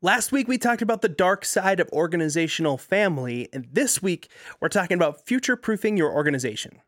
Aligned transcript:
Last 0.00 0.30
week, 0.30 0.46
we 0.46 0.58
talked 0.58 0.80
about 0.80 1.02
the 1.02 1.08
dark 1.08 1.44
side 1.44 1.80
of 1.80 1.88
organizational 1.88 2.78
family, 2.78 3.48
and 3.52 3.66
this 3.72 4.00
week, 4.00 4.30
we're 4.60 4.68
talking 4.68 4.94
about 4.94 5.26
future 5.26 5.56
proofing 5.56 5.96
your 5.96 6.12
organization. 6.12 6.80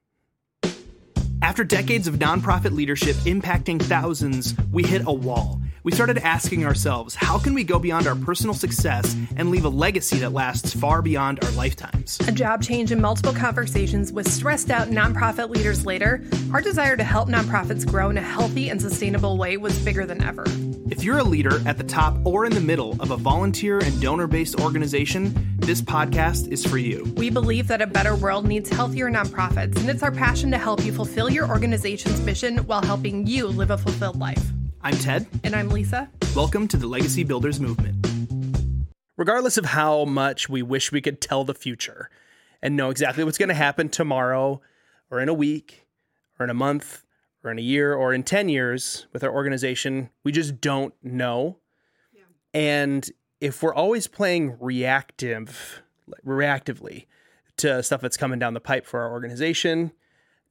After 1.42 1.64
decades 1.64 2.06
of 2.06 2.20
nonprofit 2.20 2.70
leadership 2.70 3.16
impacting 3.24 3.82
thousands, 3.82 4.54
we 4.70 4.84
hit 4.84 5.02
a 5.08 5.12
wall. 5.12 5.59
We 5.82 5.92
started 5.92 6.18
asking 6.18 6.66
ourselves, 6.66 7.14
how 7.14 7.38
can 7.38 7.54
we 7.54 7.64
go 7.64 7.78
beyond 7.78 8.06
our 8.06 8.14
personal 8.14 8.52
success 8.52 9.16
and 9.36 9.50
leave 9.50 9.64
a 9.64 9.70
legacy 9.70 10.18
that 10.18 10.32
lasts 10.32 10.74
far 10.74 11.00
beyond 11.00 11.42
our 11.42 11.50
lifetimes? 11.52 12.18
A 12.28 12.32
job 12.32 12.62
change 12.62 12.92
and 12.92 13.00
multiple 13.00 13.32
conversations 13.32 14.12
with 14.12 14.30
stressed 14.30 14.70
out 14.70 14.88
nonprofit 14.88 15.48
leaders 15.48 15.86
later, 15.86 16.22
our 16.52 16.60
desire 16.60 16.98
to 16.98 17.02
help 17.02 17.30
nonprofits 17.30 17.86
grow 17.86 18.10
in 18.10 18.18
a 18.18 18.22
healthy 18.22 18.68
and 18.68 18.80
sustainable 18.80 19.38
way 19.38 19.56
was 19.56 19.78
bigger 19.78 20.04
than 20.04 20.22
ever. 20.22 20.44
If 20.90 21.02
you're 21.02 21.18
a 21.18 21.24
leader 21.24 21.66
at 21.66 21.78
the 21.78 21.84
top 21.84 22.14
or 22.26 22.44
in 22.44 22.52
the 22.52 22.60
middle 22.60 23.00
of 23.00 23.10
a 23.10 23.16
volunteer 23.16 23.78
and 23.78 23.98
donor 24.02 24.26
based 24.26 24.60
organization, 24.60 25.56
this 25.60 25.80
podcast 25.80 26.48
is 26.48 26.66
for 26.66 26.76
you. 26.76 27.10
We 27.16 27.30
believe 27.30 27.68
that 27.68 27.80
a 27.80 27.86
better 27.86 28.14
world 28.14 28.46
needs 28.46 28.68
healthier 28.68 29.10
nonprofits, 29.10 29.78
and 29.78 29.88
it's 29.88 30.02
our 30.02 30.12
passion 30.12 30.50
to 30.50 30.58
help 30.58 30.84
you 30.84 30.92
fulfill 30.92 31.30
your 31.30 31.48
organization's 31.48 32.20
mission 32.20 32.58
while 32.66 32.82
helping 32.82 33.26
you 33.26 33.46
live 33.46 33.70
a 33.70 33.78
fulfilled 33.78 34.18
life. 34.18 34.52
I'm 34.82 34.96
Ted. 34.96 35.26
And 35.44 35.54
I'm 35.54 35.68
Lisa. 35.68 36.08
Welcome 36.34 36.66
to 36.68 36.78
the 36.78 36.86
Legacy 36.86 37.22
Builders 37.22 37.60
Movement. 37.60 38.06
Regardless 39.18 39.58
of 39.58 39.66
how 39.66 40.06
much 40.06 40.48
we 40.48 40.62
wish 40.62 40.90
we 40.90 41.02
could 41.02 41.20
tell 41.20 41.44
the 41.44 41.52
future 41.52 42.08
and 42.62 42.76
know 42.76 42.88
exactly 42.88 43.22
what's 43.22 43.36
going 43.36 43.50
to 43.50 43.54
happen 43.54 43.90
tomorrow 43.90 44.62
or 45.10 45.20
in 45.20 45.28
a 45.28 45.34
week 45.34 45.86
or 46.38 46.44
in 46.44 46.50
a 46.50 46.54
month 46.54 47.04
or 47.44 47.50
in 47.50 47.58
a 47.58 47.62
year 47.62 47.92
or 47.92 48.14
in 48.14 48.22
10 48.22 48.48
years 48.48 49.06
with 49.12 49.22
our 49.22 49.30
organization, 49.30 50.08
we 50.24 50.32
just 50.32 50.62
don't 50.62 50.94
know. 51.02 51.58
Yeah. 52.14 52.22
And 52.54 53.10
if 53.38 53.62
we're 53.62 53.74
always 53.74 54.06
playing 54.06 54.56
reactive 54.60 55.82
reactively 56.26 57.04
to 57.58 57.82
stuff 57.82 58.00
that's 58.00 58.16
coming 58.16 58.38
down 58.38 58.54
the 58.54 58.60
pipe 58.60 58.86
for 58.86 59.00
our 59.00 59.12
organization, 59.12 59.92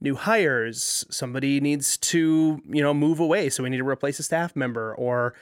new 0.00 0.14
hires, 0.14 1.04
somebody 1.10 1.60
needs 1.60 1.96
to, 1.98 2.60
you 2.66 2.82
know, 2.82 2.94
move 2.94 3.20
away. 3.20 3.50
So 3.50 3.62
we 3.62 3.70
need 3.70 3.78
to 3.78 3.88
replace 3.88 4.18
a 4.18 4.22
staff 4.22 4.56
member 4.56 4.94
or 4.94 5.34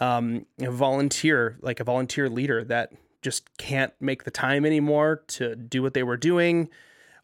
um, 0.00 0.46
a 0.60 0.70
volunteer, 0.70 1.58
like 1.60 1.80
a 1.80 1.84
volunteer 1.84 2.28
leader 2.28 2.64
that 2.64 2.92
just 3.22 3.56
can't 3.58 3.92
make 4.00 4.24
the 4.24 4.30
time 4.30 4.64
anymore 4.64 5.22
to 5.28 5.54
do 5.54 5.82
what 5.82 5.94
they 5.94 6.02
were 6.02 6.16
doing 6.16 6.68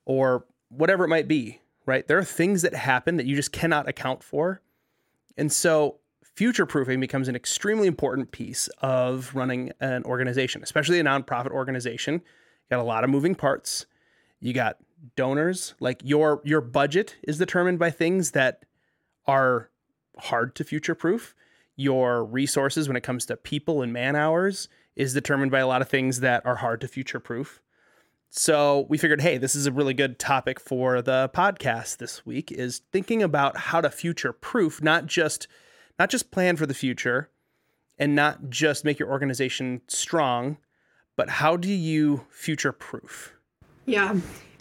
or 0.05 0.45
whatever 0.69 1.05
it 1.05 1.09
might 1.09 1.27
be, 1.27 1.61
right? 1.87 2.07
There 2.07 2.19
are 2.19 2.25
things 2.25 2.62
that 2.62 2.75
happen 2.75 3.17
that 3.17 3.27
you 3.27 3.34
just 3.34 3.53
cannot 3.53 3.89
account 3.89 4.23
for. 4.23 4.61
And 5.37 5.51
so 5.51 5.98
future 6.23 6.67
proofing 6.67 7.01
becomes 7.01 7.29
an 7.29 7.37
extremely 7.37 7.87
important 7.87 8.31
piece 8.31 8.69
of 8.81 9.34
running 9.34 9.73
an 9.81 10.05
organization, 10.05 10.62
especially 10.62 11.01
a 11.01 11.05
nonprofit 11.05 11.51
organization. 11.51 12.14
You 12.14 12.77
got 12.77 12.81
a 12.81 12.84
lot 12.84 13.05
of 13.05 13.11
moving 13.11 13.34
parts. 13.34 13.87
You 14.41 14.53
got 14.53 14.77
donors 15.14 15.74
like 15.80 16.00
your 16.04 16.40
your 16.44 16.60
budget 16.60 17.16
is 17.22 17.38
determined 17.38 17.78
by 17.78 17.90
things 17.90 18.32
that 18.32 18.64
are 19.26 19.70
hard 20.18 20.54
to 20.54 20.64
future 20.64 20.94
proof 20.94 21.34
your 21.76 22.24
resources 22.24 22.88
when 22.88 22.96
it 22.96 23.02
comes 23.02 23.27
to 23.27 23.36
people 23.36 23.82
and 23.82 23.92
man 23.92 24.16
hours 24.16 24.68
is 24.96 25.12
determined 25.12 25.50
by 25.50 25.58
a 25.58 25.66
lot 25.66 25.82
of 25.82 25.88
things 25.88 26.20
that 26.20 26.44
are 26.46 26.56
hard 26.56 26.80
to 26.80 26.88
future 26.88 27.20
proof 27.20 27.60
so 28.30 28.86
we 28.88 28.98
figured 28.98 29.20
hey 29.20 29.36
this 29.38 29.54
is 29.54 29.66
a 29.66 29.72
really 29.72 29.94
good 29.94 30.18
topic 30.18 30.58
for 30.58 31.02
the 31.02 31.30
podcast 31.34 31.98
this 31.98 32.24
week 32.24 32.50
is 32.50 32.80
thinking 32.92 33.22
about 33.22 33.56
how 33.56 33.80
to 33.80 33.90
future 33.90 34.32
proof 34.32 34.82
not 34.82 35.06
just 35.06 35.46
not 35.98 36.10
just 36.10 36.30
plan 36.30 36.56
for 36.56 36.66
the 36.66 36.74
future 36.74 37.30
and 37.98 38.14
not 38.14 38.50
just 38.50 38.84
make 38.84 38.98
your 38.98 39.10
organization 39.10 39.80
strong 39.88 40.56
but 41.16 41.28
how 41.28 41.56
do 41.56 41.70
you 41.70 42.24
future 42.30 42.72
proof 42.72 43.34
yeah 43.84 44.14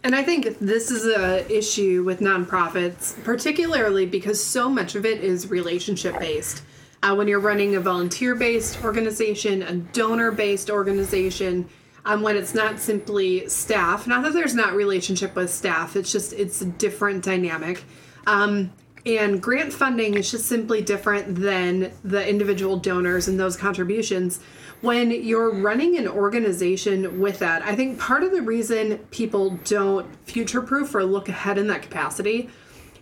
and 0.05 0.13
I 0.13 0.21
think 0.21 0.59
this 0.59 0.91
is 0.91 1.07
a 1.07 1.51
issue 1.51 2.03
with 2.03 2.19
nonprofits, 2.19 3.21
particularly 3.23 4.05
because 4.05 4.41
so 4.41 4.69
much 4.69 4.93
of 4.93 5.03
it 5.03 5.23
is 5.23 5.49
relationship 5.49 6.19
based. 6.19 6.61
Uh, 7.01 7.15
when 7.15 7.27
you're 7.27 7.39
running 7.39 7.75
a 7.75 7.79
volunteer 7.79 8.35
based 8.35 8.83
organization, 8.83 9.63
a 9.63 9.73
donor 9.73 10.29
based 10.29 10.69
organization, 10.69 11.67
um, 12.05 12.21
when 12.21 12.37
it's 12.37 12.53
not 12.53 12.79
simply 12.79 13.49
staff, 13.49 14.05
not 14.05 14.21
that 14.21 14.33
there's 14.33 14.53
not 14.53 14.75
relationship 14.75 15.35
with 15.35 15.49
staff, 15.49 15.95
it's 15.95 16.11
just 16.11 16.33
it's 16.33 16.61
a 16.61 16.65
different 16.65 17.23
dynamic. 17.23 17.83
Um, 18.27 18.71
and 19.07 19.41
grant 19.41 19.73
funding 19.73 20.13
is 20.13 20.29
just 20.29 20.45
simply 20.45 20.83
different 20.83 21.35
than 21.35 21.91
the 22.03 22.27
individual 22.27 22.77
donors 22.77 23.27
and 23.27 23.39
those 23.39 23.57
contributions 23.57 24.39
when 24.85 25.11
you're 25.11 25.53
running 25.53 25.97
an 25.97 26.07
organization 26.07 27.19
with 27.19 27.39
that, 27.39 27.63
I 27.63 27.75
think 27.75 27.99
part 27.99 28.23
of 28.23 28.31
the 28.31 28.41
reason 28.41 28.99
people 29.09 29.59
don't 29.65 30.07
future 30.27 30.61
proof 30.61 30.93
or 30.93 31.03
look 31.03 31.27
ahead 31.27 31.57
in 31.57 31.67
that 31.67 31.81
capacity 31.81 32.49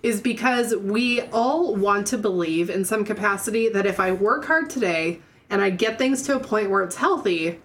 is 0.02 0.22
because 0.22 0.76
we 0.76 1.22
all 1.32 1.76
want 1.76 2.08
to 2.08 2.18
believe 2.18 2.70
in 2.70 2.86
some 2.86 3.06
capacity 3.06 3.70
that 3.70 3.86
if 3.86 4.00
I 4.00 4.12
work 4.12 4.46
hard 4.46 4.70
today 4.70 5.22
and 5.50 5.62
I 5.62 5.70
get 5.70 5.98
things 5.98 6.24
to 6.24 6.36
a 6.36 6.40
point 6.40 6.70
where 6.70 6.84
it's 6.84 6.96
healthy, 6.96 7.60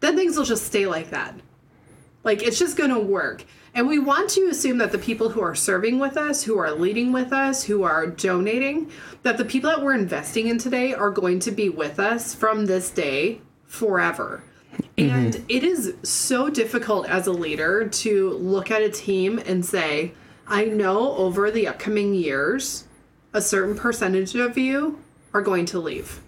then 0.00 0.16
things 0.16 0.36
will 0.36 0.44
just 0.44 0.66
stay 0.66 0.86
like 0.86 1.10
that. 1.10 1.34
Like 2.24 2.42
it's 2.42 2.58
just 2.58 2.76
going 2.76 2.90
to 2.90 2.98
work. 2.98 3.44
And 3.74 3.86
we 3.86 3.98
want 3.98 4.30
to 4.30 4.48
assume 4.48 4.78
that 4.78 4.92
the 4.92 4.98
people 4.98 5.28
who 5.28 5.40
are 5.40 5.54
serving 5.54 5.98
with 5.98 6.16
us, 6.16 6.42
who 6.42 6.58
are 6.58 6.72
leading 6.72 7.12
with 7.12 7.32
us, 7.32 7.64
who 7.64 7.82
are 7.82 8.06
donating, 8.06 8.90
that 9.22 9.36
the 9.36 9.44
people 9.44 9.70
that 9.70 9.82
we're 9.82 9.94
investing 9.94 10.48
in 10.48 10.58
today 10.58 10.94
are 10.94 11.10
going 11.10 11.38
to 11.40 11.50
be 11.50 11.68
with 11.68 12.00
us 12.00 12.34
from 12.34 12.66
this 12.66 12.90
day 12.90 13.40
forever. 13.68 14.42
Mm-hmm. 14.96 15.10
And 15.10 15.44
it 15.48 15.62
is 15.62 15.94
so 16.02 16.50
difficult 16.50 17.08
as 17.08 17.28
a 17.28 17.32
leader 17.32 17.88
to 17.88 18.30
look 18.30 18.72
at 18.72 18.82
a 18.82 18.90
team 18.90 19.38
and 19.46 19.64
say, 19.64 20.12
I 20.48 20.64
know 20.64 21.12
over 21.12 21.50
the 21.50 21.68
upcoming 21.68 22.14
years, 22.14 22.84
a 23.32 23.40
certain 23.40 23.76
percentage 23.76 24.34
of 24.34 24.58
you 24.58 25.00
are 25.32 25.42
going 25.42 25.66
to 25.66 25.78
leave. 25.78 26.20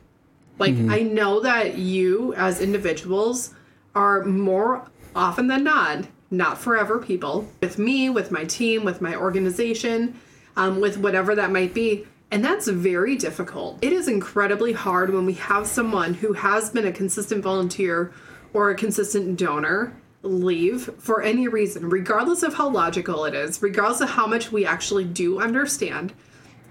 Like, 0.58 0.74
mm-hmm. 0.74 0.90
I 0.92 1.00
know 1.00 1.40
that 1.40 1.78
you 1.78 2.34
as 2.34 2.60
individuals 2.60 3.54
are 3.94 4.24
more 4.24 4.88
often 5.16 5.48
than 5.48 5.64
not 5.64 6.06
not 6.30 6.58
forever 6.58 6.98
people 6.98 7.48
with 7.60 7.78
me, 7.78 8.08
with 8.08 8.30
my 8.30 8.44
team, 8.44 8.84
with 8.84 9.00
my 9.00 9.16
organization, 9.16 10.18
um, 10.56 10.80
with 10.80 10.96
whatever 10.98 11.34
that 11.34 11.50
might 11.50 11.74
be. 11.74 12.06
And 12.30 12.44
that's 12.44 12.68
very 12.68 13.16
difficult. 13.16 13.78
It 13.82 13.92
is 13.92 14.06
incredibly 14.06 14.72
hard 14.72 15.12
when 15.12 15.26
we 15.26 15.32
have 15.34 15.66
someone 15.66 16.14
who 16.14 16.32
has 16.32 16.70
been 16.70 16.86
a 16.86 16.92
consistent 16.92 17.42
volunteer 17.42 18.12
or 18.52 18.70
a 18.70 18.76
consistent 18.76 19.36
donor 19.38 19.96
leave 20.22 20.91
for 20.98 21.22
any 21.22 21.48
reason, 21.48 21.88
regardless 21.88 22.42
of 22.42 22.54
how 22.54 22.68
logical 22.68 23.24
it 23.24 23.34
is, 23.34 23.60
regardless 23.62 24.00
of 24.00 24.10
how 24.10 24.26
much 24.26 24.52
we 24.52 24.64
actually 24.64 25.04
do 25.04 25.41
understand. 25.41 26.12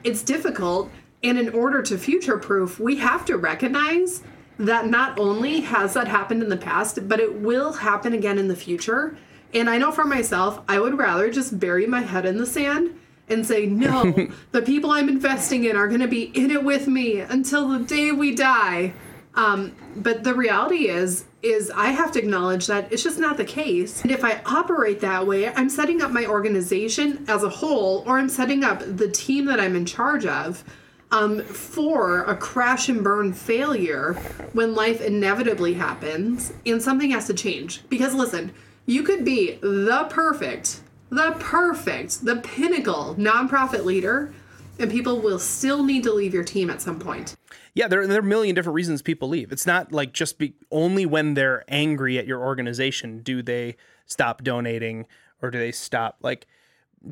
It's 0.04 0.24
difficult. 0.24 0.90
And 1.24 1.38
in 1.38 1.50
order 1.50 1.82
to 1.82 1.98
future 1.98 2.38
proof, 2.38 2.80
we 2.80 2.98
have 2.98 3.26
to 3.26 3.38
recognize 3.38 4.24
that 4.58 4.88
not 4.88 5.20
only 5.20 5.62
has 5.62 5.94
that 5.94 6.08
happened 6.08 6.44
in 6.44 6.50
the 6.50 6.58
past, 6.58 7.08
but 7.08 7.20
it 7.20 7.42
will 7.42 7.74
happen 7.74 8.14
again 8.14 8.38
in 8.38 8.48
the 8.48 8.56
future. 8.56 9.18
And 9.54 9.70
I 9.70 9.78
know 9.78 9.92
for 9.92 10.06
myself, 10.06 10.62
I 10.68 10.80
would 10.80 10.98
rather 10.98 11.30
just 11.30 11.60
bury 11.60 11.88
my 11.88 12.02
head 12.02 12.26
in 12.26 12.38
the 12.38 12.46
sand 12.46 12.99
and 13.30 13.46
say, 13.46 13.66
no, 13.66 14.30
the 14.52 14.62
people 14.62 14.92
I'm 14.92 15.10
investing 15.10 15.66
in 15.66 15.76
are 15.76 15.88
going 15.88 16.02
to 16.02 16.08
be 16.08 16.24
in 16.24 16.52
it 16.52 16.64
with 16.64 16.88
me 16.88 17.20
until 17.20 17.68
the 17.70 17.80
day 17.80 18.12
we 18.12 18.36
die. 18.36 18.94
Um, 19.36 19.76
but 19.96 20.24
the 20.24 20.34
reality 20.34 20.90
is, 20.90 21.26
is 21.42 21.72
I 21.74 21.88
have 21.92 22.12
to 22.14 22.20
acknowledge 22.20 22.68
that 22.68 22.92
it's 22.92 23.04
just 23.04 23.20
not 23.20 23.38
the 23.38 23.46
case. 23.46 24.02
And 24.02 24.12
if 24.12 24.26
I 24.26 24.42
operate 24.46 25.00
that 25.02 25.26
way, 25.26 25.48
I'm 25.54 25.70
setting 25.70 26.02
up 26.02 26.12
my 26.12 26.26
organization 26.26 27.26
as 27.28 27.44
a 27.44 27.50
whole, 27.50 28.04
or 28.06 28.18
I'm 28.18 28.30
setting 28.30 28.64
up 28.64 28.80
the 28.80 29.10
team 29.10 29.46
that 29.46 29.60
I'm 29.60 29.76
in 29.76 29.86
charge 29.86 30.26
of 30.26 30.64
um, 31.12 31.42
for 31.42 32.24
a 32.24 32.36
crash 32.36 32.90
and 32.90 33.04
burn 33.04 33.34
failure 33.34 34.14
when 34.54 34.76
life 34.76 35.02
inevitably 35.02 35.74
happens 35.74 36.54
and 36.66 36.82
something 36.82 37.12
has 37.12 37.28
to 37.28 37.34
change. 37.34 37.88
Because 37.90 38.14
listen, 38.14 38.52
you 38.86 39.04
could 39.04 39.24
be 39.24 39.60
the 39.62 40.08
perfect, 40.10 40.82
the 41.10 41.36
perfect, 41.40 42.26
the 42.26 42.38
pinnacle 42.38 43.16
nonprofit 43.16 43.86
leader, 43.86 44.34
and 44.78 44.90
people 44.90 45.20
will 45.20 45.40
still 45.40 45.84
need 45.84 46.04
to 46.04 46.14
leave 46.14 46.34
your 46.34 46.44
team 46.44 46.70
at 46.70 46.82
some 46.82 47.00
point. 47.00 47.36
Yeah, 47.74 47.88
there, 47.88 48.06
there 48.08 48.18
are 48.18 48.22
a 48.22 48.24
million 48.24 48.56
different 48.56 48.76
reasons 48.76 49.02
people 49.02 49.30
leave. 49.30 49.52
It's 49.52 49.66
not 49.66 49.92
like 49.92 50.14
just 50.14 50.38
be 50.38 50.54
only 50.72 51.06
when 51.06 51.34
they're 51.34 51.64
angry 51.68 52.18
at 52.18 52.26
your 52.26 52.42
organization 52.42 53.20
do 53.20 53.42
they 53.42 53.76
stop 54.06 54.44
donating 54.44 55.06
or 55.42 55.52
do 55.52 55.60
they 55.60 55.72
stop 55.72 56.18
like 56.22 56.48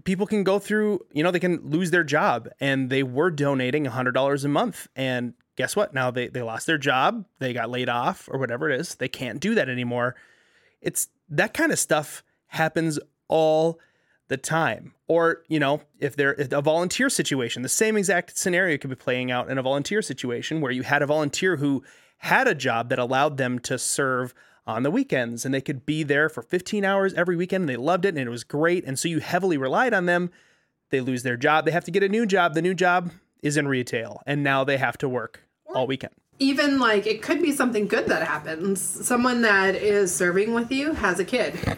people 0.04 0.26
can 0.26 0.44
go 0.44 0.60
through, 0.60 1.06
you 1.14 1.24
know, 1.24 1.32
they 1.32 1.40
can 1.40 1.62
lose 1.70 1.92
their 1.92 2.04
job 2.04 2.50
and 2.60 2.90
they 2.90 3.04
were 3.04 3.32
donating 3.32 3.86
$100 3.86 4.46
a 4.46 4.48
month 4.48 4.88
and 4.96 5.34
guess 5.56 5.76
what? 5.76 5.94
Now 5.94 6.12
they 6.12 6.28
they 6.28 6.42
lost 6.42 6.68
their 6.68 6.78
job, 6.78 7.26
they 7.40 7.54
got 7.54 7.70
laid 7.70 7.90
off 7.90 8.28
or 8.32 8.40
whatever 8.40 8.70
it 8.70 8.80
is. 8.80 8.96
They 8.96 9.10
can't 9.10 9.40
do 9.40 9.56
that 9.56 9.70
anymore. 9.70 10.16
It's 10.82 11.08
that 11.30 11.54
kind 11.54 11.72
of 11.72 11.80
stuff 11.80 12.24
happens 12.48 13.00
all 13.28 13.80
the 14.28 14.38
time. 14.38 14.94
Or, 15.08 15.44
you 15.48 15.60
know, 15.60 15.82
if 16.00 16.16
they're 16.16 16.34
a 16.34 16.62
volunteer 16.62 17.10
situation, 17.10 17.62
the 17.62 17.70
same 17.70 17.98
exact 17.98 18.38
scenario 18.38 18.78
could 18.78 18.90
be 18.90 18.96
playing 18.96 19.32
out 19.32 19.50
in 19.50 19.58
a 19.58 19.62
volunteer 19.62 20.02
situation 20.02 20.62
where 20.62 20.72
you 20.72 20.84
had 20.84 21.02
a 21.02 21.06
volunteer 21.06 21.58
who 21.58 21.84
had 22.20 22.48
a 22.48 22.56
job 22.56 22.90
that 22.90 23.00
allowed 23.00 23.38
them 23.38 23.60
to 23.60 23.78
serve 23.78 24.34
on 24.66 24.84
the 24.84 24.92
weekends 24.92 25.46
and 25.46 25.54
they 25.54 25.62
could 25.62 25.86
be 25.86 26.04
there 26.04 26.28
for 26.28 26.42
15 26.42 26.84
hours 26.84 27.14
every 27.14 27.38
weekend 27.38 27.62
and 27.62 27.70
they 27.70 27.78
loved 27.78 28.04
it 28.04 28.10
and 28.10 28.20
it 28.20 28.30
was 28.30 28.44
great. 28.44 28.84
And 28.86 29.00
so 29.00 29.08
you 29.08 29.20
heavily 29.20 29.58
relied 29.58 29.94
on 29.94 30.06
them. 30.06 30.30
They 30.90 31.00
lose 31.00 31.24
their 31.24 31.38
job. 31.38 31.66
They 31.66 31.72
have 31.72 31.86
to 31.86 31.92
get 31.92 32.04
a 32.04 32.10
new 32.10 32.26
job. 32.26 32.54
The 32.54 32.62
new 32.62 32.74
job 32.74 33.12
is 33.42 33.56
in 33.56 33.68
retail 33.68 34.22
and 34.26 34.44
now 34.44 34.64
they 34.64 34.78
have 34.78 34.98
to 35.00 35.10
work 35.10 35.44
all 35.74 35.88
weekend. 35.88 36.14
Even 36.40 36.80
like 36.80 37.08
it 37.08 37.22
could 37.22 37.42
be 37.42 37.52
something 37.52 37.88
good 37.88 38.08
that 38.08 38.28
happens. 38.28 38.82
Someone 38.82 39.42
that 39.42 39.76
is 39.76 40.14
serving 40.14 40.54
with 40.54 40.72
you 40.72 40.94
has 40.94 41.20
a 41.20 41.26
kid. 41.26 41.78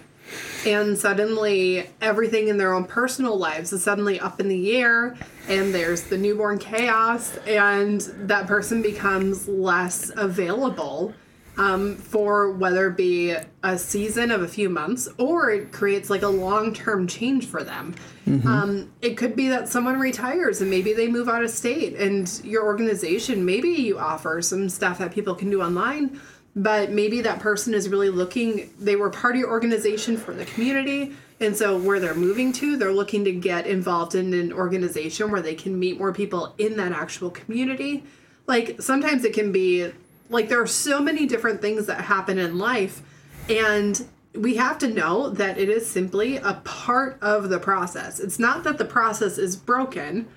And 0.65 0.97
suddenly 0.97 1.89
everything 2.01 2.47
in 2.47 2.57
their 2.57 2.73
own 2.73 2.85
personal 2.85 3.37
lives 3.37 3.71
is 3.73 3.83
suddenly 3.83 4.19
up 4.19 4.39
in 4.39 4.47
the 4.47 4.77
air 4.77 5.15
and 5.47 5.73
there's 5.73 6.03
the 6.03 6.17
newborn 6.17 6.59
chaos 6.59 7.37
and 7.47 8.01
that 8.27 8.47
person 8.47 8.81
becomes 8.81 9.47
less 9.47 10.11
available 10.15 11.13
um, 11.59 11.97
for 11.97 12.51
whether 12.51 12.87
it 12.87 12.95
be 12.95 13.35
a 13.63 13.77
season 13.77 14.31
of 14.31 14.41
a 14.41 14.47
few 14.47 14.69
months 14.69 15.09
or 15.17 15.51
it 15.51 15.73
creates 15.73 16.09
like 16.09 16.21
a 16.21 16.27
long 16.27 16.73
term 16.73 17.05
change 17.05 17.45
for 17.45 17.63
them. 17.63 17.93
Mm-hmm. 18.25 18.47
Um, 18.47 18.93
it 19.01 19.17
could 19.17 19.35
be 19.35 19.49
that 19.49 19.67
someone 19.67 19.99
retires 19.99 20.61
and 20.61 20.69
maybe 20.69 20.93
they 20.93 21.07
move 21.07 21.27
out 21.27 21.43
of 21.43 21.49
state, 21.49 21.95
and 21.95 22.41
your 22.45 22.63
organization, 22.63 23.43
maybe 23.43 23.69
you 23.69 23.99
offer 23.99 24.41
some 24.41 24.69
stuff 24.69 24.99
that 24.99 25.11
people 25.11 25.35
can 25.35 25.49
do 25.49 25.61
online, 25.61 26.21
but 26.55 26.91
maybe 26.91 27.21
that 27.21 27.39
person 27.39 27.73
is 27.73 27.89
really 27.89 28.09
looking, 28.09 28.73
they 28.79 28.95
were 28.95 29.09
part 29.09 29.35
of 29.35 29.39
your 29.39 29.49
organization 29.49 30.17
for 30.17 30.33
the 30.33 30.45
community. 30.45 31.13
And 31.39 31.55
so, 31.55 31.77
where 31.79 31.99
they're 31.99 32.15
moving 32.15 32.51
to, 32.53 32.75
they're 32.75 32.91
looking 32.91 33.23
to 33.23 33.31
get 33.31 33.65
involved 33.65 34.13
in 34.13 34.33
an 34.33 34.51
organization 34.51 35.31
where 35.31 35.41
they 35.41 35.55
can 35.55 35.79
meet 35.79 35.97
more 35.97 36.13
people 36.13 36.53
in 36.57 36.75
that 36.77 36.91
actual 36.91 37.29
community. 37.29 38.03
Like, 38.45 38.81
sometimes 38.81 39.23
it 39.23 39.33
can 39.33 39.51
be 39.51 39.91
like 40.29 40.49
there 40.49 40.61
are 40.61 40.67
so 40.67 41.01
many 41.01 41.25
different 41.25 41.61
things 41.61 41.87
that 41.87 42.01
happen 42.01 42.37
in 42.37 42.57
life 42.57 43.01
and 43.49 44.05
we 44.35 44.55
have 44.55 44.77
to 44.79 44.87
know 44.87 45.29
that 45.31 45.57
it 45.57 45.69
is 45.69 45.89
simply 45.89 46.37
a 46.37 46.53
part 46.63 47.17
of 47.21 47.49
the 47.49 47.59
process. 47.59 48.19
It's 48.19 48.37
not 48.37 48.63
that 48.63 48.77
the 48.77 48.85
process 48.85 49.37
is 49.37 49.55
broken. 49.55 50.27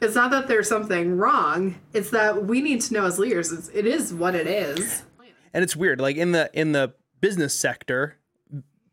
It's 0.00 0.14
not 0.14 0.30
that 0.30 0.46
there's 0.46 0.68
something 0.68 1.16
wrong. 1.16 1.74
It's 1.92 2.10
that 2.10 2.44
we 2.44 2.62
need 2.62 2.80
to 2.82 2.94
know 2.94 3.06
as 3.06 3.18
leaders 3.18 3.52
it's, 3.52 3.68
it 3.74 3.86
is 3.86 4.14
what 4.14 4.34
it 4.34 4.46
is. 4.46 5.02
And 5.52 5.62
it's 5.64 5.76
weird 5.76 6.00
like 6.00 6.16
in 6.16 6.32
the 6.32 6.50
in 6.52 6.72
the 6.72 6.94
business 7.20 7.54
sector 7.54 8.16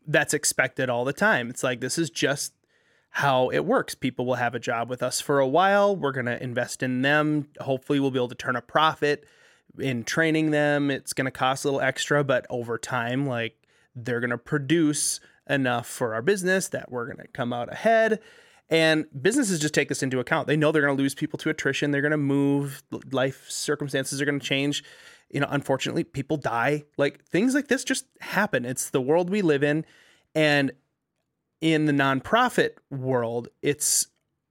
that's 0.06 0.34
expected 0.34 0.88
all 0.90 1.04
the 1.04 1.12
time. 1.12 1.50
It's 1.50 1.62
like 1.62 1.80
this 1.80 1.98
is 1.98 2.10
just 2.10 2.52
how 3.10 3.50
it 3.50 3.64
works. 3.64 3.94
People 3.94 4.26
will 4.26 4.34
have 4.34 4.54
a 4.54 4.58
job 4.58 4.88
with 4.88 5.02
us 5.02 5.20
for 5.20 5.38
a 5.38 5.48
while. 5.48 5.94
We're 5.94 6.12
going 6.12 6.26
to 6.26 6.42
invest 6.42 6.82
in 6.82 7.02
them. 7.02 7.48
Hopefully 7.60 8.00
we'll 8.00 8.10
be 8.10 8.18
able 8.18 8.28
to 8.28 8.34
turn 8.34 8.56
a 8.56 8.62
profit 8.62 9.24
in 9.78 10.04
training 10.04 10.50
them, 10.50 10.90
it's 10.90 11.12
going 11.12 11.26
to 11.26 11.30
cost 11.30 11.64
a 11.64 11.68
little 11.68 11.80
extra, 11.80 12.24
but 12.24 12.46
over 12.50 12.78
time, 12.78 13.26
like 13.26 13.56
they're 13.94 14.20
going 14.20 14.30
to 14.30 14.38
produce 14.38 15.20
enough 15.48 15.86
for 15.86 16.14
our 16.14 16.22
business 16.22 16.68
that 16.68 16.90
we're 16.90 17.06
going 17.06 17.18
to 17.18 17.28
come 17.28 17.52
out 17.52 17.72
ahead. 17.72 18.20
And 18.70 19.06
businesses 19.22 19.58
just 19.58 19.72
take 19.72 19.88
this 19.88 20.02
into 20.02 20.20
account. 20.20 20.46
They 20.46 20.56
know 20.56 20.72
they're 20.72 20.82
going 20.82 20.96
to 20.96 21.02
lose 21.02 21.14
people 21.14 21.38
to 21.38 21.50
attrition. 21.50 21.90
They're 21.90 22.02
going 22.02 22.10
to 22.10 22.18
move. 22.18 22.82
Life 23.10 23.46
circumstances 23.48 24.20
are 24.20 24.26
going 24.26 24.40
to 24.40 24.46
change. 24.46 24.84
You 25.30 25.40
know, 25.40 25.48
unfortunately, 25.50 26.04
people 26.04 26.36
die. 26.36 26.84
Like 26.96 27.24
things 27.26 27.54
like 27.54 27.68
this 27.68 27.84
just 27.84 28.06
happen. 28.20 28.64
It's 28.64 28.90
the 28.90 29.00
world 29.00 29.30
we 29.30 29.42
live 29.42 29.62
in. 29.62 29.84
And 30.34 30.72
in 31.60 31.86
the 31.86 31.92
nonprofit 31.92 32.70
world, 32.90 33.48
it's 33.62 34.06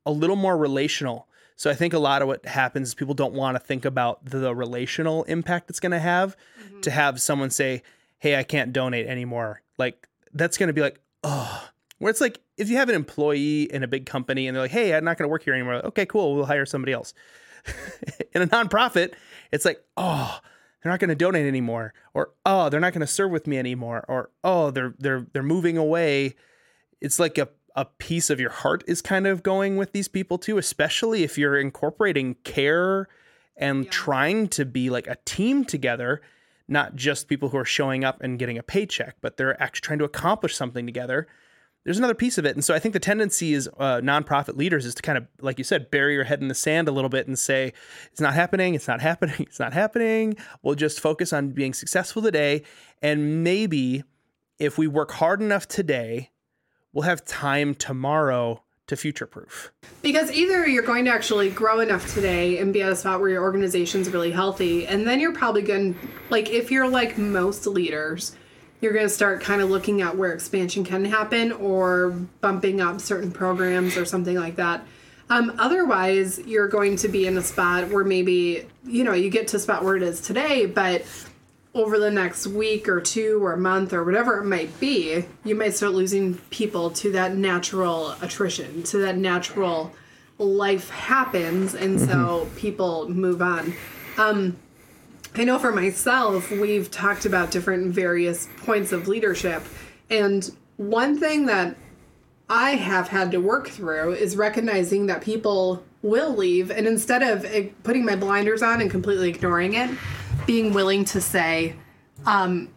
a 0.06 0.12
little 0.12 0.36
more 0.36 0.58
relational. 0.58 1.28
So 1.56 1.72
I 1.72 1.74
think 1.74 1.94
a 1.94 2.00
lot 2.00 2.22
of 2.22 2.28
what 2.28 2.46
happens 2.46 2.90
is 2.90 2.96
people 2.96 3.14
don't 3.14 3.34
want 3.34 3.56
to 3.56 3.60
think 3.60 3.86
about 3.86 4.24
the 4.26 4.54
relational 4.54 5.24
impact 5.24 5.70
it's 5.70 5.80
going 5.80 5.92
to 5.92 6.00
have 6.00 6.38
mm-hmm. 6.62 6.82
to 6.82 6.92
have 6.92 7.20
someone 7.20 7.50
say, 7.50 7.82
"Hey, 8.20 8.36
I 8.36 8.44
can't 8.44 8.72
donate 8.72 9.08
anymore." 9.08 9.62
Like 9.78 10.08
that's 10.34 10.58
going 10.58 10.68
to 10.68 10.74
be 10.74 10.82
like, 10.82 11.00
"Oh." 11.24 11.70
Where 12.00 12.12
it's 12.12 12.22
like 12.22 12.40
if 12.58 12.70
you 12.70 12.78
have 12.78 12.90
an 12.90 12.96
employee 12.96 13.64
in 13.64 13.82
a 13.82 13.88
big 13.88 14.06
company 14.06 14.46
and 14.46 14.56
they're 14.56 14.66
like, 14.66 14.72
"Hey, 14.72 14.94
I'm 14.94 15.04
not 15.04 15.18
going 15.18 15.28
to 15.28 15.32
work 15.32 15.44
here 15.44 15.56
anymore." 15.56 15.78
Like, 15.78 15.86
okay, 15.86 16.06
cool, 16.06 16.36
we'll 16.36 16.46
hire 16.46 16.66
somebody 16.66 16.94
else. 16.94 17.16
in 18.36 18.44
a 18.44 18.48
nonprofit, 18.48 19.14
it's 19.52 19.66
like, 19.66 19.84
"Oh, 19.98 20.40
they're 20.82 20.92
not 20.92 21.00
going 21.00 21.10
to 21.10 21.16
donate 21.16 21.46
anymore," 21.46 21.94
or 22.14 22.32
"Oh, 22.46 22.70
they're 22.70 22.80
not 22.80 22.94
going 22.94 23.02
to 23.02 23.08
serve 23.08 23.32
with 23.32 23.48
me 23.48 23.58
anymore," 23.58 24.06
or 24.08 24.32
"Oh, 24.44 24.72
they're 24.72 24.94
they're 25.00 25.28
they're 25.34 25.44
moving 25.44 25.78
away." 25.78 26.36
It's 27.02 27.20
like 27.20 27.38
a 27.38 27.50
a 27.78 27.86
piece 27.86 28.32
of 28.32 28.40
your 28.40 28.50
heart 28.50 28.84
is 28.88 29.04
kind 29.04 29.28
of 29.28 29.44
going 29.44 29.78
with 29.78 29.92
these 29.92 30.08
people 30.08 30.40
too, 30.40 30.58
especially 30.58 31.24
if 31.24 31.38
you're 31.38 31.60
incorporating 31.60 32.36
care 32.44 33.08
and 33.56 33.86
yeah. 33.86 33.92
trying 33.92 34.48
to 34.48 34.66
be 34.66 34.90
like 34.90 35.06
a 35.06 35.18
team 35.26 35.64
together, 35.64 36.20
not 36.68 36.96
just 36.96 37.28
people 37.28 37.50
who 37.50 37.58
are 37.58 37.66
showing 37.66 38.04
up 38.04 38.20
and 38.22 38.40
getting 38.40 38.58
a 38.58 38.64
paycheck, 38.64 39.16
but 39.22 39.38
they're 39.38 39.62
actually 39.62 39.86
trying 39.86 40.00
to 40.00 40.06
accomplish 40.06 40.56
something 40.56 40.88
together. 40.88 41.28
There's 41.88 42.00
another 42.00 42.16
piece 42.16 42.38
of 42.38 42.46
it. 42.46 42.54
And 42.54 42.66
so 42.66 42.74
I 42.74 42.80
think 42.80 42.92
the 42.92 43.00
tendency 43.00 43.54
is 43.54 43.70
uh, 43.78 44.02
nonprofit 44.04 44.58
leaders 44.58 44.86
is 44.86 44.94
to 44.96 45.02
kind 45.02 45.18
of, 45.18 45.26
like 45.40 45.58
you 45.58 45.64
said, 45.64 45.90
bury 45.90 46.16
your 46.16 46.26
head 46.26 46.42
in 46.42 46.50
the 46.50 46.54
sand 46.54 46.90
a 46.90 46.92
little 46.92 47.10
bit 47.10 47.28
and 47.28 47.40
say, 47.40 47.72
it's 48.12 48.20
not 48.20 48.34
happening, 48.34 48.76
it's 48.76 48.90
not 48.90 49.00
happening, 49.10 49.38
it's 49.40 49.58
not 49.58 49.72
happening. 49.72 50.36
We'll 50.62 50.76
just 50.76 51.00
focus 51.00 51.32
on 51.32 51.52
being 51.52 51.74
successful 51.74 52.22
today. 52.22 52.64
And 53.02 53.42
maybe 53.42 54.04
if 54.60 54.78
we 54.78 54.88
work 54.88 55.12
hard 55.12 55.42
enough 55.42 55.66
today, 55.66 56.32
we'll 56.92 57.06
have 57.06 57.24
time 57.24 57.74
tomorrow 57.74 58.64
to 58.88 58.98
future 58.98 59.26
proof. 59.26 59.72
Because 60.02 60.30
either 60.30 60.68
you're 60.68 60.84
going 60.84 61.06
to 61.06 61.12
actually 61.12 61.50
grow 61.50 61.80
enough 61.80 62.14
today 62.14 62.58
and 62.58 62.74
be 62.74 62.82
at 62.82 62.92
a 62.92 62.98
spot 62.98 63.22
where 63.22 63.30
your 63.30 63.44
organization's 63.44 64.10
really 64.10 64.32
healthy, 64.32 64.86
and 64.86 65.08
then 65.08 65.22
you're 65.22 65.32
probably 65.32 65.62
going 65.62 65.98
like, 66.30 66.50
if 66.50 66.70
you're 66.70 66.90
like 66.90 67.18
most 67.18 67.66
leaders, 67.66 68.36
you're 68.82 68.94
going 68.94 69.06
to 69.06 69.10
start 69.10 69.42
kind 69.42 69.62
of 69.62 69.70
looking 69.70 70.02
at 70.02 70.18
where 70.18 70.32
expansion 70.32 70.84
can 70.84 71.06
happen 71.06 71.52
or 71.52 72.12
bumping 72.42 72.80
up 72.82 73.02
certain 73.02 73.32
programs 73.32 73.98
or 73.98 74.06
something 74.06 74.38
like 74.38 74.56
that. 74.58 74.86
Um, 75.30 75.56
otherwise, 75.60 76.40
you're 76.40 76.68
going 76.68 76.96
to 76.98 77.08
be 77.08 77.28
in 77.28 77.38
a 77.38 77.42
spot 77.42 77.90
where 77.90 78.04
maybe, 78.04 78.66
you 78.86 79.04
know, 79.04 79.14
you 79.14 79.30
get 79.30 79.50
to 79.50 79.58
a 79.58 79.60
spot 79.60 79.84
where 79.84 79.98
it 79.98 80.04
is 80.04 80.22
today, 80.22 80.66
but 80.66 81.06
over 81.74 82.00
the 82.00 82.10
next 82.10 82.48
week 82.48 82.88
or 82.88 83.02
two 83.02 83.46
or 83.46 83.56
month 83.58 83.94
or 83.94 84.04
whatever 84.04 84.40
it 84.40 84.46
might 84.46 84.80
be, 84.80 85.26
you 85.44 85.56
might 85.56 85.76
start 85.76 85.94
losing 85.94 86.36
people 86.50 86.90
to 86.92 87.12
that 87.12 87.36
natural 87.36 88.12
attrition, 88.22 88.84
to 88.84 89.00
that 89.00 89.18
natural 89.18 89.94
life 90.38 90.90
happens, 90.90 91.74
and 91.74 92.00
mm-hmm. 92.00 92.10
so 92.10 92.48
people 92.56 93.10
move 93.10 93.42
on. 93.42 93.74
Um, 94.18 94.58
I 95.36 95.44
know 95.44 95.60
for 95.60 95.72
myself, 95.72 96.50
we've 96.52 96.90
talked 96.90 97.26
about 97.26 97.52
different 97.52 97.94
various 97.94 98.48
points 98.58 98.92
of 98.92 99.08
leadership, 99.08 99.64
and 100.10 100.50
one 100.78 101.20
thing 101.20 101.46
that 101.48 101.76
I 102.50 102.72
have 102.72 103.10
had 103.10 103.32
to 103.32 103.40
work 103.40 103.68
through 103.68 104.14
is 104.14 104.38
recognizing 104.38 105.08
that 105.08 105.22
people 105.22 105.84
will 106.02 106.36
leave, 106.36 106.72
and 106.72 106.88
instead 106.88 107.22
of 107.22 107.46
eh, 107.46 107.70
putting 107.84 108.06
my 108.06 108.16
blinders 108.16 108.62
on 108.62 108.82
and 108.82 108.90
completely 108.90 109.30
ignoring 109.30 109.74
it, 109.74 109.90
being 110.46 110.74
willing 110.74 111.04
to 111.06 111.20
say, 111.20 111.76
um, 112.26 112.70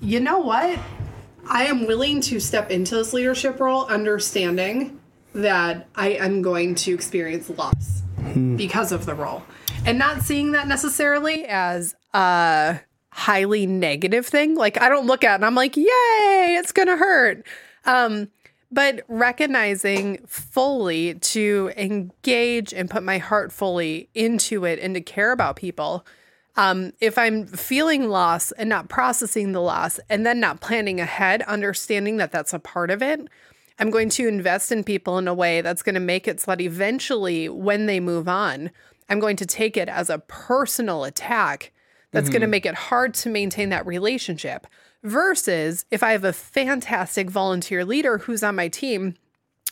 you 0.00 0.20
know 0.20 0.38
what? 0.38 0.78
I 1.48 1.64
am 1.64 1.86
willing 1.86 2.20
to 2.22 2.38
step 2.38 2.70
into 2.70 2.94
this 2.94 3.12
leadership 3.12 3.58
role, 3.58 3.86
understanding 3.86 5.00
that 5.34 5.88
I 5.94 6.10
am 6.10 6.42
going 6.42 6.74
to 6.76 6.94
experience 6.94 7.50
loss 7.50 8.02
hmm. 8.18 8.56
because 8.56 8.92
of 8.92 9.06
the 9.06 9.14
role. 9.14 9.42
And 9.86 9.98
not 9.98 10.22
seeing 10.22 10.52
that 10.52 10.68
necessarily 10.68 11.44
as 11.46 11.94
a 12.14 12.80
highly 13.10 13.66
negative 13.66 14.26
thing. 14.26 14.54
Like, 14.54 14.80
I 14.80 14.88
don't 14.88 15.06
look 15.06 15.24
at 15.24 15.34
and 15.34 15.44
I'm 15.44 15.54
like, 15.54 15.76
yay, 15.76 16.56
it's 16.58 16.72
to 16.72 16.96
hurt. 16.96 17.44
Um, 17.84 18.28
but 18.70 19.02
recognizing 19.08 20.18
fully 20.26 21.14
to 21.14 21.72
engage 21.76 22.72
and 22.72 22.88
put 22.88 23.02
my 23.02 23.18
heart 23.18 23.52
fully 23.52 24.08
into 24.14 24.64
it 24.64 24.78
and 24.78 24.94
to 24.94 25.00
care 25.00 25.32
about 25.32 25.56
people 25.56 26.04
um, 26.56 26.92
if 27.00 27.16
I'm 27.16 27.46
feeling 27.46 28.08
loss 28.08 28.52
and 28.52 28.68
not 28.68 28.88
processing 28.88 29.52
the 29.52 29.60
loss 29.60 30.00
and 30.08 30.26
then 30.26 30.40
not 30.40 30.60
planning 30.60 31.00
ahead, 31.00 31.42
understanding 31.42 32.16
that 32.18 32.32
that's 32.32 32.52
a 32.52 32.58
part 32.58 32.90
of 32.90 33.02
it, 33.02 33.20
I'm 33.78 33.90
going 33.90 34.10
to 34.10 34.28
invest 34.28 34.70
in 34.70 34.84
people 34.84 35.16
in 35.16 35.26
a 35.26 35.34
way 35.34 35.62
that's 35.62 35.82
going 35.82 35.94
to 35.94 36.00
make 36.00 36.28
it 36.28 36.40
so 36.40 36.50
that 36.50 36.60
eventually, 36.60 37.48
when 37.48 37.86
they 37.86 37.98
move 37.98 38.28
on, 38.28 38.70
I'm 39.10 39.20
going 39.20 39.36
to 39.36 39.46
take 39.46 39.76
it 39.76 39.88
as 39.88 40.08
a 40.08 40.20
personal 40.20 41.04
attack 41.04 41.72
that's 42.12 42.24
mm-hmm. 42.24 42.32
going 42.32 42.40
to 42.42 42.46
make 42.46 42.64
it 42.64 42.74
hard 42.74 43.12
to 43.14 43.28
maintain 43.28 43.68
that 43.70 43.86
relationship. 43.86 44.66
Versus 45.02 45.86
if 45.90 46.02
I 46.02 46.12
have 46.12 46.24
a 46.24 46.32
fantastic 46.32 47.30
volunteer 47.30 47.84
leader 47.84 48.18
who's 48.18 48.42
on 48.42 48.54
my 48.54 48.68
team 48.68 49.14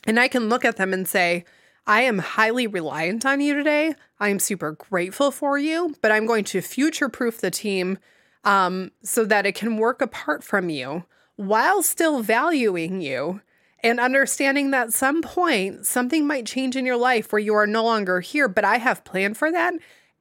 and 0.06 0.18
I 0.18 0.26
can 0.28 0.48
look 0.48 0.64
at 0.64 0.76
them 0.76 0.92
and 0.92 1.06
say, 1.06 1.44
I 1.86 2.02
am 2.02 2.18
highly 2.18 2.66
reliant 2.66 3.24
on 3.24 3.40
you 3.40 3.54
today. 3.54 3.94
I 4.20 4.28
am 4.28 4.38
super 4.38 4.72
grateful 4.72 5.30
for 5.30 5.58
you, 5.58 5.94
but 6.02 6.12
I'm 6.12 6.26
going 6.26 6.44
to 6.44 6.60
future 6.60 7.08
proof 7.08 7.40
the 7.40 7.50
team 7.50 7.98
um, 8.44 8.90
so 9.02 9.24
that 9.24 9.46
it 9.46 9.54
can 9.54 9.76
work 9.76 10.00
apart 10.00 10.42
from 10.42 10.70
you 10.70 11.04
while 11.36 11.82
still 11.82 12.20
valuing 12.20 13.00
you 13.00 13.40
and 13.82 14.00
understanding 14.00 14.70
that 14.72 14.92
some 14.92 15.22
point 15.22 15.86
something 15.86 16.26
might 16.26 16.46
change 16.46 16.76
in 16.76 16.86
your 16.86 16.96
life 16.96 17.32
where 17.32 17.38
you 17.38 17.54
are 17.54 17.66
no 17.66 17.84
longer 17.84 18.20
here, 18.20 18.48
but 18.48 18.64
I 18.64 18.78
have 18.78 19.04
planned 19.04 19.36
for 19.36 19.52
that 19.52 19.74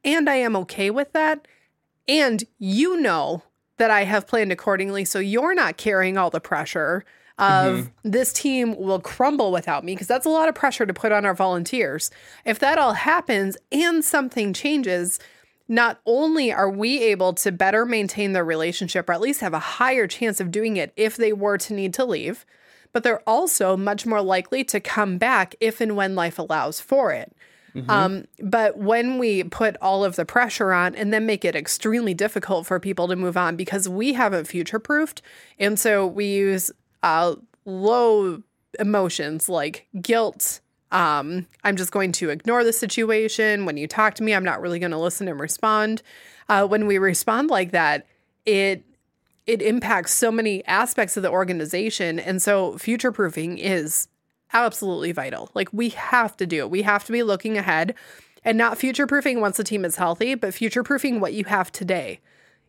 and 0.04 0.30
I 0.30 0.36
am 0.36 0.56
okay 0.58 0.90
with 0.90 1.14
that. 1.14 1.48
And 2.08 2.44
you 2.58 3.02
know 3.02 3.44
that 3.78 3.92
I 3.92 4.04
have 4.04 4.28
planned 4.28 4.52
accordingly. 4.52 5.06
So 5.06 5.20
you're 5.20 5.56
not 5.56 5.78
carrying 5.78 6.18
all 6.18 6.30
the 6.30 6.40
pressure 6.40 7.04
of 7.38 7.76
mm-hmm. 7.76 8.10
this 8.10 8.34
team 8.34 8.76
will 8.76 9.00
crumble 9.00 9.52
without 9.52 9.84
me 9.84 9.94
because 9.94 10.08
that's 10.08 10.26
a 10.26 10.30
lot 10.30 10.50
of 10.50 10.56
pressure 10.56 10.86
to 10.86 10.94
put 10.94 11.12
on 11.12 11.26
our 11.26 11.36
volunteers. 11.36 12.10
If 12.46 12.60
that 12.60 12.80
all 12.80 12.94
happens 12.94 13.58
and 13.72 14.04
something 14.04 14.54
changes, 14.54 15.20
not 15.68 16.00
only 16.06 16.52
are 16.52 16.70
we 16.70 17.04
able 17.04 17.34
to 17.34 17.52
better 17.52 17.86
maintain 17.86 18.34
their 18.34 18.46
relationship 18.46 19.10
or 19.10 19.14
at 19.14 19.22
least 19.22 19.42
have 19.42 19.54
a 19.54 19.60
higher 19.60 20.08
chance 20.08 20.40
of 20.40 20.50
doing 20.50 20.78
it 20.78 20.94
if 20.96 21.16
they 21.16 21.34
were 21.34 21.58
to 21.60 21.74
need 21.74 21.94
to 21.96 22.06
leave, 22.06 22.46
but 22.98 23.04
they're 23.04 23.22
also 23.30 23.78
much 23.78 24.08
more 24.08 24.24
likely 24.24 24.64
to 24.64 24.80
come 24.80 25.20
back 25.20 25.54
if 25.60 25.80
and 25.80 25.96
when 25.96 26.16
life 26.16 26.40
allows 26.40 26.80
for 26.80 27.12
it. 27.12 27.32
Um, 27.90 28.26
but 28.40 28.76
when 28.76 29.20
we 29.20 29.44
put 29.44 29.78
all 29.84 30.04
of 30.04 30.16
the 30.16 30.26
pressure 30.26 30.74
on 30.74 30.96
and 30.96 31.14
then 31.14 31.28
make 31.28 31.46
it 31.46 31.56
extremely 31.56 32.16
difficult 32.16 32.66
for 32.66 32.80
people 32.80 33.08
to 33.08 33.16
move 33.16 33.38
on 33.38 33.56
because 33.56 33.88
we 33.88 34.14
haven't 34.14 34.46
future 34.46 34.80
proofed, 34.80 35.22
and 35.60 35.78
so 35.78 36.08
we 36.08 36.26
use 36.26 36.72
uh, 37.04 37.36
low 37.66 38.42
emotions 38.80 39.48
like 39.48 39.86
guilt. 40.02 40.60
Um, 40.92 41.46
I'm 41.64 41.76
just 41.76 41.92
going 41.92 42.14
to 42.14 42.32
ignore 42.32 42.64
the 42.64 42.74
situation. 42.74 43.68
When 43.68 43.78
you 43.78 43.86
talk 43.86 44.16
to 44.16 44.24
me, 44.24 44.34
I'm 44.34 44.44
not 44.44 44.60
really 44.60 44.80
going 44.80 44.90
to 44.90 44.98
listen 44.98 45.28
and 45.28 45.40
respond. 45.40 46.02
Uh, 46.50 46.66
when 46.66 46.88
we 46.88 46.98
respond 46.98 47.52
like 47.52 47.74
that, 47.74 48.08
it 48.48 48.84
it 49.48 49.62
impacts 49.62 50.14
so 50.14 50.32
many 50.32 50.64
aspects 50.66 51.16
of 51.18 51.24
the 51.24 51.32
organization, 51.32 52.20
and 52.20 52.42
so 52.42 52.78
future 52.78 53.12
proofing 53.12 53.58
is 53.58 54.10
absolutely 54.54 55.14
vital. 55.14 55.50
Like 55.54 55.70
we 55.72 55.90
have 55.90 56.38
to 56.38 56.46
do 56.46 56.60
it. 56.60 56.70
We 56.70 56.84
have 56.84 57.06
to 57.06 57.12
be 57.12 57.24
looking 57.24 57.58
ahead 57.58 57.96
and 58.44 58.58
not 58.58 58.78
future 58.78 59.08
proofing 59.08 59.42
once 59.42 59.58
the 59.58 59.64
team 59.64 59.84
is 59.86 59.96
healthy, 59.96 60.36
but 60.36 60.54
future 60.54 60.84
proofing 60.84 61.20
what 61.20 61.34
you 61.34 61.46
have 61.46 61.72
today. 61.72 62.20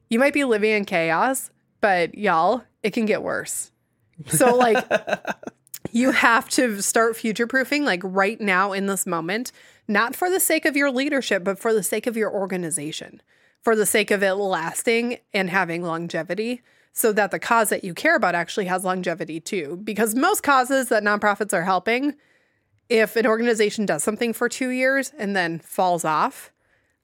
You 0.09 0.19
might 0.19 0.33
be 0.33 0.45
living 0.45 0.71
in 0.71 0.85
chaos, 0.85 1.51
but 1.81 2.17
y'all, 2.17 2.65
it 2.83 2.93
can 2.93 3.07
get 3.07 3.23
worse. 3.23 3.71
So 4.27 4.57
like 4.57 4.85
you 5.93 6.13
have 6.13 6.49
to 6.51 6.81
start 6.83 7.17
future 7.17 7.47
proofing 7.47 7.85
like 7.85 8.01
right 8.05 8.41
now 8.41 8.73
in 8.73 8.87
this 8.87 9.07
moment, 9.07 9.53
not 9.87 10.17
for 10.17 10.31
the 10.31 10.41
sake 10.41 10.65
of 10.65 10.77
your 10.77 10.91
leadership, 10.91 11.45
but 11.45 11.59
for 11.59 11.73
the 11.73 11.83
sake 11.83 12.07
of 12.07 12.17
your 12.17 12.33
organization, 12.33 13.23
for 13.63 13.77
the 13.77 13.87
sake 13.87 14.11
of 14.11 14.23
it 14.23 14.35
lasting 14.35 15.19
and 15.33 15.51
having 15.51 15.83
longevity 15.83 16.63
so 16.93 17.13
that 17.13 17.31
the 17.31 17.39
cause 17.39 17.69
that 17.69 17.85
you 17.85 17.95
care 17.95 18.17
about 18.17 18.35
actually 18.35 18.67
has 18.67 18.85
longevity 18.85 19.41
too. 19.41 19.81
Because 19.85 20.15
most 20.15 20.43
causes 20.43 20.89
that 20.89 21.03
nonprofits 21.03 21.53
are 21.53 21.65
helping, 21.65 22.15
if 22.89 23.17
an 23.17 23.27
organization 23.27 23.87
does 23.87 24.03
something 24.03 24.33
for 24.33 24.49
two 24.49 24.71
years 24.71 25.13
and 25.19 25.37
then 25.37 25.59
falls 25.61 26.05
off, 26.05 26.53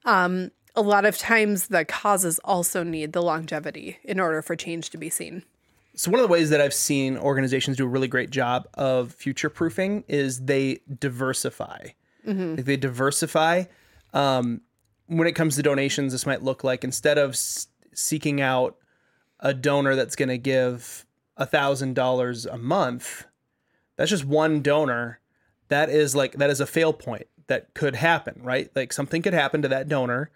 um, 0.04 0.50
a 0.74 0.82
lot 0.82 1.04
of 1.04 1.16
times 1.16 1.68
the 1.68 1.84
causes 1.84 2.40
also 2.44 2.82
need 2.82 3.12
the 3.12 3.22
longevity 3.22 3.98
in 4.02 4.18
order 4.18 4.42
for 4.42 4.56
change 4.56 4.90
to 4.90 4.98
be 4.98 5.08
seen. 5.08 5.44
So 5.94 6.10
one 6.10 6.18
of 6.18 6.26
the 6.26 6.32
ways 6.32 6.50
that 6.50 6.60
I've 6.60 6.74
seen 6.74 7.16
organizations 7.16 7.76
do 7.76 7.84
a 7.84 7.88
really 7.88 8.08
great 8.08 8.30
job 8.30 8.66
of 8.74 9.12
future 9.12 9.48
proofing 9.48 10.02
is 10.08 10.40
they 10.40 10.80
diversify. 10.98 11.88
Like 12.56 12.64
they 12.64 12.76
diversify. 12.76 13.64
Um, 14.12 14.62
when 15.06 15.26
it 15.28 15.32
comes 15.32 15.56
to 15.56 15.62
donations, 15.62 16.12
this 16.12 16.26
might 16.26 16.42
look 16.42 16.64
like 16.64 16.84
instead 16.84 17.18
of 17.18 17.30
s- 17.30 17.68
seeking 17.92 18.40
out 18.40 18.76
a 19.40 19.52
donor 19.52 19.94
that's 19.96 20.16
going 20.16 20.28
to 20.28 20.38
give 20.38 21.06
a 21.36 21.46
thousand 21.46 21.94
dollars 21.94 22.46
a 22.46 22.56
month, 22.58 23.26
that's 23.96 24.10
just 24.10 24.24
one 24.24 24.62
donor. 24.62 25.20
That 25.68 25.90
is 25.90 26.14
like 26.14 26.32
that 26.34 26.50
is 26.50 26.60
a 26.60 26.66
fail 26.66 26.92
point 26.92 27.26
that 27.46 27.74
could 27.74 27.96
happen, 27.96 28.40
right? 28.42 28.70
Like 28.74 28.92
something 28.92 29.22
could 29.22 29.34
happen 29.34 29.62
to 29.62 29.68
that 29.68 29.88
donor 29.88 30.30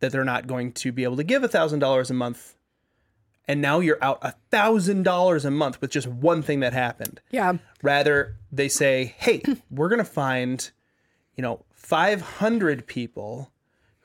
that 0.00 0.12
they're 0.12 0.24
not 0.24 0.46
going 0.46 0.72
to 0.72 0.92
be 0.92 1.04
able 1.04 1.16
to 1.16 1.24
give 1.24 1.42
a 1.42 1.48
thousand 1.48 1.80
dollars 1.80 2.10
a 2.10 2.14
month 2.14 2.54
and 3.48 3.62
now 3.62 3.80
you're 3.80 3.98
out 4.04 4.18
a 4.20 4.34
thousand 4.50 5.02
dollars 5.04 5.46
a 5.46 5.50
month 5.50 5.80
with 5.80 5.90
just 5.90 6.06
one 6.06 6.42
thing 6.42 6.60
that 6.60 6.74
happened. 6.74 7.20
Yeah. 7.30 7.54
Rather, 7.82 8.36
they 8.52 8.68
say, 8.68 9.14
"Hey, 9.16 9.42
we're 9.70 9.88
going 9.88 9.98
to 9.98 10.04
find, 10.04 10.70
you 11.34 11.42
know, 11.42 11.64
500 11.72 12.86
people 12.86 13.50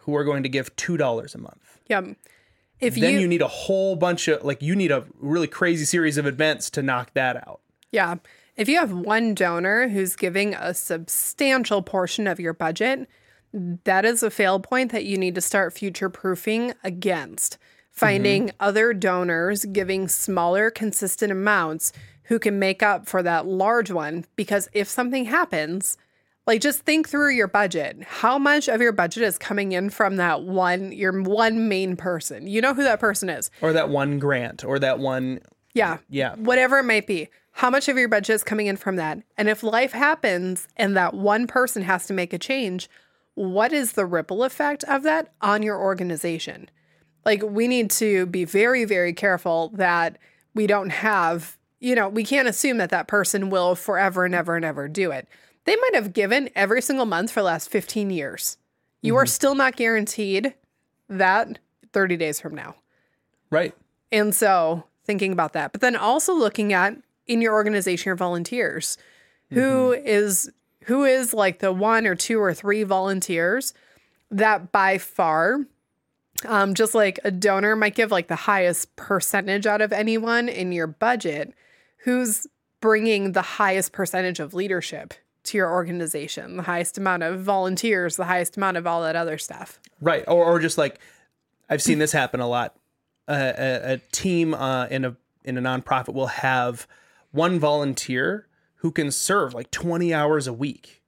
who 0.03 0.15
are 0.15 0.24
going 0.24 0.43
to 0.43 0.50
give 0.50 0.75
two 0.75 0.98
dollars 0.98 1.36
a 1.36 1.39
month." 1.39 1.79
Yeah. 1.88 2.01
If 2.79 2.95
Then 2.95 3.13
you, 3.13 3.19
you 3.22 3.27
need 3.27 3.41
a 3.41 3.48
whole 3.48 3.95
bunch 3.95 4.27
of 4.27 4.43
like 4.43 4.62
you 4.62 4.75
need 4.75 4.91
a 4.91 5.05
really 5.19 5.48
crazy 5.48 5.86
series 5.86 6.17
of 6.17 6.25
events 6.25 6.69
to 6.72 6.81
knock 6.81 7.13
that 7.13 7.38
out. 7.48 7.62
yeah, 7.91 8.15
if 8.55 8.69
you 8.69 8.77
have 8.79 8.91
one 8.91 9.33
donor 9.33 9.88
who's 9.89 10.15
giving 10.15 10.53
a 10.53 10.74
substantial 10.74 11.81
portion 11.81 12.27
of 12.27 12.39
your 12.39 12.53
budget, 12.53 13.10
that 13.53 14.05
is 14.05 14.22
a 14.22 14.29
fail 14.29 14.60
point 14.60 14.91
that 14.91 15.05
you 15.05 15.17
need 15.17 15.36
to 15.36 15.41
start 15.41 15.74
future 15.74 16.10
proofing 16.10 16.74
against. 16.83 17.57
Finding 17.91 18.48
mm-hmm. 18.48 18.55
other 18.60 18.93
donors 18.93 19.65
giving 19.65 20.07
smaller, 20.07 20.72
consistent 20.72 21.31
amounts 21.31 21.93
who 22.24 22.39
can 22.39 22.57
make 22.57 22.81
up 22.81 23.07
for 23.07 23.22
that 23.22 23.45
large 23.45 23.91
one. 23.91 24.25
Because 24.36 24.69
if 24.74 24.88
something 24.88 25.25
happens, 25.25 25.98
like 26.45 26.62
just 26.62 26.81
think 26.81 27.07
through 27.07 27.31
your 27.31 27.47
budget. 27.47 28.03
How 28.03 28.38
much 28.38 28.67
of 28.67 28.81
your 28.81 28.91
budget 28.91 29.23
is 29.23 29.38
coming 29.38 29.71
in 29.71 29.89
from 29.89 30.17
that 30.17 30.43
one, 30.43 30.91
your 30.91 31.21
one 31.21 31.67
main 31.69 31.95
person? 31.95 32.47
You 32.47 32.62
know 32.62 32.73
who 32.73 32.83
that 32.83 33.00
person 33.00 33.29
is. 33.29 33.50
Or 33.62 33.73
that 33.73 33.89
one 33.89 34.19
grant 34.19 34.63
or 34.63 34.79
that 34.79 35.00
one 35.00 35.39
Yeah. 35.73 35.97
Yeah. 36.09 36.35
Whatever 36.35 36.79
it 36.79 36.83
might 36.83 37.07
be. 37.07 37.29
How 37.53 37.69
much 37.69 37.88
of 37.88 37.97
your 37.97 38.09
budget 38.09 38.33
is 38.33 38.43
coming 38.43 38.67
in 38.67 38.77
from 38.77 38.95
that? 38.95 39.19
And 39.38 39.47
if 39.47 39.62
life 39.62 39.91
happens 39.91 40.67
and 40.75 40.97
that 40.97 41.13
one 41.13 41.45
person 41.47 41.83
has 41.83 42.07
to 42.07 42.13
make 42.13 42.33
a 42.33 42.39
change, 42.39 42.89
what 43.35 43.71
is 43.71 43.93
the 43.93 44.05
ripple 44.05 44.43
effect 44.43 44.83
of 44.85 45.03
that 45.03 45.33
on 45.41 45.62
your 45.63 45.79
organization? 45.79 46.69
Like, 47.25 47.41
we 47.43 47.67
need 47.67 47.89
to 47.91 48.25
be 48.25 48.43
very, 48.43 48.85
very 48.85 49.13
careful 49.13 49.71
that 49.75 50.17
we 50.53 50.67
don't 50.67 50.89
have, 50.89 51.57
you 51.79 51.95
know, 51.95 52.09
we 52.09 52.23
can't 52.23 52.47
assume 52.50 52.77
that 52.77 52.89
that 52.89 53.07
person 53.07 53.50
will 53.50 53.75
forever 53.75 54.25
and 54.25 54.35
ever 54.35 54.55
and 54.55 54.65
ever 54.65 54.88
do 54.88 55.12
it. 55.12 55.27
They 55.65 55.75
might 55.75 55.96
have 55.96 56.13
given 56.13 56.50
every 56.55 56.82
single 56.82 57.05
month 57.05 57.32
for 57.32 57.39
the 57.39 57.46
last 57.46 57.70
15 57.70 58.10
years. 58.10 58.58
You 59.01 59.15
are 59.17 59.25
still 59.25 59.55
not 59.55 59.75
guaranteed 59.75 60.53
that 61.10 61.60
30 61.91 62.17
days 62.17 62.39
from 62.39 62.55
now. 62.55 62.75
right. 63.50 63.74
And 64.12 64.36
so 64.36 64.84
thinking 65.05 65.32
about 65.32 65.53
that, 65.53 65.72
but 65.72 65.82
then 65.82 65.96
also 65.96 66.34
looking 66.34 66.72
at 66.72 66.96
in 67.27 67.41
your 67.41 67.53
organization 67.53 68.10
your 68.10 68.15
volunteers. 68.15 68.98
Who 69.50 69.91
is 69.91 70.51
who 70.86 71.03
is 71.03 71.34
like 71.34 71.60
the 71.60 71.72
one 71.72 72.08
or 72.08 72.15
two 72.15 72.39
or 72.39 72.53
three 72.53 72.84
volunteers 72.84 73.74
that 74.32 74.72
by 74.72 74.98
far 74.98 75.60
um, 76.46 76.74
just 76.74 76.96
like 76.96 77.20
a 77.24 77.32
donor 77.32 77.75
might 77.75 77.96
give 77.96 78.12
like 78.12 78.27
the 78.27 78.36
highest 78.36 78.96
percentage 78.96 79.65
out 79.65 79.82
of 79.82 79.93
anyone 79.93 80.50
in 80.50 80.72
your 80.72 80.88
budget, 80.88 81.53
who's 82.00 82.48
bringing 82.82 83.32
the 83.32 83.41
highest 83.41 83.93
percentage 83.93 84.39
of 84.39 84.53
leadership 84.53 85.13
to 85.43 85.57
your 85.57 85.71
organization, 85.71 86.57
the 86.57 86.63
highest 86.63 86.97
amount 86.97 87.23
of 87.23 87.41
volunteers, 87.41 88.15
the 88.15 88.25
highest 88.25 88.57
amount 88.57 88.77
of 88.77 88.88
all 88.88 89.01
that 89.03 89.15
other 89.15 89.38
stuff. 89.38 89.79
Right. 90.00 90.23
Or, 90.27 90.45
or 90.45 90.59
just 90.59 90.77
like 90.77 91.00
I've 91.69 91.81
seen 91.81 92.00
this 92.00 92.12
happen 92.12 92.39
a 92.39 92.47
lot. 92.47 92.75
A, 93.27 93.93
a 93.93 93.97
team 94.12 94.53
uh, 94.53 94.88
in 94.88 95.05
a 95.05 95.15
in 95.45 95.57
a 95.57 95.62
nonprofit 95.62 96.13
will 96.13 96.27
have 96.27 96.88
one 97.31 97.59
volunteer 97.59 98.47
who 98.77 98.91
can 98.91 99.12
serve 99.12 99.53
like 99.53 99.71
20 99.71 100.13
hours 100.13 100.47
a 100.47 100.53
week. 100.53 101.01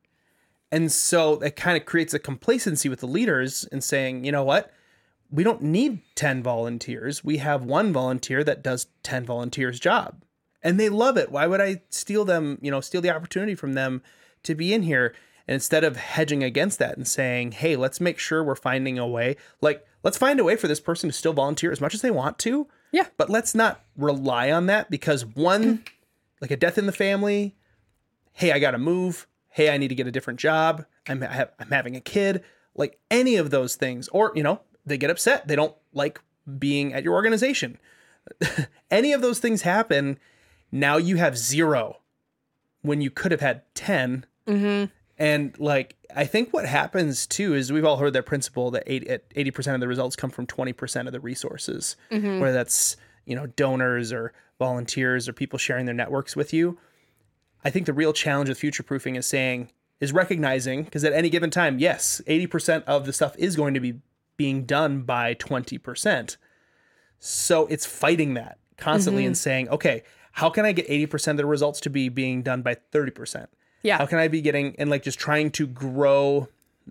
And 0.71 0.91
so 0.91 1.33
it 1.41 1.55
kind 1.55 1.77
of 1.77 1.85
creates 1.85 2.13
a 2.13 2.19
complacency 2.19 2.89
with 2.89 2.99
the 2.99 3.07
leaders 3.07 3.65
in 3.71 3.81
saying, 3.81 4.25
you 4.25 4.31
know 4.31 4.43
what? 4.43 4.73
We 5.29 5.43
don't 5.43 5.61
need 5.61 6.01
10 6.15 6.41
volunteers. 6.41 7.23
We 7.23 7.37
have 7.37 7.63
one 7.63 7.93
volunteer 7.93 8.43
that 8.43 8.63
does 8.63 8.87
10 9.03 9.25
volunteers' 9.25 9.79
job. 9.79 10.23
And 10.63 10.79
they 10.79 10.89
love 10.89 11.17
it. 11.17 11.31
Why 11.31 11.47
would 11.47 11.61
I 11.61 11.81
steal 11.89 12.25
them, 12.25 12.57
you 12.61 12.71
know, 12.71 12.81
steal 12.81 13.01
the 13.01 13.13
opportunity 13.13 13.55
from 13.55 13.73
them 13.73 14.01
to 14.45 14.55
be 14.55 14.73
in 14.73 14.83
here? 14.83 15.13
And 15.47 15.53
instead 15.53 15.83
of 15.83 15.97
hedging 15.97 16.43
against 16.43 16.79
that 16.79 16.97
and 16.97 17.07
saying, 17.07 17.51
hey, 17.53 17.75
let's 17.75 18.01
make 18.01 18.17
sure 18.17 18.43
we're 18.43 18.55
finding 18.55 18.97
a 18.97 19.07
way, 19.07 19.35
like, 19.61 19.85
let's 20.03 20.17
find 20.17 20.39
a 20.39 20.43
way 20.43 20.55
for 20.55 20.67
this 20.67 20.79
person 20.79 21.09
to 21.09 21.13
still 21.13 21.33
volunteer 21.33 21.71
as 21.71 21.81
much 21.81 21.93
as 21.93 22.01
they 22.01 22.11
want 22.11 22.39
to. 22.39 22.67
Yeah. 22.91 23.07
But 23.17 23.29
let's 23.29 23.53
not 23.53 23.83
rely 23.97 24.51
on 24.51 24.65
that 24.67 24.89
because 24.89 25.25
one, 25.25 25.63
mm-hmm. 25.63 25.83
like 26.41 26.51
a 26.51 26.57
death 26.57 26.77
in 26.77 26.85
the 26.85 26.91
family, 26.91 27.55
hey, 28.31 28.51
I 28.51 28.59
got 28.59 28.71
to 28.71 28.77
move. 28.77 29.27
Hey, 29.49 29.69
I 29.69 29.77
need 29.77 29.89
to 29.89 29.95
get 29.95 30.07
a 30.07 30.11
different 30.11 30.39
job. 30.39 30.85
I'm, 31.07 31.21
I 31.21 31.27
have, 31.27 31.51
I'm 31.59 31.69
having 31.69 31.95
a 31.95 32.01
kid. 32.01 32.43
Like 32.75 32.99
any 33.09 33.35
of 33.35 33.51
those 33.51 33.75
things, 33.75 34.07
or, 34.09 34.31
you 34.35 34.43
know, 34.43 34.61
they 34.85 34.97
get 34.97 35.09
upset. 35.09 35.47
They 35.47 35.55
don't 35.55 35.75
like 35.93 36.21
being 36.57 36.93
at 36.93 37.03
your 37.03 37.13
organization. 37.13 37.77
any 38.91 39.13
of 39.13 39.21
those 39.21 39.39
things 39.39 39.61
happen. 39.61 40.19
Now 40.71 40.97
you 40.97 41.17
have 41.17 41.37
zero 41.37 41.99
when 42.81 43.01
you 43.01 43.09
could 43.09 43.31
have 43.31 43.41
had 43.41 43.61
10. 43.75 44.25
And 45.17 45.57
like, 45.59 45.95
I 46.13 46.25
think 46.25 46.53
what 46.53 46.65
happens 46.65 47.25
too 47.25 47.53
is 47.55 47.71
we've 47.71 47.85
all 47.85 47.97
heard 47.97 48.13
that 48.13 48.25
principle 48.25 48.69
that 48.71 48.83
80, 48.85 49.51
percent 49.51 49.75
of 49.75 49.81
the 49.81 49.87
results 49.87 50.15
come 50.15 50.29
from 50.29 50.45
20% 50.45 51.07
of 51.07 51.13
the 51.13 51.19
resources, 51.19 51.95
whether 52.09 52.53
that's, 52.53 52.97
you 53.25 53.35
know, 53.35 53.47
donors 53.47 54.11
or 54.11 54.33
volunteers 54.59 55.27
or 55.29 55.33
people 55.33 55.57
sharing 55.57 55.85
their 55.85 55.95
networks 55.95 56.35
with 56.35 56.53
you. 56.53 56.77
I 57.63 57.69
think 57.69 57.85
the 57.85 57.93
real 57.93 58.13
challenge 58.13 58.49
with 58.49 58.59
future 58.59 58.83
proofing 58.83 59.15
is 59.15 59.25
saying, 59.25 59.71
is 59.99 60.11
recognizing, 60.11 60.83
because 60.83 61.03
at 61.03 61.13
any 61.13 61.29
given 61.29 61.49
time, 61.49 61.79
yes, 61.79 62.21
80% 62.27 62.83
of 62.83 63.05
the 63.05 63.13
stuff 63.13 63.35
is 63.37 63.55
going 63.55 63.73
to 63.73 63.79
be 63.79 64.01
being 64.37 64.65
done 64.65 65.03
by 65.03 65.33
20%. 65.35 66.37
So 67.19 67.65
it's 67.67 67.85
fighting 67.85 68.33
that 68.33 68.59
constantly 68.77 69.23
Mm-hmm. 69.23 69.27
and 69.27 69.37
saying, 69.37 69.69
okay, 69.69 70.03
how 70.33 70.49
can 70.49 70.65
I 70.65 70.73
get 70.73 70.87
80% 70.89 71.29
of 71.29 71.37
the 71.37 71.45
results 71.45 71.79
to 71.81 71.89
be 71.89 72.09
being 72.09 72.43
done 72.43 72.61
by 72.61 72.75
30%? 72.75 73.47
Yeah. 73.85 73.97
How 73.97 74.05
can 74.05 74.19
I 74.19 74.27
be 74.27 74.41
getting 74.41 74.75
and 74.77 74.89
like 74.89 75.03
just 75.03 75.19
trying 75.19 75.51
to 75.51 75.67
grow 75.67 76.49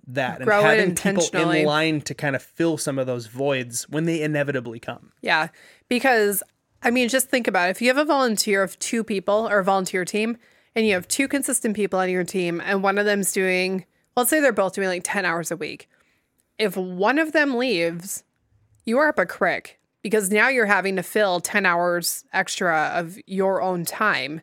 that 0.08 0.40
Grow 0.42 0.64
and 0.64 0.98
having 0.98 1.16
people 1.20 1.50
in 1.50 1.64
line 1.64 2.00
to 2.02 2.14
kind 2.14 2.34
of 2.36 2.42
fill 2.42 2.76
some 2.76 2.98
of 2.98 3.06
those 3.06 3.26
voids 3.26 3.88
when 3.88 4.04
they 4.04 4.22
inevitably 4.22 4.80
come. 4.80 5.12
Yeah. 5.22 5.48
Because, 5.88 6.42
I 6.82 6.90
mean, 6.90 7.08
just 7.08 7.28
think 7.28 7.46
about 7.46 7.68
it. 7.68 7.70
If 7.72 7.82
you 7.82 7.88
have 7.88 7.98
a 7.98 8.04
volunteer 8.04 8.62
of 8.62 8.78
two 8.78 9.04
people 9.04 9.48
or 9.48 9.60
a 9.60 9.64
volunteer 9.64 10.04
team, 10.04 10.36
and 10.74 10.86
you 10.86 10.94
have 10.94 11.06
two 11.06 11.28
consistent 11.28 11.76
people 11.76 11.98
on 12.00 12.10
your 12.10 12.24
team, 12.24 12.60
and 12.64 12.82
one 12.82 12.98
of 12.98 13.04
them's 13.04 13.32
doing, 13.32 13.84
let's 14.16 14.30
say 14.30 14.40
they're 14.40 14.52
both 14.52 14.74
doing 14.74 14.88
like 14.88 15.02
10 15.04 15.24
hours 15.24 15.50
a 15.50 15.56
week. 15.56 15.88
If 16.58 16.76
one 16.76 17.18
of 17.18 17.32
them 17.32 17.56
leaves, 17.56 18.24
you 18.84 18.98
are 18.98 19.08
up 19.08 19.18
a 19.18 19.26
crick 19.26 19.78
because 20.02 20.30
now 20.30 20.48
you're 20.48 20.66
having 20.66 20.96
to 20.96 21.02
fill 21.02 21.40
10 21.40 21.64
hours 21.64 22.24
extra 22.32 22.92
of 22.94 23.18
your 23.26 23.62
own 23.62 23.84
time 23.84 24.40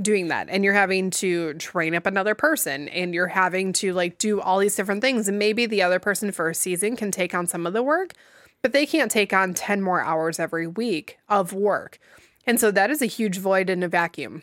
doing 0.00 0.28
that 0.28 0.48
and 0.48 0.64
you're 0.64 0.72
having 0.72 1.10
to 1.10 1.52
train 1.54 1.94
up 1.94 2.06
another 2.06 2.34
person 2.34 2.88
and 2.88 3.14
you're 3.14 3.26
having 3.26 3.72
to 3.74 3.92
like 3.92 4.16
do 4.16 4.40
all 4.40 4.58
these 4.58 4.74
different 4.74 5.02
things 5.02 5.28
and 5.28 5.38
maybe 5.38 5.66
the 5.66 5.82
other 5.82 5.98
person 5.98 6.32
for 6.32 6.48
a 6.48 6.54
season 6.54 6.96
can 6.96 7.10
take 7.10 7.34
on 7.34 7.46
some 7.46 7.66
of 7.66 7.74
the 7.74 7.82
work 7.82 8.14
but 8.62 8.72
they 8.72 8.86
can't 8.86 9.10
take 9.10 9.34
on 9.34 9.52
10 9.52 9.82
more 9.82 10.00
hours 10.00 10.40
every 10.40 10.66
week 10.66 11.18
of 11.28 11.52
work 11.52 11.98
and 12.46 12.58
so 12.58 12.70
that 12.70 12.90
is 12.90 13.02
a 13.02 13.06
huge 13.06 13.38
void 13.38 13.68
in 13.68 13.82
a 13.82 13.88
vacuum 13.88 14.42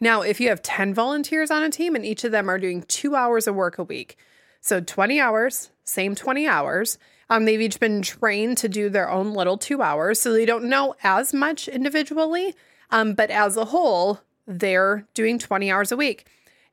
now 0.00 0.22
if 0.22 0.40
you 0.40 0.48
have 0.48 0.62
10 0.62 0.94
volunteers 0.94 1.50
on 1.50 1.62
a 1.62 1.68
team 1.68 1.94
and 1.94 2.06
each 2.06 2.24
of 2.24 2.32
them 2.32 2.48
are 2.48 2.58
doing 2.58 2.82
two 2.82 3.14
hours 3.14 3.46
of 3.46 3.54
work 3.54 3.76
a 3.76 3.84
week 3.84 4.16
so 4.60 4.80
20 4.80 5.18
hours, 5.20 5.70
same 5.84 6.14
20 6.14 6.46
hours. 6.46 6.98
Um, 7.28 7.44
they've 7.44 7.60
each 7.60 7.80
been 7.80 8.02
trained 8.02 8.58
to 8.58 8.68
do 8.68 8.88
their 8.88 9.10
own 9.10 9.32
little 9.32 9.56
two 9.56 9.82
hours, 9.82 10.20
so 10.20 10.32
they 10.32 10.44
don't 10.44 10.64
know 10.64 10.94
as 11.02 11.32
much 11.32 11.68
individually. 11.68 12.54
Um, 12.90 13.14
but 13.14 13.30
as 13.30 13.56
a 13.56 13.66
whole, 13.66 14.20
they're 14.50 15.06
doing 15.14 15.38
20 15.38 15.70
hours 15.70 15.92
a 15.92 15.96
week. 15.96 16.26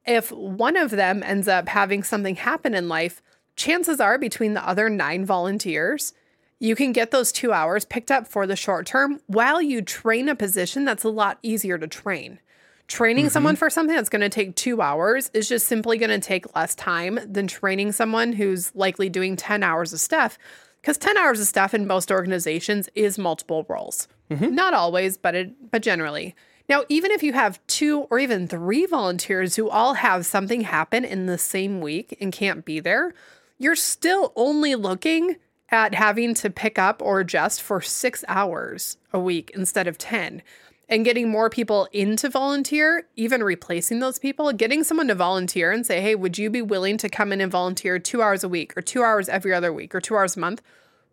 If 0.06 0.32
one 0.32 0.76
of 0.76 0.92
them 0.92 1.22
ends 1.22 1.48
up 1.48 1.70
having 1.70 2.02
something 2.04 2.36
happen 2.36 2.74
in 2.74 2.90
life, 2.90 3.22
chances 3.56 4.00
are 4.00 4.18
between 4.18 4.54
the 4.54 4.68
other 4.68 4.90
nine 4.90 5.26
volunteers, 5.26 6.14
you 6.60 6.76
can 6.76 6.92
get 6.92 7.12
those 7.12 7.32
two 7.32 7.54
hours 7.54 7.86
picked 7.86 8.10
up 8.10 8.28
for 8.28 8.48
the 8.48 8.56
short 8.56 8.88
term 8.88 9.20
while 9.28 9.62
you 9.62 9.82
train 9.82 10.28
a 10.28 10.36
position 10.36 10.86
that's 10.86 11.04
a 11.04 11.10
lot 11.10 11.38
easier 11.44 11.78
to 11.78 11.88
train. 11.88 12.40
Training 12.88 13.30
someone 13.30 13.56
mm-hmm. 13.56 13.60
for 13.60 13.70
something 13.70 13.96
that's 13.96 14.10
going 14.10 14.22
to 14.22 14.30
take 14.30 14.56
two 14.56 14.82
hours 14.82 15.30
is 15.34 15.50
just 15.50 15.68
simply 15.68 15.98
going 15.98 16.10
to 16.10 16.26
take 16.26 16.56
less 16.56 16.74
time 16.74 17.20
than 17.26 17.46
training 17.46 17.92
someone 17.92 18.32
who's 18.32 18.74
likely 18.76 19.10
doing 19.10 19.36
10 19.36 19.62
hours 19.62 19.92
of 19.92 20.00
stuff. 20.00 20.40
Because 20.82 20.98
10 20.98 21.18
hours 21.18 21.42
of 21.42 21.48
stuff 21.48 21.74
in 21.74 21.86
most 21.86 22.12
organizations 22.12 22.88
is 22.96 23.18
multiple 23.18 23.66
roles. 23.68 24.08
Mm-hmm. 24.32 24.56
Not 24.56 24.74
always, 24.74 25.18
but 25.18 25.36
it, 25.36 25.70
but 25.70 25.82
generally. 25.82 26.34
Now, 26.70 26.84
even 26.90 27.12
if 27.12 27.24
you 27.24 27.34
have 27.34 27.66
two 27.68 28.02
or 28.10 28.20
even 28.20 28.48
three 28.48 28.86
volunteers 28.86 29.56
who 29.56 29.70
all 29.70 29.96
have 29.96 30.26
something 30.26 30.62
happen 30.62 31.06
in 31.06 31.26
the 31.26 31.38
same 31.38 31.80
week 31.80 32.18
and 32.20 32.34
can't 32.34 32.66
be 32.66 32.80
there, 32.80 33.14
you're 33.58 33.76
still 33.76 34.34
only 34.36 34.76
looking 34.76 35.38
at 35.70 35.96
having 35.96 36.34
to 36.34 36.50
pick 36.50 36.78
up 36.78 37.02
or 37.02 37.22
adjust 37.22 37.62
for 37.62 37.82
six 37.82 38.24
hours 38.28 38.98
a 39.14 39.20
week 39.20 39.52
instead 39.54 39.88
of 39.88 39.98
10 39.98 40.42
and 40.90 41.04
getting 41.04 41.30
more 41.30 41.50
people 41.50 41.88
into 41.92 42.30
volunteer, 42.30 43.08
even 43.16 43.44
replacing 43.44 44.00
those 44.00 44.20
people, 44.20 44.52
getting 44.54 44.84
someone 44.84 45.08
to 45.08 45.16
volunteer 45.16 45.72
and 45.72 45.86
say, 45.86 46.02
hey, 46.02 46.16
would 46.16 46.38
you 46.38 46.50
be 46.50 46.62
willing 46.62 46.98
to 46.98 47.10
come 47.10 47.34
in 47.34 47.42
and 47.42 47.52
volunteer 47.52 48.00
two 48.00 48.22
hours 48.22 48.44
a 48.44 48.50
week 48.50 48.76
or 48.78 48.82
two 48.82 49.04
hours 49.04 49.28
every 49.28 49.54
other 49.54 49.74
week 49.74 49.94
or 49.94 50.00
two 50.00 50.16
hours 50.16 50.38
a 50.38 50.40
month? 50.40 50.62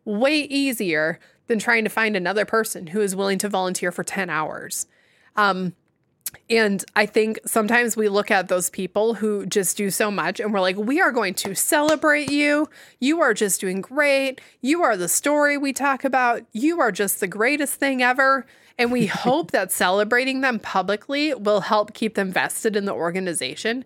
Way 0.05 0.43
easier 0.43 1.19
than 1.49 1.59
trying 1.59 1.85
to 1.85 1.91
find 1.91 2.15
another 2.15 2.45
person 2.45 2.89
who 2.89 3.01
is 3.01 3.17
willing 3.17 3.39
to 3.39 3.49
volunteer 3.49 3.91
for 3.91 4.05
10 4.05 4.31
hours. 4.31 4.87
Um, 5.37 5.75
and 6.51 6.85
I 6.97 7.07
think 7.07 7.39
sometimes 7.47 7.97
we 7.97 8.09
look 8.09 8.31
at 8.31 8.49
those 8.49 8.71
people 8.71 9.15
who 9.15 9.47
just 9.47 9.77
do 9.77 9.91
so 9.91 10.11
much 10.11 10.41
and 10.41 10.53
we're 10.53 10.61
like, 10.61 10.77
we 10.77 11.01
are 11.01 11.13
going 11.13 11.35
to 11.35 11.55
celebrate 11.55 12.31
you. 12.31 12.69
You 13.01 13.21
are 13.21 13.35
just 13.35 13.61
doing 13.61 13.81
great. 13.81 14.41
You 14.61 14.83
are 14.83 14.97
the 14.97 15.09
story 15.09 15.57
we 15.57 15.73
talk 15.73 16.05
about. 16.05 16.43
You 16.53 16.81
are 16.81 16.93
just 16.93 17.21
the 17.21 17.27
greatest 17.27 17.75
thing 17.75 18.03
ever. 18.03 18.47
And 18.79 18.93
we 18.93 19.07
hope 19.07 19.53
that 19.53 19.73
celebrating 19.73 20.41
them 20.41 20.59
publicly 20.59 21.35
will 21.35 21.61
help 21.61 21.95
keep 21.95 22.15
them 22.15 22.33
vested 22.33 22.77
in 22.77 22.85
the 22.85 22.95
organization. 22.95 23.85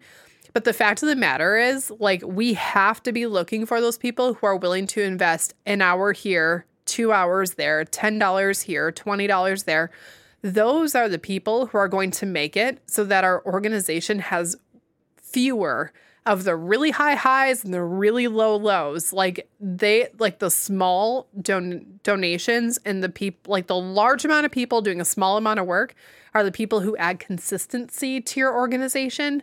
But 0.53 0.65
the 0.65 0.73
fact 0.73 1.03
of 1.03 1.09
the 1.09 1.17
matter 1.17 1.57
is, 1.57 1.93
like, 2.01 2.23
we 2.25 2.55
have 2.55 3.03
to 3.03 3.13
be 3.13 3.27
looking 3.27 3.67
for 3.67 3.81
those 3.81 3.99
people 3.99 4.35
who 4.35 4.47
are 4.47 4.57
willing 4.57 4.87
to 4.89 5.03
invest 5.03 5.55
an 5.67 5.83
hour 5.83 6.13
here, 6.13 6.65
two 6.87 7.13
hours 7.13 7.55
there, 7.55 7.85
$10 7.85 8.63
here, 8.63 8.91
$20 8.91 9.65
there. 9.67 9.91
Those 10.43 10.95
are 10.95 11.09
the 11.09 11.19
people 11.19 11.67
who 11.67 11.79
are 11.79 11.89
going 11.89 12.11
to 12.13 12.27
make 12.27 12.57
it 12.57 12.81
so 12.87 13.05
that 13.05 13.25
our 13.25 13.45
organization 13.45 14.21
has 14.21 14.57
fewer 15.17 15.93
of 16.29 16.45
the 16.45 16.55
really 16.55 16.91
high 16.91 17.15
highs 17.15 17.65
and 17.65 17.73
the 17.73 17.83
really 17.83 18.29
low 18.29 18.55
lows. 18.55 19.13
Like 19.13 19.49
they 19.59 20.09
like 20.19 20.39
the 20.39 20.51
small 20.51 21.27
don- 21.41 22.01
donations 22.03 22.79
and 22.85 23.03
the 23.03 23.09
people 23.09 23.51
like 23.51 23.67
the 23.67 23.77
large 23.77 24.25
amount 24.25 24.47
of 24.47 24.53
people 24.53 24.83
doing 24.83 25.01
a 25.01 25.07
small 25.07 25.39
amount 25.39 25.59
of 25.59 25.67
work 25.67 25.95
are 26.35 26.45
the 26.45 26.53
people 26.53 26.81
who 26.81 26.97
add 26.99 27.19
consistency 27.19 28.21
to 28.21 28.41
your 28.41 28.55
organization 28.55 29.43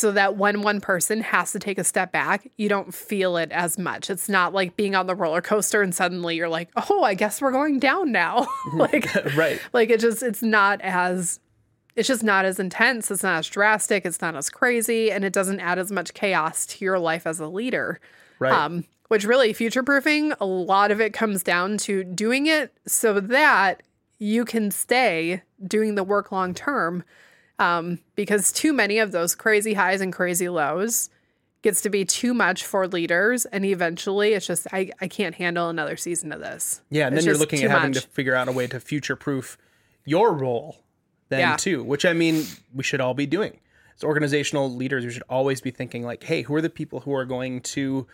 so 0.00 0.10
that 0.12 0.36
when 0.36 0.62
one 0.62 0.80
person 0.80 1.20
has 1.20 1.52
to 1.52 1.58
take 1.58 1.78
a 1.78 1.84
step 1.84 2.10
back, 2.10 2.50
you 2.56 2.68
don't 2.68 2.94
feel 2.94 3.36
it 3.36 3.52
as 3.52 3.78
much. 3.78 4.08
It's 4.10 4.28
not 4.28 4.54
like 4.54 4.76
being 4.76 4.94
on 4.94 5.06
the 5.06 5.14
roller 5.14 5.42
coaster 5.42 5.82
and 5.82 5.94
suddenly 5.94 6.36
you're 6.36 6.48
like, 6.48 6.70
"Oh, 6.88 7.02
I 7.02 7.14
guess 7.14 7.40
we're 7.40 7.52
going 7.52 7.78
down 7.78 8.10
now." 8.12 8.46
like 8.74 9.06
Right. 9.36 9.60
like 9.72 9.90
it 9.90 10.00
just 10.00 10.22
it's 10.22 10.42
not 10.42 10.80
as 10.80 11.40
it's 11.96 12.08
just 12.08 12.22
not 12.22 12.44
as 12.44 12.58
intense, 12.58 13.10
it's 13.10 13.22
not 13.22 13.38
as 13.40 13.48
drastic, 13.48 14.06
it's 14.06 14.20
not 14.20 14.36
as 14.36 14.48
crazy, 14.48 15.10
and 15.12 15.24
it 15.24 15.32
doesn't 15.32 15.60
add 15.60 15.78
as 15.78 15.92
much 15.92 16.14
chaos 16.14 16.64
to 16.66 16.84
your 16.84 16.98
life 16.98 17.26
as 17.26 17.40
a 17.40 17.46
leader. 17.48 18.00
Right. 18.38 18.52
Um, 18.52 18.84
which 19.08 19.24
really 19.24 19.52
future 19.52 19.82
proofing, 19.82 20.32
a 20.40 20.46
lot 20.46 20.92
of 20.92 21.00
it 21.00 21.12
comes 21.12 21.42
down 21.42 21.78
to 21.78 22.04
doing 22.04 22.46
it 22.46 22.72
so 22.86 23.18
that 23.18 23.82
you 24.20 24.44
can 24.44 24.70
stay 24.70 25.42
doing 25.66 25.96
the 25.96 26.04
work 26.04 26.30
long 26.30 26.54
term. 26.54 27.02
Um, 27.60 27.98
because 28.16 28.50
too 28.52 28.72
many 28.72 28.98
of 28.98 29.12
those 29.12 29.34
crazy 29.34 29.74
highs 29.74 30.00
and 30.00 30.12
crazy 30.12 30.48
lows 30.48 31.10
gets 31.62 31.82
to 31.82 31.90
be 31.90 32.06
too 32.06 32.32
much 32.32 32.64
for 32.64 32.88
leaders, 32.88 33.44
and 33.44 33.64
eventually 33.66 34.32
it's 34.32 34.46
just 34.46 34.66
I, 34.72 34.90
I 35.00 35.08
can't 35.08 35.34
handle 35.34 35.68
another 35.68 35.96
season 35.96 36.32
of 36.32 36.40
this. 36.40 36.80
Yeah, 36.90 37.06
and 37.06 37.14
It's 37.14 37.24
then 37.26 37.30
you're 37.34 37.38
looking 37.38 37.62
at 37.62 37.70
having 37.70 37.90
much. 37.90 38.02
to 38.02 38.08
figure 38.08 38.34
out 38.34 38.48
a 38.48 38.52
way 38.52 38.66
to 38.68 38.80
future 38.80 39.14
proof 39.14 39.58
your 40.06 40.32
role 40.32 40.78
then 41.28 41.40
Yeah. 41.40 41.56
too, 41.56 41.84
which 41.84 42.04
I 42.06 42.14
mean 42.14 42.44
we 42.74 42.82
should 42.82 43.00
all 43.02 43.12
be 43.14 43.26
doing. 43.26 43.58
As 43.94 44.02
organizational 44.04 44.74
leaders, 44.74 45.04
we 45.04 45.12
should 45.12 45.22
always 45.28 45.60
be 45.60 45.70
thinking 45.70 46.02
like, 46.02 46.24
hey, 46.24 46.40
who 46.42 46.54
are 46.54 46.62
the 46.62 46.70
people 46.70 47.00
who 47.00 47.14
are 47.14 47.26
going 47.26 47.60
to 47.60 48.06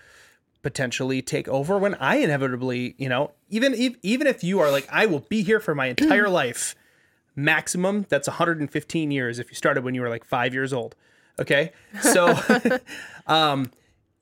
potentially 0.62 1.22
take 1.22 1.46
over 1.48 1.78
when 1.78 1.94
I 1.94 2.16
inevitably, 2.16 2.94
you 2.98 3.08
know, 3.08 3.30
even 3.48 3.72
if, 3.74 3.94
even 4.02 4.26
if 4.26 4.42
you 4.42 4.58
are 4.60 4.70
like, 4.72 4.88
I 4.90 5.06
will 5.06 5.20
be 5.20 5.42
here 5.44 5.60
for 5.60 5.74
my 5.74 5.86
entire 5.86 6.28
life, 6.42 6.74
maximum 7.36 8.06
that's 8.08 8.26
115 8.26 9.10
years 9.10 9.38
if 9.38 9.50
you 9.50 9.54
started 9.54 9.84
when 9.84 9.94
you 9.94 10.00
were 10.00 10.08
like 10.08 10.24
five 10.24 10.54
years 10.54 10.72
old. 10.72 10.96
Okay, 11.38 11.72
so 12.00 12.34
um, 13.26 13.70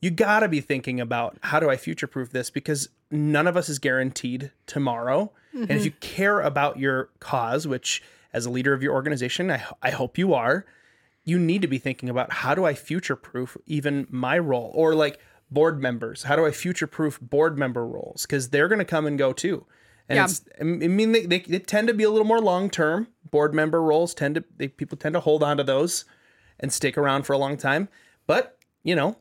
you 0.01 0.11
got 0.11 0.41
to 0.41 0.49
be 0.49 0.61
thinking 0.61 1.01
about 1.01 1.39
how 1.43 1.61
do 1.61 1.71
I 1.71 1.77
future 1.77 2.09
proof 2.09 2.31
this 2.31 2.51
because 2.51 2.89
none 3.11 3.47
of 3.47 3.57
us 3.57 3.69
is 3.69 3.79
guaranteed 3.79 4.51
tomorrow. 4.67 5.33
And 5.53 5.71
if 5.71 5.85
you 5.85 5.93
care 5.93 6.41
about 6.41 6.81
your 6.81 7.11
cause, 7.21 7.67
which 7.67 8.03
as 8.33 8.45
a 8.45 8.51
leader 8.51 8.75
of 8.75 8.83
your 8.83 8.93
organization, 8.93 9.51
I, 9.51 9.63
I 9.81 9.91
hope 9.91 10.19
you 10.19 10.35
are, 10.35 10.67
you 11.25 11.39
need 11.39 11.63
to 11.63 11.69
be 11.69 11.79
thinking 11.79 12.09
about 12.09 12.33
how 12.33 12.55
do 12.55 12.65
I 12.65 12.75
future 12.75 13.17
proof 13.17 13.57
even 13.67 14.07
my 14.11 14.37
role 14.37 14.73
or 14.75 14.95
like 14.95 15.21
board 15.51 15.81
members? 15.81 16.25
How 16.25 16.37
do 16.37 16.45
I 16.45 16.51
future 16.51 16.89
proof 16.89 17.21
board 17.21 17.57
member 17.57 17.87
roles? 17.87 18.27
Because 18.27 18.51
they're 18.51 18.69
going 18.69 18.81
to 18.81 18.85
come 18.85 19.07
and 19.07 19.17
go 19.17 19.33
too. 19.33 19.65
And 20.09 20.17
Yeah. 20.17 20.25
it's, 20.25 20.45
I 20.61 20.65
mean, 20.65 21.13
they, 21.13 21.27
they, 21.27 21.39
they 21.41 21.59
tend 21.59 21.89
to 21.89 21.95
be 21.95 22.05
a 22.05 22.11
little 22.11 22.27
more 22.27 22.41
long 22.41 22.71
term. 22.71 23.09
Board 23.31 23.55
member 23.55 23.83
roles 23.83 24.15
tend 24.15 24.37
to, 24.37 24.45
they, 24.57 24.69
people 24.69 24.97
tend 24.97 25.15
to 25.15 25.21
hold 25.21 25.43
on 25.43 25.57
to 25.57 25.65
those 25.65 26.05
and 26.61 26.73
stick 26.73 26.97
around 26.97 27.25
for 27.25 27.33
a 27.33 27.39
long 27.39 27.57
time. 27.57 27.89
But, 28.27 28.59
you 28.83 28.95
know, 28.95 29.17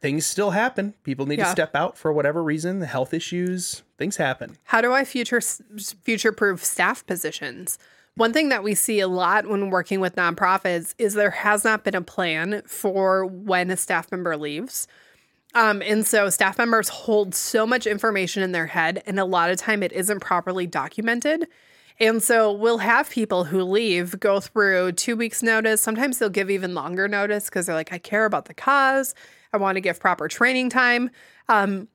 things 0.00 0.26
still 0.26 0.50
happen. 0.50 0.94
People 1.04 1.26
need 1.26 1.36
to 1.36 1.46
step 1.46 1.74
out 1.76 1.96
for 1.96 2.12
whatever 2.12 2.42
reason, 2.42 2.80
the 2.80 2.86
health 2.86 3.14
issues, 3.14 3.82
things 3.98 4.16
happen. 4.16 4.56
How 4.64 4.80
do 4.80 4.92
I 4.92 5.04
future 5.04 5.40
future 5.40 6.32
proof 6.32 6.64
staff 6.64 7.06
positions? 7.06 7.78
One 8.14 8.32
thing 8.32 8.48
that 8.50 8.62
we 8.62 8.74
see 8.74 9.00
a 9.00 9.08
lot 9.08 9.46
when 9.46 9.70
working 9.70 10.00
with 10.00 10.16
nonprofits 10.16 10.94
is 10.98 11.14
there 11.14 11.30
has 11.30 11.64
not 11.64 11.84
been 11.84 11.94
a 11.94 12.02
plan 12.02 12.62
for 12.66 13.24
when 13.24 13.70
a 13.70 13.76
staff 13.76 14.10
member 14.10 14.36
leaves. 14.36 14.86
Um, 15.54 15.82
and 15.82 16.06
so 16.06 16.30
staff 16.30 16.56
members 16.56 16.88
hold 16.88 17.34
so 17.34 17.66
much 17.66 17.86
information 17.86 18.42
in 18.42 18.52
their 18.52 18.66
head, 18.66 19.02
and 19.06 19.20
a 19.20 19.24
lot 19.24 19.50
of 19.50 19.58
time 19.58 19.82
it 19.82 19.92
isn't 19.92 20.20
properly 20.20 20.66
documented. 20.66 21.46
And 22.00 22.22
so 22.22 22.50
we'll 22.50 22.78
have 22.78 23.10
people 23.10 23.44
who 23.44 23.62
leave 23.62 24.18
go 24.18 24.40
through 24.40 24.92
two 24.92 25.14
weeks' 25.14 25.42
notice. 25.42 25.82
Sometimes 25.82 26.18
they'll 26.18 26.30
give 26.30 26.50
even 26.50 26.74
longer 26.74 27.06
notice 27.06 27.46
because 27.46 27.66
they're 27.66 27.74
like, 27.74 27.92
I 27.92 27.98
care 27.98 28.24
about 28.24 28.46
the 28.46 28.54
cause. 28.54 29.14
I 29.52 29.58
want 29.58 29.76
to 29.76 29.80
give 29.80 30.00
proper 30.00 30.26
training 30.26 30.70
time. 30.70 31.10
Um, 31.48 31.88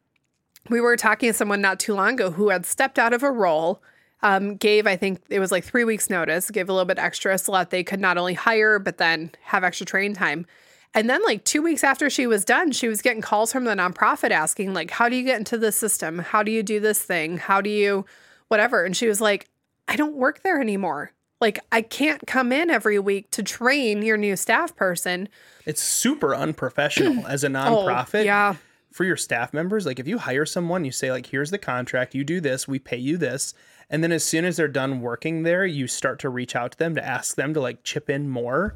we 0.69 0.79
were 0.79 0.95
talking 0.95 1.29
to 1.29 1.33
someone 1.33 1.61
not 1.61 1.79
too 1.79 1.95
long 1.95 2.13
ago 2.13 2.31
who 2.31 2.49
had 2.49 2.65
stepped 2.65 2.99
out 2.99 3.13
of 3.13 3.23
a 3.23 3.31
role, 3.31 3.81
um, 4.21 4.55
gave, 4.55 4.85
I 4.85 4.95
think 4.95 5.21
it 5.29 5.39
was 5.39 5.51
like 5.51 5.63
three 5.63 5.83
weeks 5.83 6.09
notice, 6.09 6.51
gave 6.51 6.69
a 6.69 6.73
little 6.73 6.85
bit 6.85 6.99
extra 6.99 7.37
so 7.37 7.51
that 7.53 7.69
they 7.69 7.83
could 7.83 7.99
not 7.99 8.17
only 8.17 8.33
hire, 8.33 8.79
but 8.79 8.97
then 8.97 9.31
have 9.41 9.63
extra 9.63 9.85
training 9.85 10.13
time. 10.13 10.45
And 10.93 11.09
then 11.09 11.23
like 11.23 11.43
two 11.43 11.61
weeks 11.61 11.83
after 11.83 12.09
she 12.09 12.27
was 12.27 12.43
done, 12.45 12.71
she 12.71 12.87
was 12.87 13.01
getting 13.01 13.21
calls 13.21 13.51
from 13.51 13.65
the 13.65 13.73
nonprofit 13.73 14.31
asking, 14.31 14.73
like, 14.73 14.91
how 14.91 15.09
do 15.09 15.15
you 15.15 15.23
get 15.23 15.37
into 15.37 15.57
this 15.57 15.75
system? 15.75 16.19
How 16.19 16.43
do 16.43 16.51
you 16.51 16.63
do 16.63 16.79
this 16.79 17.01
thing? 17.01 17.37
How 17.37 17.61
do 17.61 17.69
you 17.69 18.05
whatever? 18.47 18.83
And 18.83 18.95
she 18.95 19.07
was 19.07 19.21
like, 19.21 19.49
I 19.87 19.95
don't 19.95 20.15
work 20.15 20.43
there 20.43 20.59
anymore. 20.59 21.11
Like, 21.39 21.59
I 21.71 21.83
can't 21.83 22.25
come 22.25 22.51
in 22.51 22.71
every 22.71 22.97
week 22.97 23.29
to 23.31 23.43
train 23.43 24.01
your 24.01 24.17
new 24.17 24.35
staff 24.35 24.75
person. 24.75 25.29
It's 25.65 25.81
super 25.81 26.35
unprofessional 26.35 27.27
as 27.27 27.43
a 27.43 27.47
oh, 27.47 27.51
nonprofit. 27.51 28.21
Oh, 28.21 28.23
yeah. 28.23 28.55
For 28.91 29.03
your 29.03 29.17
staff 29.17 29.53
members, 29.53 29.85
like 29.85 29.99
if 29.99 30.07
you 30.07 30.17
hire 30.17 30.45
someone, 30.45 30.83
you 30.83 30.91
say 30.91 31.11
like, 31.11 31.27
"Here's 31.27 31.51
the 31.51 31.59
contract. 31.59 32.15
You 32.15 32.23
do 32.23 32.41
this. 32.41 32.67
We 32.67 32.79
pay 32.79 32.97
you 32.97 33.17
this." 33.17 33.53
And 33.91 34.03
then 34.03 34.11
as 34.11 34.23
soon 34.23 34.43
as 34.43 34.57
they're 34.57 34.67
done 34.67 35.01
working 35.01 35.43
there, 35.43 35.67
you 35.67 35.85
start 35.85 36.17
to 36.19 36.29
reach 36.29 36.55
out 36.55 36.71
to 36.71 36.77
them 36.79 36.95
to 36.95 37.05
ask 37.05 37.35
them 37.35 37.53
to 37.53 37.61
like 37.61 37.83
chip 37.83 38.09
in 38.09 38.27
more 38.27 38.75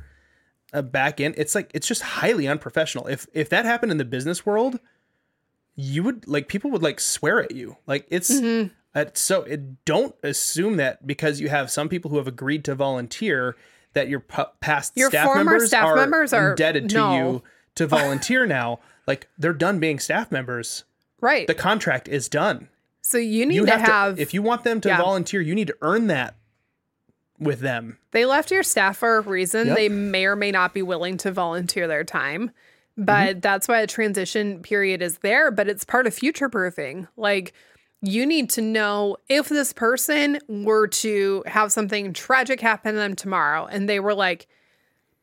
uh, 0.74 0.82
back 0.82 1.20
in. 1.20 1.34
It's 1.38 1.56
like 1.56 1.72
it's 1.74 1.88
just 1.88 2.02
highly 2.02 2.48
unprofessional. 2.48 3.08
If 3.08 3.28
if 3.34 3.50
that 3.50 3.66
happened 3.66 3.92
in 3.92 3.98
the 3.98 4.06
business 4.06 4.46
world, 4.46 4.80
you 5.76 6.04
would 6.04 6.28
like 6.28 6.48
people 6.48 6.72
would 6.72 6.84
like 6.84 7.00
swear 7.00 7.42
at 7.42 7.52
you. 7.52 7.78
Like 7.88 8.06
it's 8.10 8.32
Mm-hmm. 8.32 8.74
uh, 8.96 9.06
so 9.14 9.44
it, 9.44 9.84
don't 9.86 10.16
assume 10.24 10.78
that 10.78 11.06
because 11.08 11.40
you 11.40 11.50
have 11.50 11.72
some 11.72 11.90
people 11.90 12.12
who 12.12 12.18
have 12.18 12.28
agreed 12.28 12.64
to 12.66 12.76
volunteer 12.76 13.56
that 13.94 14.08
your 14.10 14.20
pu- 14.22 14.44
past 14.60 14.94
Your 14.96 15.10
staff 15.10 15.26
former 15.26 15.44
members 15.44 15.68
staff 15.70 15.86
are 15.86 15.96
members 15.96 16.34
are- 16.34 16.52
indebted 16.52 16.90
to 16.90 16.96
no. 16.96 17.16
you 17.16 17.44
to 17.76 17.88
volunteer 17.88 18.46
now. 18.46 18.80
Like 19.08 19.28
they're 19.38 19.54
done 19.54 19.80
being 19.80 20.00
staff 20.00 20.32
members. 20.32 20.84
Right. 21.20 21.48
The 21.48 21.54
contract 21.56 22.08
is 22.08 22.28
done. 22.30 22.70
so 23.02 23.18
you 23.18 23.46
need 23.46 23.56
You 23.56 23.66
to 23.66 23.72
have, 23.72 23.82
have, 23.82 24.16
to 24.16 24.22
if 24.22 24.34
you 24.34 24.42
want 24.42 24.64
them 24.64 24.82
to 24.82 24.90
yeah. 24.90 24.98
volunteer, 24.98 25.42
you 25.42 25.54
need 25.56 25.68
to 25.68 25.78
earn 25.82 26.08
that 26.08 26.36
with 27.42 27.60
them. 27.60 27.98
They 28.12 28.26
left 28.26 28.52
your 28.52 28.64
staff 28.64 28.98
for 28.98 29.18
a 29.18 29.22
reason. 29.22 29.68
Yep. 29.68 29.76
They 29.76 29.90
may 29.90 30.26
or 30.26 30.36
may 30.36 30.52
not 30.52 30.74
be 30.74 30.82
willing 30.82 31.18
to 31.18 31.32
volunteer 31.32 31.88
their 31.88 32.04
time. 32.04 32.52
But 32.98 33.12
Mm-hmm. 33.30 33.40
that's 33.40 33.68
why 33.68 33.80
a 33.82 33.88
transition 33.88 34.62
period 34.62 35.02
is 35.02 35.18
there, 35.20 35.50
but 35.50 35.68
it's 35.68 35.84
part 35.84 36.08
of 36.08 36.14
future 36.14 36.50
proofing. 36.50 37.08
Like 37.18 37.54
you 38.02 38.26
need 38.26 38.50
to 38.52 38.62
know 38.62 39.18
if 39.30 39.48
this 39.50 39.74
person 39.74 40.40
were 40.48 40.88
to 40.88 41.44
have 41.48 41.72
something 41.72 42.14
tragic 42.14 42.60
happen 42.62 42.94
to 42.94 43.00
them 43.00 43.16
tomorrow 43.16 43.66
and 43.66 43.88
they 43.88 44.00
were 44.00 44.14
like, 44.14 44.48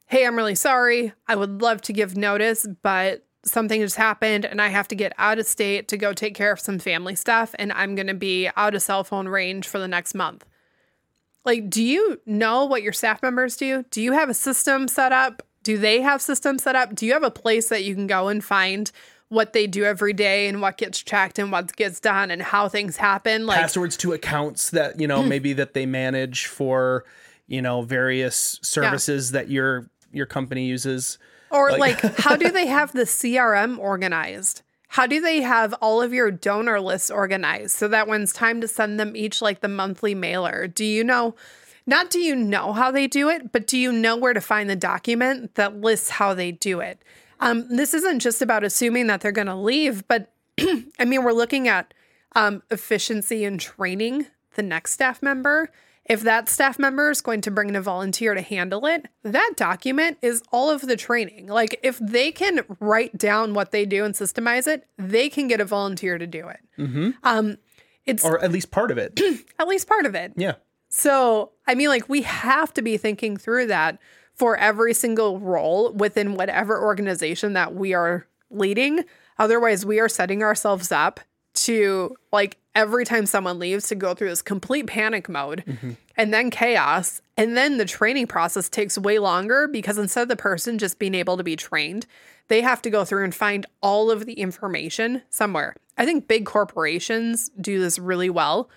"Hey, 0.07 0.24
I'm 0.26 0.37
really 0.37 0.54
sorry. 0.54 1.12
I 1.26 1.37
would 1.37 1.61
love 1.61 1.83
to 1.83 1.92
give 1.92 2.16
notice, 2.16 2.66
but 2.83 3.24
something 3.44 3.81
just 3.81 3.96
happened 3.96 4.44
and 4.44 4.61
I 4.62 4.68
have 4.68 4.88
to 4.88 4.94
get 4.94 5.12
out 5.18 5.38
of 5.38 5.46
state 5.46 5.88
to 5.88 5.96
go 5.96 6.12
take 6.12 6.35
care 6.35 6.52
of 6.52 6.61
some 6.61 6.78
family 6.78 7.14
stuff 7.14 7.54
and 7.59 7.72
I'm 7.72 7.94
going 7.94 8.07
to 8.09 8.14
be 8.14 8.48
out 8.57 8.74
of 8.74 8.83
cell 8.83 9.04
phone 9.04 9.28
range 9.28 9.68
for 9.68 9.78
the 9.78 9.88
next 9.88 10.14
month." 10.14 10.44
Like, 11.48 11.70
do 11.70 11.82
you 11.82 12.20
know 12.26 12.66
what 12.66 12.82
your 12.82 12.92
staff 12.92 13.22
members 13.22 13.56
do? 13.56 13.82
Do 13.90 14.02
you 14.02 14.12
have 14.12 14.28
a 14.28 14.34
system 14.34 14.87
set 14.87 15.12
up? 15.12 15.42
Do 15.62 15.78
they 15.78 16.02
have 16.02 16.20
systems 16.20 16.62
set 16.62 16.76
up? 16.76 16.94
Do 16.94 17.06
you 17.06 17.14
have 17.14 17.22
a 17.22 17.30
place 17.30 17.70
that 17.70 17.84
you 17.84 17.94
can 17.94 18.06
go 18.06 18.28
and 18.28 18.44
find 18.44 18.92
what 19.28 19.54
they 19.54 19.66
do 19.66 19.84
every 19.84 20.12
day 20.12 20.46
and 20.48 20.61
what 20.61 20.76
gets 20.76 21.02
checked 21.02 21.38
and 21.38 21.50
what 21.50 21.74
gets 21.74 22.00
done 22.00 22.30
and 22.30 22.42
how 22.42 22.68
things 22.68 22.98
happen? 22.98 23.46
Like, 23.46 23.61
Passwords 23.61 23.96
to 23.96 24.12
accounts 24.12 24.68
that, 24.72 25.00
you 25.00 25.06
know, 25.06 25.22
Hmm. 25.22 25.28
maybe 25.30 25.54
that 25.54 25.72
they 25.72 25.87
manage 25.87 26.44
for, 26.44 27.06
you 27.46 27.62
know, 27.62 27.80
various 27.80 28.58
services 28.62 29.30
that 29.30 29.48
your 29.48 29.88
your 30.12 30.26
company 30.26 30.66
uses. 30.66 31.16
Or 31.50 31.70
Like- 31.72 32.02
like, 32.04 32.18
how 32.18 32.37
do 32.37 32.50
they 32.52 32.66
have 32.66 32.92
the 32.92 33.06
CRM 33.06 33.78
organized? 33.78 34.61
How 34.88 35.07
do 35.07 35.20
they 35.20 35.42
have 35.42 35.74
all 35.74 36.01
of 36.03 36.12
your 36.12 36.31
donor 36.31 36.81
lists 36.81 37.11
organized 37.11 37.77
so 37.77 37.88
that 37.88 38.09
when 38.09 38.22
it's 38.22 38.33
time 38.33 38.61
to 38.61 38.68
send 38.68 38.98
them 38.98 39.16
each 39.16 39.40
like 39.42 39.61
the 39.61 39.68
monthly 39.68 40.14
mailer? 40.14 40.66
Do 40.66 40.85
you 40.85 41.05
know 41.05 41.35
not 41.87 42.11
do 42.11 42.20
you 42.20 42.37
know 42.37 42.74
how 42.74 42.90
they 42.90 43.07
do 43.07 43.31
it, 43.31 43.51
but 43.51 43.66
do 43.66 43.79
you 43.79 43.90
know 43.90 44.14
where 44.14 44.35
to 44.35 44.42
find 44.42 44.68
the 44.68 44.77
document 44.77 45.55
that 45.55 45.81
lists 45.81 46.11
how 46.11 46.35
they 46.35 46.53
do 46.53 46.81
it? 46.81 47.03
Um, 47.40 47.66
this 47.74 47.94
isn't 47.94 48.18
just 48.18 48.42
about 48.42 48.62
assuming 48.62 49.07
that 49.07 49.22
they're 49.22 49.33
going 49.33 49.46
to 49.46 49.55
leave, 49.55 50.07
but 50.07 50.31
I 50.98 51.07
mean, 51.07 51.24
we're 51.24 51.33
looking 51.33 51.66
at 51.66 51.94
um, 52.37 52.62
efficiency 52.70 53.42
and 53.44 53.59
training 53.59 54.27
the 54.55 54.62
next 54.62 54.92
staff 54.92 55.22
member. 55.22 55.70
If 56.09 56.23
that 56.23 56.49
staff 56.49 56.79
member 56.79 57.11
is 57.11 57.21
going 57.21 57.42
to 57.42 57.51
bring 57.51 57.68
in 57.68 57.77
a 57.77 57.83
volunteer 57.83 58.33
to 58.35 58.40
handle 58.40 58.87
it, 58.87 59.07
that 59.25 59.53
document 59.57 60.16
is 60.23 60.42
all 60.51 60.71
of 60.71 60.81
the 60.81 60.97
training. 60.97 61.49
Like, 61.49 61.79
if 61.83 61.99
they 61.99 62.33
can 62.33 62.61
write 62.81 63.18
down 63.18 63.53
what 63.53 63.73
they 63.73 63.85
do 63.85 64.05
and 64.07 64.14
systemize 64.14 64.66
it, 64.66 64.87
they 64.97 65.29
can 65.29 65.49
get 65.49 65.61
a 65.61 65.66
volunteer 65.66 66.16
to 66.16 66.27
do 66.27 66.49
it. 66.49 66.61
Um, 67.23 67.59
it's 68.07 68.25
Or 68.25 68.42
at 68.42 68.51
least 68.51 68.71
part 68.71 68.90
of 68.90 68.97
it. 68.97 69.21
at 69.59 69.68
least 69.68 69.87
part 69.87 70.07
of 70.07 70.14
it. 70.14 70.33
yeah. 70.37 70.55
So, 70.90 71.53
I 71.66 71.75
mean, 71.75 71.88
like, 71.88 72.09
we 72.09 72.23
have 72.23 72.73
to 72.75 72.81
be 72.81 72.97
thinking 72.97 73.37
through 73.37 73.66
that 73.66 73.99
for 74.35 74.57
every 74.57 74.94
single 74.94 75.38
role 75.38 75.92
within 75.92 76.35
whatever 76.35 76.83
organization 76.83 77.53
that 77.53 77.75
we 77.75 77.92
are 77.92 78.27
leading. 78.51 79.05
Otherwise, 79.38 79.85
we 79.85 80.01
are 80.01 80.09
setting 80.09 80.42
ourselves 80.42 80.90
up 80.90 81.21
to, 81.53 82.16
like, 82.33 82.57
every 82.78 83.04
time 83.04 83.26
someone 83.26 83.58
leaves, 83.58 83.88
to 83.88 83.94
go 83.94 84.14
through 84.14 84.28
this 84.28 84.42
complete 84.42 84.86
panic 84.86 85.28
mode 85.28 85.64
mm-hmm. 85.66 85.92
and 86.16 86.32
then 86.32 86.50
chaos. 86.50 87.20
And 87.36 87.56
then 87.56 87.76
the 87.76 87.84
training 87.84 88.28
process 88.28 88.68
takes 88.68 88.96
way 88.96 89.18
longer 89.18 89.68
because 89.68 89.98
instead 89.98 90.22
of 90.22 90.28
the 90.28 90.36
person 90.36 90.78
just 90.78 90.98
being 90.98 91.14
able 91.14 91.36
to 91.36 91.44
be 91.44 91.56
trained, 91.56 92.06
they 92.48 92.62
have 92.62 92.80
to 92.82 92.90
go 92.90 93.04
through 93.04 93.24
and 93.24 93.34
find 93.34 93.66
all 93.82 94.10
of 94.10 94.24
the 94.24 94.34
information 94.34 95.22
somewhere. 95.28 95.74
I 95.98 96.06
think 96.06 96.28
big 96.28 96.46
corporations 96.46 97.50
do 97.60 97.80
this 97.80 97.98
really 97.98 98.30
well 98.30 98.70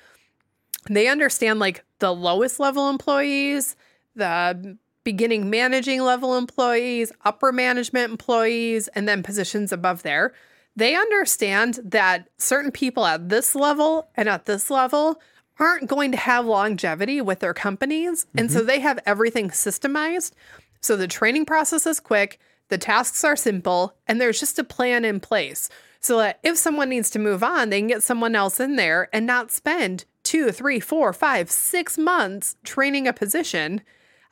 they 0.89 1.07
understand 1.07 1.59
like 1.59 1.83
the 1.99 2.13
lowest 2.13 2.59
level 2.59 2.89
employees, 2.89 3.75
the 4.15 4.77
beginning 5.03 5.49
managing 5.49 6.01
level 6.01 6.37
employees, 6.37 7.11
upper 7.23 7.51
management 7.51 8.11
employees, 8.11 8.87
and 8.89 9.07
then 9.07 9.23
positions 9.23 9.71
above 9.71 10.03
there. 10.03 10.33
They 10.75 10.95
understand 10.95 11.79
that 11.83 12.29
certain 12.37 12.71
people 12.71 13.05
at 13.05 13.29
this 13.29 13.55
level 13.55 14.09
and 14.15 14.29
at 14.29 14.45
this 14.45 14.69
level 14.69 15.21
aren't 15.59 15.87
going 15.87 16.11
to 16.11 16.17
have 16.17 16.45
longevity 16.45 17.21
with 17.21 17.39
their 17.39 17.53
companies. 17.53 18.25
And 18.35 18.51
so 18.51 18.63
they 18.63 18.79
have 18.79 18.99
everything 19.05 19.49
systemized. 19.49 20.31
So 20.79 20.97
the 20.97 21.07
training 21.07 21.45
process 21.45 21.85
is 21.85 21.99
quick, 21.99 22.39
the 22.69 22.77
tasks 22.77 23.23
are 23.23 23.35
simple, 23.35 23.95
and 24.07 24.19
there's 24.19 24.39
just 24.39 24.57
a 24.57 24.63
plan 24.63 25.05
in 25.05 25.19
place 25.19 25.69
so 25.99 26.17
that 26.17 26.39
if 26.41 26.57
someone 26.57 26.89
needs 26.89 27.11
to 27.11 27.19
move 27.19 27.43
on, 27.43 27.69
they 27.69 27.79
can 27.79 27.87
get 27.87 28.01
someone 28.01 28.35
else 28.35 28.59
in 28.59 28.75
there 28.75 29.07
and 29.13 29.27
not 29.27 29.51
spend 29.51 30.05
two, 30.23 30.51
three, 30.51 30.79
four, 30.79 31.13
five, 31.13 31.51
six 31.51 31.97
months 31.97 32.55
training 32.63 33.07
a 33.07 33.13
position. 33.13 33.81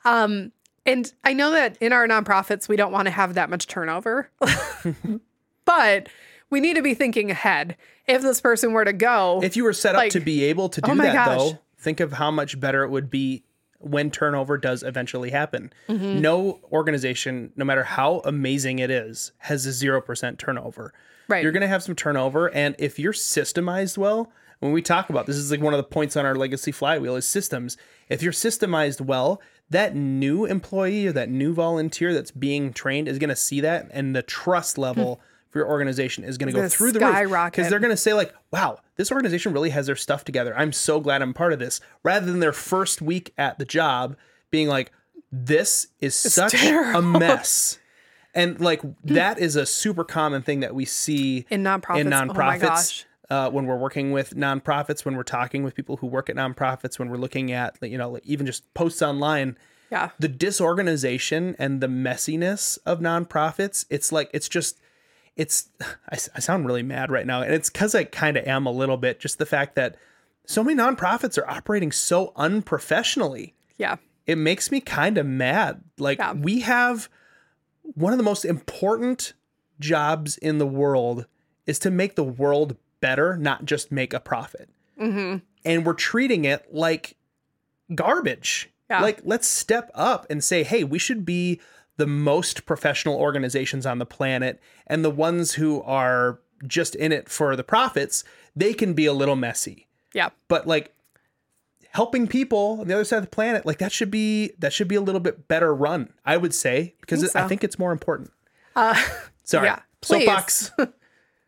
Um, 0.04 0.50
and 0.84 1.12
I 1.22 1.32
know 1.32 1.52
that 1.52 1.76
in 1.80 1.92
our 1.92 2.08
nonprofits, 2.08 2.68
we 2.68 2.76
don't 2.76 2.92
want 2.92 3.06
to 3.06 3.12
have 3.12 3.34
that 3.34 3.50
much 3.50 3.68
turnover, 3.68 4.30
but 5.64 6.08
we 6.50 6.60
need 6.60 6.74
to 6.74 6.82
be 6.82 6.94
thinking 6.94 7.30
ahead. 7.30 7.76
If 8.06 8.22
this 8.22 8.40
person 8.40 8.72
were 8.72 8.84
to 8.84 8.92
go, 8.92 9.40
If 9.42 9.56
you 9.56 9.64
were 9.64 9.72
set 9.72 9.94
up 9.94 9.98
Like- 10.00 10.12
to 10.12 10.20
be 10.20 10.44
able 10.44 10.68
to 10.68 10.80
do 10.80 10.92
Oh 10.92 10.94
that 10.96 11.14
gosh. 11.14 11.38
though, 11.38 11.58
think 11.78 12.00
of 12.00 12.12
how 12.14 12.30
much 12.30 12.58
better 12.60 12.82
it 12.84 12.90
would 12.90 13.08
be 13.10 13.44
when 13.78 14.10
turnover 14.10 14.58
does 14.58 14.82
eventually 14.82 15.30
happen. 15.30 15.72
Mm-hmm. 15.88 16.20
No 16.20 16.60
organization, 16.70 17.52
no 17.56 17.64
matter 17.64 17.82
how 17.84 18.20
amazing 18.24 18.78
it 18.78 18.90
is, 18.90 19.32
has 19.38 19.64
a 19.64 19.70
0% 19.70 20.36
turnover. 20.38 20.92
Right. 21.28 21.42
You're 21.42 21.52
going 21.52 21.62
to 21.62 21.68
have 21.68 21.82
some 21.82 21.94
turnover 21.94 22.52
and 22.52 22.74
if 22.78 22.98
you're 22.98 23.12
systemized 23.14 23.96
well, 23.96 24.30
when 24.58 24.72
we 24.72 24.82
talk 24.82 25.08
about 25.08 25.24
this 25.26 25.36
is 25.36 25.50
like 25.50 25.60
one 25.62 25.72
of 25.72 25.78
the 25.78 25.84
points 25.84 26.16
on 26.16 26.26
our 26.26 26.34
legacy 26.34 26.72
flywheel 26.72 27.16
is 27.16 27.24
systems. 27.24 27.78
If 28.10 28.22
you're 28.22 28.32
systemized 28.32 29.00
well, 29.00 29.40
that 29.70 29.94
new 29.94 30.44
employee 30.44 31.06
or 31.06 31.12
that 31.12 31.30
new 31.30 31.54
volunteer 31.54 32.12
that's 32.12 32.32
being 32.32 32.72
trained 32.74 33.08
is 33.08 33.18
going 33.18 33.30
to 33.30 33.36
see 33.36 33.60
that 33.62 33.88
and 33.92 34.14
the 34.14 34.22
trust 34.22 34.76
level 34.76 35.20
for 35.50 35.58
your 35.58 35.68
organization 35.68 36.24
is 36.24 36.38
going 36.38 36.52
to 36.52 36.58
go 36.58 36.68
through 36.68 36.92
the 36.92 37.00
roof 37.00 37.10
skyrocket. 37.10 37.52
because 37.56 37.70
they're 37.70 37.78
going 37.80 37.90
to 37.90 37.96
say 37.96 38.14
like, 38.14 38.32
"Wow, 38.52 38.78
this 38.96 39.10
organization 39.12 39.52
really 39.52 39.70
has 39.70 39.86
their 39.86 39.96
stuff 39.96 40.24
together. 40.24 40.54
I'm 40.56 40.72
so 40.72 41.00
glad 41.00 41.22
I'm 41.22 41.34
part 41.34 41.52
of 41.52 41.58
this." 41.58 41.80
Rather 42.02 42.26
than 42.26 42.40
their 42.40 42.52
first 42.52 43.02
week 43.02 43.32
at 43.36 43.58
the 43.58 43.64
job 43.64 44.16
being 44.50 44.68
like, 44.68 44.92
"This 45.32 45.88
is 46.00 46.14
such 46.14 46.54
a 46.54 47.00
mess." 47.02 47.78
And 48.32 48.60
like 48.60 48.80
that 49.04 49.38
is 49.40 49.56
a 49.56 49.66
super 49.66 50.04
common 50.04 50.42
thing 50.42 50.60
that 50.60 50.74
we 50.74 50.84
see 50.84 51.46
In 51.50 51.64
nonprofits. 51.64 51.98
In 51.98 52.12
Oh 52.12 52.16
nonprofits, 52.16 52.60
gosh. 52.60 53.06
uh, 53.28 53.50
when 53.50 53.66
we're 53.66 53.76
working 53.76 54.12
with 54.12 54.36
nonprofits, 54.36 55.04
when 55.04 55.16
we're 55.16 55.24
talking 55.24 55.64
with 55.64 55.74
people 55.74 55.96
who 55.96 56.06
work 56.06 56.30
at 56.30 56.36
nonprofits, 56.36 56.96
when 56.98 57.08
we're 57.10 57.16
looking 57.16 57.50
at 57.50 57.76
you 57.82 57.98
know 57.98 58.10
like, 58.10 58.24
even 58.24 58.46
just 58.46 58.72
posts 58.72 59.02
online, 59.02 59.58
yeah, 59.90 60.10
the 60.20 60.28
disorganization 60.28 61.56
and 61.58 61.80
the 61.80 61.88
messiness 61.88 62.78
of 62.86 63.00
nonprofits 63.00 63.84
it's 63.90 64.12
like 64.12 64.30
it's 64.32 64.48
just 64.48 64.78
it's 65.36 65.68
i, 66.10 66.16
I 66.34 66.40
sound 66.40 66.66
really 66.66 66.82
mad 66.82 67.10
right 67.10 67.26
now 67.26 67.42
and 67.42 67.52
it's 67.54 67.70
because 67.70 67.94
i 67.94 68.04
kind 68.04 68.36
of 68.36 68.46
am 68.46 68.66
a 68.66 68.70
little 68.72 68.96
bit 68.96 69.20
just 69.20 69.38
the 69.38 69.46
fact 69.46 69.74
that 69.76 69.96
so 70.46 70.64
many 70.64 70.76
nonprofits 70.80 71.38
are 71.38 71.48
operating 71.48 71.92
so 71.92 72.32
unprofessionally 72.36 73.54
yeah, 73.78 73.96
it 74.26 74.36
makes 74.36 74.70
me 74.70 74.80
kind 74.80 75.16
of 75.16 75.24
mad 75.26 75.82
like 75.98 76.18
Yeah. 76.18 76.32
we 76.34 76.60
have 76.60 77.08
one 77.82 78.12
of 78.12 78.18
the 78.18 78.24
most 78.24 78.44
important 78.44 79.32
jobs 79.78 80.36
in 80.36 80.58
the 80.58 80.66
world 80.66 81.26
is 81.66 81.78
to 81.80 81.90
make 81.90 82.14
the 82.14 82.24
world 82.24 82.76
better, 83.00 83.36
not 83.36 83.64
just 83.64 83.90
make 83.90 84.12
a 84.12 84.20
profit. 84.20 84.68
Mm-hmm. 85.00 85.38
And 85.64 85.86
we're 85.86 85.94
treating 85.94 86.44
it 86.44 86.66
like 86.74 87.16
garbage. 87.94 88.68
Yeah. 88.90 89.00
Like, 89.00 89.20
let's 89.24 89.48
step 89.48 89.90
up 89.94 90.26
and 90.28 90.42
say, 90.44 90.62
hey, 90.62 90.84
we 90.84 90.98
should 90.98 91.24
be 91.24 91.60
the 92.00 92.06
most 92.06 92.66
professional 92.66 93.14
organizations 93.16 93.84
on 93.86 93.98
the 93.98 94.06
planet. 94.06 94.58
And 94.86 95.04
the 95.04 95.10
ones 95.10 95.52
who 95.54 95.82
are 95.82 96.40
just 96.66 96.94
in 96.96 97.12
it 97.12 97.28
for 97.28 97.54
the 97.54 97.62
profits, 97.62 98.24
they 98.56 98.72
can 98.74 98.94
be 98.94 99.06
a 99.06 99.12
little 99.12 99.36
messy. 99.36 99.86
Yeah. 100.14 100.30
But 100.48 100.66
like, 100.66 100.92
helping 101.92 102.26
people 102.28 102.78
on 102.80 102.88
the 102.88 102.94
other 102.94 103.04
side 103.04 103.16
of 103.18 103.24
the 103.24 103.30
planet 103.30 103.66
like 103.66 103.78
that 103.78 103.90
should 103.90 104.12
be 104.12 104.52
that 104.60 104.72
should 104.72 104.86
be 104.86 104.94
a 104.94 105.00
little 105.00 105.20
bit 105.20 105.48
better 105.48 105.74
run 105.74 106.08
i 106.24 106.36
would 106.36 106.54
say 106.54 106.94
because 107.00 107.18
Think 107.20 107.34
i 107.34 107.42
so. 107.42 107.48
think 107.48 107.64
it's 107.64 107.80
more 107.80 107.90
important 107.90 108.30
Uh, 108.76 108.94
sorry 109.44 109.66
yeah, 109.66 109.80
please. 110.00 110.24
soapbox 110.24 110.70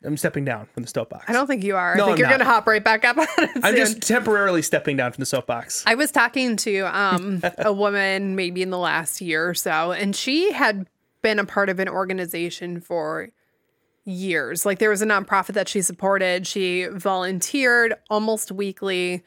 i'm 0.05 0.17
stepping 0.17 0.45
down 0.45 0.67
from 0.73 0.83
the 0.83 0.89
soapbox 0.89 1.25
I 1.29 1.33
don't 1.33 1.47
think 1.47 1.63
you 1.65 1.77
are. 1.77 1.97
No, 1.97 2.05
I 2.05 2.07
think 2.07 2.19
I'm 2.19 2.19
you're 2.21 2.39
not. 2.39 2.39
to 2.39 2.45
hop 2.45 2.67
right 2.67 2.83
back 2.83 3.05
up 3.05 3.19
on 3.19 3.27
it 3.39 3.51
i'm 3.57 3.63
soon. 3.63 3.77
just 3.77 4.01
temporarily 4.03 4.63
stepping 4.63 4.97
down 4.97 5.13
from 5.13 5.23
the 5.23 5.27
soapbox 5.27 5.85
I 5.87 5.95
was 5.95 6.11
talking 6.11 6.57
to 6.57 6.81
um, 6.97 7.43
a 7.59 7.73
woman 7.73 8.35
maybe 8.37 8.63
in 8.63 8.71
the 8.71 8.79
last 8.79 9.21
year 9.21 9.49
or 9.49 9.55
so, 9.55 9.93
and 9.93 10.15
she 10.15 10.53
had 10.53 10.87
been 11.23 11.39
a 11.39 11.45
part 11.45 11.69
of 11.69 11.79
an 11.79 11.89
organization 11.89 12.81
for 12.81 13.29
years. 14.05 14.67
Like 14.67 14.79
there 14.79 14.91
was 14.91 15.03
a 15.03 15.07
nonprofit 15.07 15.55
that 15.55 15.69
she 15.69 15.81
supported. 15.83 16.47
She 16.47 16.87
volunteered 16.87 17.95
almost 18.11 18.51
weekly 18.51 19.23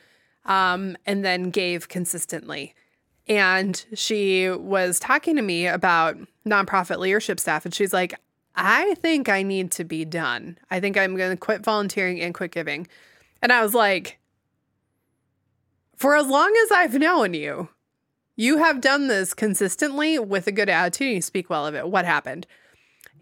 um, 0.45 0.97
and 1.05 1.23
then 1.23 1.49
gave 1.49 1.87
consistently. 1.87 2.75
And 3.27 3.83
she 3.93 4.49
was 4.49 4.99
talking 4.99 5.35
to 5.37 5.41
me 5.41 5.67
about 5.67 6.17
nonprofit 6.47 6.99
leadership 6.99 7.39
staff, 7.39 7.65
and 7.65 7.73
she's 7.73 7.93
like, 7.93 8.13
I 8.55 8.95
think 8.95 9.29
I 9.29 9.43
need 9.43 9.71
to 9.71 9.83
be 9.83 10.05
done. 10.05 10.57
I 10.71 10.79
think 10.79 10.97
I'm 10.97 11.15
going 11.15 11.31
to 11.31 11.37
quit 11.37 11.63
volunteering 11.63 12.21
and 12.21 12.33
quit 12.33 12.51
giving. 12.51 12.87
And 13.41 13.51
I 13.51 13.61
was 13.61 13.73
like, 13.73 14.19
for 15.95 16.15
as 16.15 16.27
long 16.27 16.53
as 16.63 16.71
I've 16.71 16.99
known 16.99 17.33
you, 17.33 17.69
you 18.35 18.57
have 18.57 18.81
done 18.81 19.07
this 19.07 19.33
consistently 19.33 20.19
with 20.19 20.47
a 20.47 20.51
good 20.51 20.69
attitude. 20.69 21.15
You 21.15 21.21
speak 21.21 21.49
well 21.49 21.67
of 21.67 21.75
it. 21.75 21.87
What 21.87 22.05
happened? 22.05 22.47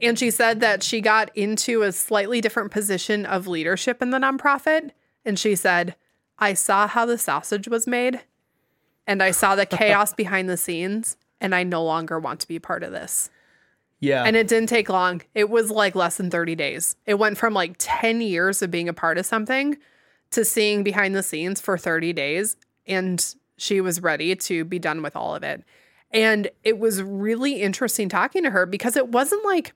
And 0.02 0.18
she 0.18 0.32
said 0.32 0.60
that 0.60 0.84
she 0.84 1.02
got 1.02 1.36
into 1.36 1.84
a 1.84 1.92
slightly 1.92 2.42
different 2.42 2.72
position 2.72 3.26
of 3.26 3.48
leadership 3.48 4.02
in 4.02 4.10
the 4.10 4.18
nonprofit. 4.18 4.92
And 5.24 5.38
she 5.38 5.56
said, 5.56 5.96
I 6.40 6.54
saw 6.54 6.88
how 6.88 7.06
the 7.06 7.18
sausage 7.18 7.68
was 7.68 7.88
made 7.88 8.22
and 9.08 9.22
I 9.22 9.32
saw 9.32 9.56
the 9.56 9.66
chaos 9.66 10.14
behind 10.16 10.50
the 10.50 10.58
scenes, 10.58 11.18
and 11.42 11.54
I 11.54 11.64
no 11.64 11.84
longer 11.84 12.20
want 12.20 12.40
to 12.42 12.48
be 12.48 12.60
part 12.60 12.84
of 12.84 12.92
this. 12.92 13.30
Yeah 14.04 14.24
And 14.24 14.36
it 14.36 14.48
didn't 14.48 14.70
take 14.70 14.90
long. 14.90 15.22
It 15.34 15.50
was 15.50 15.72
like 15.72 15.96
less 15.96 16.18
than 16.18 16.30
30 16.30 16.56
days. 16.56 16.96
It 17.06 17.16
went 17.16 17.38
from 17.38 17.54
like 17.54 17.76
10 17.78 18.22
years 18.22 18.62
of 18.62 18.70
being 18.70 18.90
a 18.90 18.94
part 18.94 19.18
of 19.18 19.26
something 19.26 19.78
to 20.32 20.44
seeing 20.44 20.84
behind 20.84 21.16
the 21.16 21.24
scenes 21.24 21.62
for 21.62 21.78
30 21.78 22.12
days. 22.14 22.58
And 22.86 23.24
she 23.58 23.80
was 23.80 24.02
ready 24.02 24.36
to 24.36 24.66
be 24.66 24.80
done 24.80 25.02
with 25.02 25.16
all 25.16 25.36
of 25.36 25.44
it. 25.44 25.64
And 26.12 26.50
it 26.64 26.80
was 26.80 27.02
really 27.02 27.62
interesting 27.62 28.10
talking 28.10 28.44
to 28.44 28.50
her 28.50 28.66
because 28.66 28.98
it 28.98 29.10
wasn't 29.10 29.46
like 29.46 29.74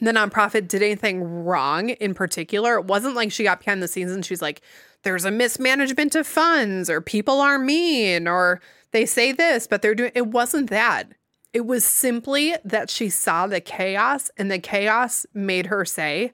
the 0.00 0.12
nonprofit 0.12 0.68
did 0.68 0.82
anything 0.82 1.22
wrong 1.44 1.90
in 1.90 2.14
particular. 2.14 2.78
It 2.78 2.84
wasn't 2.84 3.16
like 3.16 3.32
she 3.32 3.42
got 3.42 3.58
behind 3.58 3.82
the 3.82 3.88
scenes 3.88 4.12
and 4.12 4.24
she's 4.24 4.40
like, 4.40 4.62
there's 5.02 5.24
a 5.24 5.30
mismanagement 5.30 6.14
of 6.14 6.26
funds 6.26 6.88
or 6.88 7.00
people 7.00 7.40
are 7.40 7.58
mean 7.58 8.28
or 8.28 8.60
they 8.92 9.04
say 9.04 9.32
this, 9.32 9.66
but 9.66 9.82
they're 9.82 9.94
doing 9.94 10.12
it 10.14 10.28
wasn't 10.28 10.70
that. 10.70 11.12
It 11.52 11.66
was 11.66 11.84
simply 11.84 12.54
that 12.64 12.90
she 12.90 13.08
saw 13.08 13.46
the 13.46 13.60
chaos 13.60 14.30
and 14.36 14.50
the 14.50 14.58
chaos 14.58 15.26
made 15.32 15.66
her 15.66 15.84
say, 15.84 16.32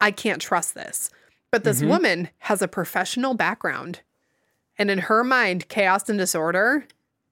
I 0.00 0.10
can't 0.10 0.40
trust 0.40 0.74
this. 0.74 1.10
But 1.50 1.64
this 1.64 1.78
mm-hmm. 1.78 1.88
woman 1.88 2.28
has 2.38 2.62
a 2.62 2.68
professional 2.68 3.34
background. 3.34 4.00
And 4.76 4.90
in 4.90 4.98
her 5.00 5.24
mind, 5.24 5.68
chaos 5.68 6.08
and 6.08 6.18
disorder 6.18 6.86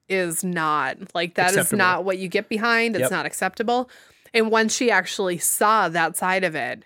is 0.09 0.45
not 0.45 1.15
like 1.15 1.35
that 1.35 1.51
is 1.51 1.57
Acceptable. 1.57 1.79
not 1.79 2.05
what 2.05 2.19
you 2.19 2.29
get 2.29 2.49
behind. 2.49 2.97
It's 2.97 3.03
Yep. 3.03 3.11
not 3.11 3.27
acceptable. 3.27 3.91
And 4.33 4.51
once 4.51 4.75
she 4.75 4.91
actually 4.91 5.39
saw 5.39 5.89
that 5.89 6.17
side 6.17 6.45
of 6.45 6.55
it, 6.55 6.85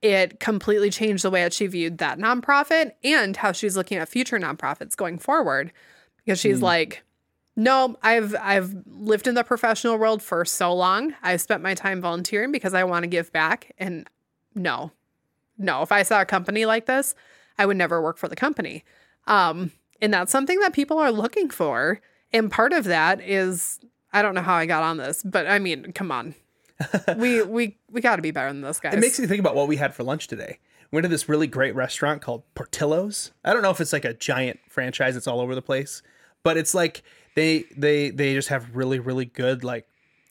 it 0.00 0.38
completely 0.40 0.90
changed 0.90 1.24
the 1.24 1.30
way 1.30 1.42
that 1.42 1.52
she 1.52 1.66
viewed 1.66 1.98
that 1.98 2.18
nonprofit 2.18 2.92
and 3.02 3.36
how 3.36 3.52
she's 3.52 3.76
looking 3.76 3.98
at 3.98 4.08
future 4.08 4.38
nonprofits 4.38 4.96
going 4.96 5.18
forward. 5.18 5.72
Because 6.24 6.38
she's 6.38 6.58
mm. 6.58 6.62
like, 6.62 7.02
no, 7.58 7.96
I've 8.04 8.36
I've 8.40 8.72
lived 8.86 9.26
in 9.26 9.34
the 9.34 9.42
professional 9.42 9.98
world 9.98 10.22
for 10.22 10.44
so 10.44 10.72
long. 10.72 11.14
I've 11.24 11.40
spent 11.40 11.60
my 11.60 11.74
time 11.74 12.00
volunteering 12.00 12.52
because 12.52 12.72
I 12.72 12.84
want 12.84 13.02
to 13.02 13.08
give 13.08 13.32
back. 13.32 13.72
And 13.78 14.08
no, 14.54 14.92
no, 15.58 15.82
if 15.82 15.90
I 15.90 16.04
saw 16.04 16.20
a 16.20 16.24
company 16.24 16.66
like 16.66 16.86
this, 16.86 17.16
I 17.58 17.66
would 17.66 17.76
never 17.76 18.00
work 18.00 18.16
for 18.16 18.28
the 18.28 18.36
company. 18.36 18.84
Um, 19.26 19.72
and 20.00 20.14
that's 20.14 20.30
something 20.30 20.60
that 20.60 20.72
people 20.72 21.00
are 21.00 21.10
looking 21.10 21.50
for. 21.50 22.00
And 22.32 22.48
part 22.48 22.72
of 22.72 22.84
that 22.84 23.20
is 23.20 23.80
I 24.12 24.22
don't 24.22 24.36
know 24.36 24.42
how 24.42 24.54
I 24.54 24.64
got 24.64 24.84
on 24.84 24.96
this, 24.96 25.24
but 25.24 25.48
I 25.48 25.58
mean, 25.58 25.92
come 25.92 26.12
on. 26.12 26.36
we 27.16 27.42
we 27.42 27.76
we 27.90 28.00
got 28.00 28.16
to 28.16 28.22
be 28.22 28.30
better 28.30 28.52
than 28.52 28.60
this, 28.60 28.78
guys. 28.78 28.94
it 28.94 29.00
makes 29.00 29.18
me 29.18 29.26
think 29.26 29.40
about 29.40 29.56
what 29.56 29.66
we 29.66 29.74
had 29.74 29.94
for 29.94 30.04
lunch 30.04 30.28
today 30.28 30.60
we 30.92 30.96
went 30.96 31.02
to 31.02 31.08
this 31.08 31.28
really 31.28 31.48
great 31.48 31.74
restaurant 31.74 32.22
called 32.22 32.44
portillo's 32.54 33.32
i 33.44 33.52
don't 33.52 33.62
know 33.62 33.70
if 33.70 33.80
it's 33.80 33.92
like 33.92 34.04
a 34.04 34.14
giant 34.14 34.60
franchise 34.68 35.14
that's 35.14 35.26
all 35.26 35.40
over 35.40 35.56
the 35.56 35.60
place 35.60 36.02
but 36.44 36.56
it's 36.56 36.74
like 36.74 37.02
they 37.38 37.64
they 37.76 38.10
they 38.10 38.34
just 38.34 38.48
have 38.48 38.74
really 38.74 38.98
really 38.98 39.24
good 39.24 39.62
like 39.62 39.86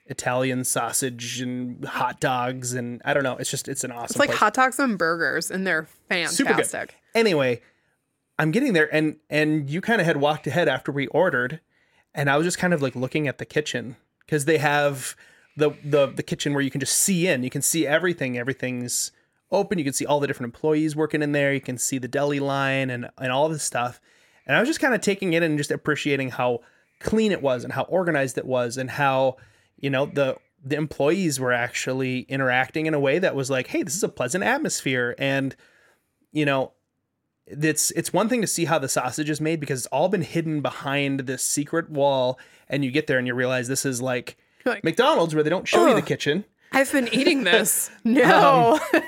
italian 0.08 0.64
sausage 0.64 1.42
and 1.42 1.84
hot 1.86 2.20
dogs 2.20 2.74
and 2.74 3.02
i 3.06 3.14
don't 3.14 3.24
know 3.24 3.36
it's 3.38 3.50
just 3.50 3.68
it's 3.68 3.84
an 3.84 3.92
awesome 3.92 4.06
it's 4.06 4.20
like 4.20 4.30
place. 4.30 4.40
hot 4.40 4.54
dogs 4.54 4.80
and 4.80 4.98
burgers, 4.98 5.52
and 5.52 5.68
they're 5.68 5.88
fantastic. 6.10 6.96
Anyway, 7.14 7.62
I'm 8.40 8.52
getting 8.52 8.74
there, 8.74 8.94
and 8.94 9.18
and 9.30 9.70
you 9.70 9.82
kind 9.82 10.00
of 10.00 10.08
had 10.08 10.18
walked 10.18 10.48
ahead 10.48 10.68
after 10.68 10.92
we 10.92 11.08
ordered, 11.08 11.60
and 12.14 12.30
I 12.30 12.38
was 12.38 12.46
just 12.46 12.58
kind 12.58 12.74
of 12.74 12.82
like 12.82 12.96
looking 12.96 13.28
at 13.28 13.38
the 13.38 13.46
kitchen 13.46 13.98
because 14.20 14.46
they 14.46 14.58
have 14.60 15.16
the 15.56 15.72
the 15.84 16.08
the 16.08 16.24
kitchen 16.24 16.54
where 16.54 16.62
you 16.62 16.72
can 16.72 16.80
just 16.80 16.98
see 16.98 17.28
in, 17.28 17.44
you 17.44 17.50
can 17.50 17.62
see 17.62 17.86
everything, 17.88 18.38
everything's 18.38 19.12
open, 19.52 19.78
you 19.78 19.84
can 19.84 19.94
see 19.94 20.06
all 20.06 20.20
the 20.20 20.28
different 20.28 20.54
employees 20.54 20.96
working 20.96 21.22
in 21.22 21.32
there, 21.32 21.54
you 21.54 21.62
can 21.62 21.78
see 21.78 21.98
the 21.98 22.08
deli 22.08 22.40
line 22.40 22.90
and 22.90 23.10
and 23.18 23.32
all 23.32 23.50
this 23.50 23.64
stuff, 23.64 24.00
and 24.46 24.56
I 24.56 24.60
was 24.60 24.70
just 24.70 24.80
kind 24.80 24.94
of 24.94 25.02
taking 25.02 25.34
it 25.34 25.44
and 25.44 25.58
just 25.58 25.72
appreciating 25.72 26.32
how 26.32 26.62
clean 27.00 27.32
it 27.32 27.42
was 27.42 27.64
and 27.64 27.74
how 27.74 27.84
organized 27.84 28.38
it 28.38 28.46
was 28.46 28.78
and 28.78 28.90
how 28.90 29.38
you 29.78 29.90
know 29.90 30.06
the 30.06 30.36
the 30.64 30.76
employees 30.76 31.40
were 31.40 31.54
actually 31.54 32.22
interacting 32.22 32.88
in 32.88 32.94
a 32.94 33.00
way 33.00 33.20
that 33.20 33.36
was 33.36 33.50
like 33.50 33.68
hey 33.68 33.84
this 33.84 33.96
is 33.96 34.04
a 34.04 34.10
pleasant 34.10 34.44
atmosphere 34.44 35.16
and 35.18 35.56
you 36.32 36.46
know 36.46 36.72
it's 37.46 37.92
it's 37.92 38.12
one 38.12 38.28
thing 38.28 38.42
to 38.42 38.48
see 38.48 38.66
how 38.66 38.78
the 38.78 38.90
sausage 38.90 39.30
is 39.30 39.40
made 39.40 39.60
because 39.60 39.80
it's 39.82 39.88
all 39.88 40.10
been 40.10 40.22
hidden 40.22 40.62
behind 40.62 41.22
this 41.22 41.44
secret 41.44 41.90
wall 41.90 42.38
and 42.68 42.84
you 42.84 42.92
get 42.92 43.08
there 43.08 43.18
and 43.18 43.28
you 43.28 43.34
realize 43.34 43.68
this 43.68 43.86
is 43.86 44.02
like 44.02 44.38
Like, 44.66 44.84
McDonald's 44.84 45.34
where 45.34 45.44
they 45.44 45.50
don't 45.50 45.68
show 45.68 45.88
you 45.88 45.96
the 45.96 46.02
kitchen 46.02 46.44
I've 46.74 46.92
been 46.92 47.08
eating 47.14 47.46
this. 47.46 47.90
No. 48.04 48.78
Um, 48.94 49.00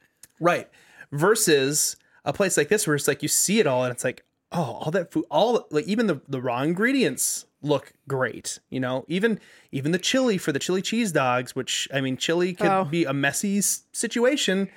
right 0.40 0.68
versus 1.10 1.96
a 2.24 2.32
place 2.34 2.56
like 2.58 2.68
this 2.68 2.86
where 2.86 2.94
it's 2.94 3.08
like 3.08 3.22
you 3.22 3.28
see 3.28 3.60
it 3.60 3.66
all 3.66 3.84
and 3.84 3.92
it's 3.92 4.04
like 4.04 4.24
oh 4.52 4.78
all 4.82 4.90
that 4.90 5.10
food 5.12 5.24
all 5.30 5.66
like 5.70 5.86
even 5.86 6.06
the 6.06 6.20
the 6.28 6.40
raw 6.40 6.62
ingredients 6.62 7.44
look 7.60 7.92
great 8.06 8.60
you 8.70 8.78
know? 8.80 9.04
Even 9.08 9.40
even 9.72 9.90
the 9.92 9.98
chili 9.98 10.38
for 10.38 10.52
the 10.52 10.58
chili 10.60 10.80
cheese 10.82 11.10
dogs 11.12 11.54
which 11.56 11.88
i 11.92 12.00
mean 12.00 12.16
chili 12.16 12.54
could 12.54 12.70
Oh. 12.70 12.84
be 12.84 13.04
a 13.04 13.12
messy 13.12 13.60
situation. 13.60 14.68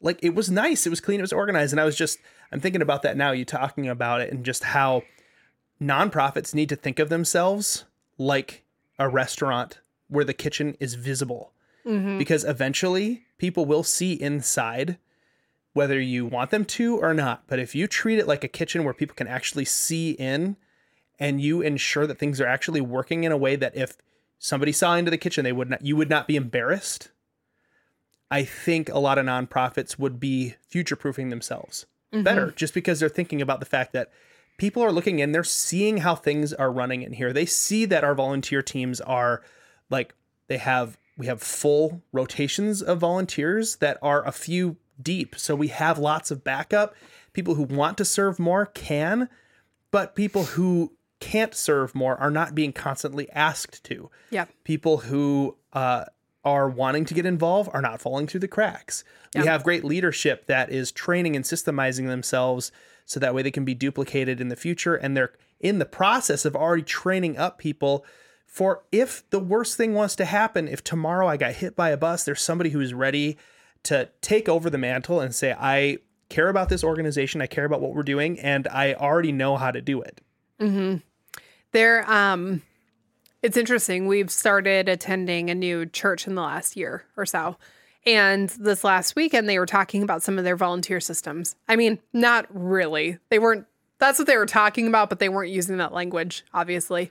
Like 0.00 0.18
it 0.22 0.34
was 0.34 0.50
nice 0.50 0.86
it 0.86 0.90
was 0.90 1.00
clean 1.00 1.20
it 1.20 1.22
was 1.22 1.32
organized 1.32 1.72
and 1.72 1.80
i 1.80 1.84
was 1.84 1.96
just 1.96 2.18
i'm 2.50 2.60
thinking 2.60 2.82
about 2.82 3.02
that 3.02 3.16
now 3.16 3.30
you 3.32 3.44
talking 3.44 3.88
about 3.88 4.20
it 4.20 4.32
and 4.32 4.44
just 4.44 4.64
how 4.64 5.02
nonprofits 5.80 6.54
need 6.54 6.68
to 6.68 6.76
think 6.76 6.98
of 6.98 7.08
themselves 7.08 7.84
like 8.18 8.64
a 8.98 9.08
restaurant 9.08 9.80
where 10.08 10.24
the 10.24 10.34
kitchen 10.34 10.76
is 10.78 10.94
visible. 10.94 11.52
Mm-hmm. 11.86 12.18
Because 12.18 12.44
eventually 12.44 13.24
people 13.38 13.64
will 13.64 13.82
see 13.82 14.12
inside 14.12 14.98
whether 15.72 16.00
you 16.00 16.26
want 16.26 16.50
them 16.50 16.64
to 16.64 16.98
or 16.98 17.14
not 17.14 17.44
but 17.46 17.58
if 17.58 17.74
you 17.74 17.86
treat 17.86 18.18
it 18.18 18.28
like 18.28 18.44
a 18.44 18.48
kitchen 18.48 18.84
where 18.84 18.94
people 18.94 19.14
can 19.14 19.26
actually 19.26 19.64
see 19.64 20.12
in 20.12 20.56
and 21.18 21.40
you 21.40 21.60
ensure 21.60 22.06
that 22.06 22.18
things 22.18 22.40
are 22.40 22.46
actually 22.46 22.80
working 22.80 23.24
in 23.24 23.32
a 23.32 23.36
way 23.36 23.56
that 23.56 23.76
if 23.76 23.96
somebody 24.38 24.72
saw 24.72 24.94
into 24.94 25.10
the 25.10 25.18
kitchen 25.18 25.44
they 25.44 25.52
would 25.52 25.70
not 25.70 25.84
you 25.84 25.96
would 25.96 26.10
not 26.10 26.26
be 26.26 26.36
embarrassed 26.36 27.10
i 28.30 28.44
think 28.44 28.88
a 28.88 28.98
lot 28.98 29.18
of 29.18 29.26
nonprofits 29.26 29.98
would 29.98 30.18
be 30.18 30.54
future 30.68 30.96
proofing 30.96 31.30
themselves 31.30 31.86
mm-hmm. 32.12 32.22
better 32.22 32.50
just 32.50 32.74
because 32.74 33.00
they're 33.00 33.08
thinking 33.08 33.40
about 33.40 33.60
the 33.60 33.66
fact 33.66 33.92
that 33.92 34.10
people 34.58 34.82
are 34.82 34.92
looking 34.92 35.18
in 35.18 35.32
they're 35.32 35.44
seeing 35.44 35.98
how 35.98 36.14
things 36.14 36.52
are 36.52 36.70
running 36.70 37.02
in 37.02 37.12
here. 37.12 37.32
They 37.32 37.46
see 37.46 37.84
that 37.86 38.04
our 38.04 38.14
volunteer 38.14 38.62
teams 38.62 39.00
are 39.00 39.42
like 39.90 40.14
they 40.48 40.58
have 40.58 40.98
we 41.16 41.26
have 41.26 41.42
full 41.42 42.02
rotations 42.12 42.82
of 42.82 42.98
volunteers 42.98 43.76
that 43.76 43.98
are 44.02 44.26
a 44.26 44.32
few 44.32 44.76
deep 45.02 45.34
so 45.36 45.54
we 45.54 45.68
have 45.68 45.98
lots 45.98 46.30
of 46.30 46.44
backup 46.44 46.94
people 47.32 47.54
who 47.54 47.62
want 47.62 47.96
to 47.98 48.04
serve 48.04 48.38
more 48.38 48.66
can 48.66 49.28
but 49.90 50.14
people 50.14 50.44
who 50.44 50.92
can't 51.20 51.54
serve 51.54 51.94
more 51.94 52.16
are 52.16 52.30
not 52.30 52.54
being 52.54 52.72
constantly 52.72 53.30
asked 53.30 53.84
to 53.84 54.10
yeah. 54.30 54.46
people 54.64 54.98
who 54.98 55.56
uh, 55.72 56.04
are 56.44 56.68
wanting 56.68 57.04
to 57.04 57.14
get 57.14 57.24
involved 57.24 57.70
are 57.72 57.80
not 57.80 58.00
falling 58.00 58.26
through 58.26 58.40
the 58.40 58.48
cracks. 58.48 59.04
We 59.34 59.46
have 59.46 59.62
great 59.62 59.84
leadership 59.84 60.46
that 60.46 60.70
is 60.70 60.92
training 60.92 61.36
and 61.36 61.44
systemizing 61.44 62.08
themselves 62.08 62.72
so 63.06 63.20
that 63.20 63.34
way 63.34 63.42
they 63.42 63.50
can 63.50 63.64
be 63.64 63.74
duplicated 63.74 64.40
in 64.40 64.48
the 64.48 64.56
future. 64.56 64.94
And 64.94 65.16
they're 65.16 65.32
in 65.60 65.78
the 65.78 65.86
process 65.86 66.44
of 66.44 66.56
already 66.56 66.82
training 66.82 67.36
up 67.36 67.58
people 67.58 68.04
for 68.44 68.82
if 68.92 69.22
the 69.30 69.38
worst 69.38 69.78
thing 69.78 69.94
wants 69.94 70.14
to 70.16 70.26
happen, 70.26 70.68
if 70.68 70.84
tomorrow 70.84 71.26
I 71.26 71.38
got 71.38 71.54
hit 71.54 71.74
by 71.74 71.88
a 71.88 71.96
bus, 71.96 72.24
there's 72.24 72.42
somebody 72.42 72.70
who's 72.70 72.92
ready 72.92 73.38
to 73.84 74.08
take 74.20 74.48
over 74.48 74.70
the 74.70 74.78
mantle 74.78 75.20
and 75.20 75.34
say, 75.34 75.54
I 75.58 75.98
care 76.28 76.48
about 76.48 76.68
this 76.68 76.82
organization, 76.82 77.42
I 77.42 77.46
care 77.46 77.64
about 77.64 77.80
what 77.80 77.94
we're 77.94 78.02
doing, 78.02 78.40
and 78.40 78.66
I 78.68 78.94
already 78.94 79.32
know 79.32 79.56
how 79.56 79.70
to 79.70 79.80
do 79.80 80.00
it. 80.02 80.20
There, 81.72 82.10
um, 82.10 82.62
it's 83.42 83.56
interesting. 83.56 84.06
We've 84.06 84.30
started 84.30 84.88
attending 84.88 85.50
a 85.50 85.54
new 85.54 85.86
church 85.86 86.26
in 86.26 86.34
the 86.34 86.42
last 86.42 86.76
year 86.76 87.04
or 87.16 87.26
so. 87.26 87.56
And 88.04 88.48
this 88.50 88.84
last 88.84 89.16
weekend, 89.16 89.48
they 89.48 89.58
were 89.58 89.66
talking 89.66 90.02
about 90.02 90.22
some 90.22 90.38
of 90.38 90.44
their 90.44 90.56
volunteer 90.56 91.00
systems. 91.00 91.56
I 91.68 91.76
mean, 91.76 91.98
not 92.12 92.46
really. 92.50 93.18
They 93.28 93.38
weren't, 93.38 93.66
that's 93.98 94.18
what 94.18 94.26
they 94.26 94.36
were 94.36 94.46
talking 94.46 94.86
about, 94.86 95.08
but 95.08 95.18
they 95.18 95.28
weren't 95.28 95.50
using 95.50 95.76
that 95.78 95.92
language, 95.92 96.44
obviously. 96.52 97.10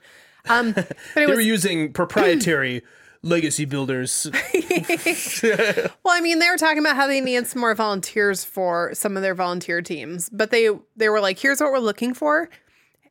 Um, 0.49 0.71
but 0.73 0.89
it 0.89 0.97
They 1.15 1.25
was 1.27 1.35
were 1.35 1.41
using 1.41 1.93
proprietary 1.93 2.83
legacy 3.23 3.65
builders. 3.65 4.29
Well, 6.03 6.17
I 6.17 6.21
mean, 6.21 6.39
they 6.39 6.49
were 6.49 6.57
talking 6.57 6.79
about 6.79 6.95
how 6.95 7.07
they 7.07 7.21
need 7.21 7.47
some 7.47 7.61
more 7.61 7.75
volunteers 7.75 8.43
for 8.43 8.93
some 8.93 9.15
of 9.15 9.23
their 9.23 9.35
volunteer 9.35 9.81
teams, 9.81 10.29
but 10.29 10.51
they 10.51 10.69
they 10.95 11.09
were 11.09 11.21
like, 11.21 11.39
"Here's 11.39 11.59
what 11.61 11.71
we're 11.71 11.79
looking 11.79 12.13
for," 12.13 12.49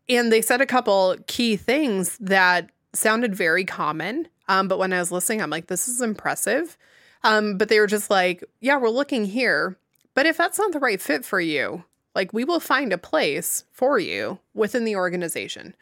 and 0.09 0.33
they 0.33 0.43
said 0.43 0.61
a 0.61 0.67
couple 0.67 1.17
key 1.27 1.57
things 1.57 2.19
that 2.19 2.71
sounded 2.93 3.35
very 3.35 3.65
common. 3.65 4.29
Um, 4.49 4.69
but 4.69 4.79
when 4.79 4.93
I 4.93 4.99
was 4.99 5.13
listening, 5.13 5.41
I'm 5.41 5.51
like, 5.51 5.69
"This 5.69 5.89
is 5.89 6.01
impressive." 6.03 6.77
Um, 7.23 7.59
but 7.59 7.69
they 7.69 7.81
were 7.81 7.87
just 7.87 8.11
like, 8.11 8.45
"Yeah, 8.61 8.77
we're 8.79 8.89
looking 8.91 9.25
here, 9.25 9.79
but 10.15 10.27
if 10.27 10.37
that's 10.37 10.59
not 10.59 10.73
the 10.73 10.81
right 10.81 11.01
fit 11.01 11.25
for 11.25 11.41
you, 11.41 11.85
like, 12.15 12.33
we 12.33 12.45
will 12.45 12.61
find 12.61 12.93
a 12.93 12.99
place 12.99 13.65
for 13.73 13.99
you 13.99 14.41
within 14.55 14.85
the 14.85 14.97
organization." 14.97 15.75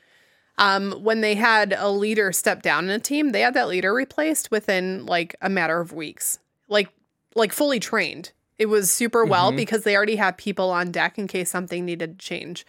Um, 0.59 0.93
when 0.93 1.21
they 1.21 1.35
had 1.37 1.75
a 1.77 1.91
leader 1.91 2.33
step 2.33 2.63
down 2.63 2.85
in 2.85 2.91
a 2.91 2.99
team, 2.99 3.31
they 3.31 3.41
had 3.41 3.55
that 3.55 3.69
leader 3.69 3.95
replaced 3.95 4.51
within 4.51 5.07
like 5.07 5.35
a 5.41 5.49
matter 5.49 5.81
of 5.81 5.93
weeks, 5.93 6.39
like 6.69 6.89
like 7.35 7.53
fully 7.53 7.81
trained. 7.81 8.33
It 8.59 8.67
was 8.67 8.91
super 8.91 9.25
well 9.25 9.53
because 9.53 9.85
they 9.85 9.97
already 9.97 10.17
had 10.17 10.37
people 10.37 10.71
on 10.71 10.91
deck 10.91 11.17
in 11.17 11.29
case 11.29 11.49
something 11.49 11.85
needed 11.85 12.19
to 12.19 12.25
change. 12.25 12.67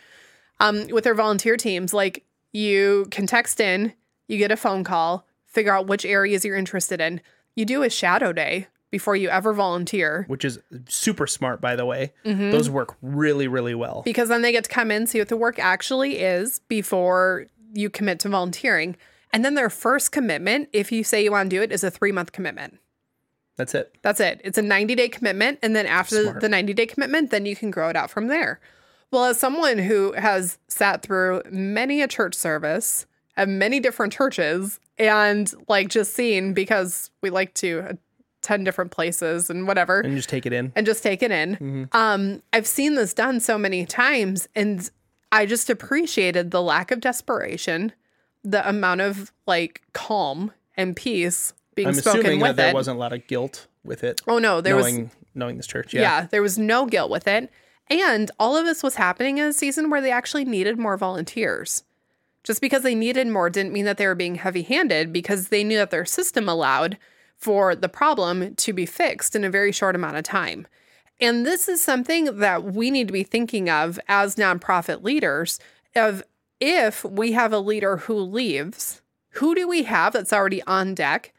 Um, 0.60 0.88
with 0.90 1.04
their 1.04 1.16
volunteer 1.16 1.58
teams, 1.58 1.94
like 1.94 2.24
you 2.52 3.08
can 3.10 3.26
text 3.26 3.60
in, 3.60 3.94
you 4.28 4.38
get 4.38 4.52
a 4.52 4.58
phone 4.58 4.84
call, 4.84 5.26
figure 5.48 5.74
out 5.74 5.88
which 5.88 6.06
areas 6.06 6.46
you're 6.46 6.56
interested 6.56 7.02
in. 7.02 7.22
You 7.56 7.66
do 7.66 7.82
a 7.82 7.90
shadow 7.90 8.32
day 8.32 8.68
before 8.92 9.16
you 9.16 9.30
ever 9.30 9.54
volunteer 9.54 10.26
which 10.28 10.46
is 10.46 10.60
super 10.88 11.26
smart, 11.26 11.62
by 11.62 11.76
the 11.76 11.86
way. 11.86 12.14
Mm-hmm. 12.26 12.52
Those 12.52 12.70
work 12.70 12.96
really, 13.02 13.48
really 13.48 13.74
well. 13.74 14.04
because 14.04 14.30
then 14.30 14.44
they 14.44 14.52
get 14.52 14.66
to 14.66 14.70
come 14.70 14.92
in, 14.92 15.08
see 15.08 15.20
what 15.20 15.30
the 15.30 15.38
work 15.38 15.58
actually 15.58 16.20
is 16.20 16.60
before 16.68 17.48
you 17.74 17.90
commit 17.90 18.20
to 18.22 18.30
volunteering. 18.30 18.96
And 19.32 19.46
then 19.46 19.54
their 19.54 19.70
first 19.70 20.12
commitment, 20.12 20.70
if 20.74 20.92
you 20.92 21.04
say 21.04 21.24
you 21.24 21.32
want 21.32 21.50
to 21.50 21.56
do 21.56 21.62
it, 21.62 21.72
is 21.72 21.84
a 21.84 21.92
three 21.92 22.12
month 22.12 22.32
commitment. 22.32 22.80
That's 23.58 23.76
it. 23.76 23.94
That's 24.02 24.20
it. 24.20 24.40
It's 24.44 24.58
a 24.58 24.62
90 24.62 24.96
day 24.96 25.10
commitment. 25.10 25.60
And 25.62 25.76
then 25.76 25.86
after 25.86 26.24
Smart. 26.24 26.42
the 26.42 26.50
90 26.50 26.74
day 26.74 26.86
commitment, 26.86 27.30
then 27.30 27.46
you 27.46 27.56
can 27.56 27.72
grow 27.72 27.90
it 27.90 27.96
out 27.96 28.10
from 28.10 28.28
there. 28.28 28.60
Well, 29.12 29.26
as 29.26 29.40
someone 29.40 29.80
who 29.80 30.14
has 30.14 30.58
sat 30.68 31.02
through 31.02 31.42
many 31.52 32.02
a 32.02 32.08
church 32.08 32.36
service 32.36 33.06
at 33.36 33.50
many 33.50 33.80
different 33.80 34.14
churches 34.14 34.80
and 34.98 35.52
like 35.68 35.90
just 35.90 36.14
seen 36.14 36.54
because 36.54 37.10
we 37.22 37.30
like 37.30 37.54
to 37.56 37.98
attend 38.44 38.66
different 38.66 38.92
places 38.92 39.50
and 39.50 39.68
whatever 39.68 40.00
And 40.02 40.16
just 40.16 40.30
take 40.30 40.46
it 40.46 40.54
in. 40.54 40.72
and 40.76 40.86
just 40.86 41.04
take 41.04 41.22
it 41.24 41.32
in. 41.32 41.90
Um, 41.92 42.42
I've 42.54 42.68
seen 42.68 42.96
this 42.96 43.14
done 43.14 43.40
so 43.40 43.58
many 43.58 43.86
times, 43.86 44.48
and 44.56 44.90
I 45.32 45.46
just 45.46 45.70
appreciated 45.70 46.52
the 46.52 46.62
lack 46.62 46.92
of 46.92 47.00
desperation, 47.02 47.94
the 48.44 48.68
amount 48.68 49.02
of 49.02 49.32
like 49.46 49.82
calm 49.94 50.52
and 50.76 50.96
peace 50.96 51.54
being 51.76 51.90
I'm 51.90 51.94
spoken 51.94 52.22
assuming 52.22 52.40
that 52.40 52.48
with 52.50 52.56
there 52.58 52.70
it. 52.70 52.74
wasn't 52.74 52.98
a 52.98 53.00
lot 53.00 53.14
of 53.14 53.26
guilt 53.28 53.68
with 53.84 54.04
it. 54.04 54.22
oh 54.28 54.40
no, 54.40 54.62
there 54.62 54.76
was 54.76 54.86
knowing 54.92 55.12
knowing 55.36 55.58
this 55.58 55.68
church. 55.68 55.94
yeah. 55.94 56.02
Yeah. 56.02 56.28
there 56.30 56.42
was 56.42 56.58
no 56.58 56.86
guilt 56.86 57.10
with 57.12 57.28
it. 57.28 57.52
And 57.90 58.30
all 58.40 58.56
of 58.56 58.66
this 58.66 58.84
was 58.84 58.96
happening 58.96 59.38
in 59.40 59.46
a 59.46 59.54
season 59.54 59.90
where 59.90 60.02
they 60.02 60.12
actually 60.12 60.46
needed 60.46 60.78
more 60.78 60.98
volunteers. 60.98 61.84
Just 62.44 62.62
because 62.62 62.84
they 62.84 62.96
needed 62.96 63.28
more 63.28 63.50
didn't 63.50 63.74
mean 63.74 63.86
that 63.86 63.98
they 63.98 64.06
were 64.08 64.16
being 64.16 64.36
heavy 64.36 64.62
handed 64.62 65.12
because 65.12 65.48
they 65.48 65.64
knew 65.64 65.78
that 65.78 65.90
their 65.92 66.06
system 66.06 66.48
allowed 66.48 66.98
for 67.36 67.76
the 67.76 67.90
problem 67.90 68.56
to 68.56 68.74
be 68.74 68.86
fixed 68.86 69.36
in 69.36 69.44
a 69.44 69.50
very 69.50 69.72
short 69.72 69.96
amount 69.96 70.18
of 70.18 70.24
time. 70.24 70.68
And 71.20 71.46
this 71.46 71.68
is 71.68 71.82
something 71.82 72.38
that 72.40 72.64
we 72.64 72.92
need 72.92 73.08
to 73.08 73.14
be 73.14 73.24
thinking 73.24 73.70
of 73.70 74.00
as 74.08 74.36
nonprofit 74.36 75.04
leaders 75.04 75.60
of 75.96 76.24
if 76.60 77.04
we 77.04 77.34
have 77.34 77.52
a 77.52 77.60
leader 77.60 77.98
who 77.98 78.16
leaves, 78.16 79.02
who 79.32 79.54
do 79.54 79.68
we 79.68 79.84
have 79.84 80.14
that's 80.14 80.34
already 80.34 80.62
on 80.64 80.96
deck 80.96 81.34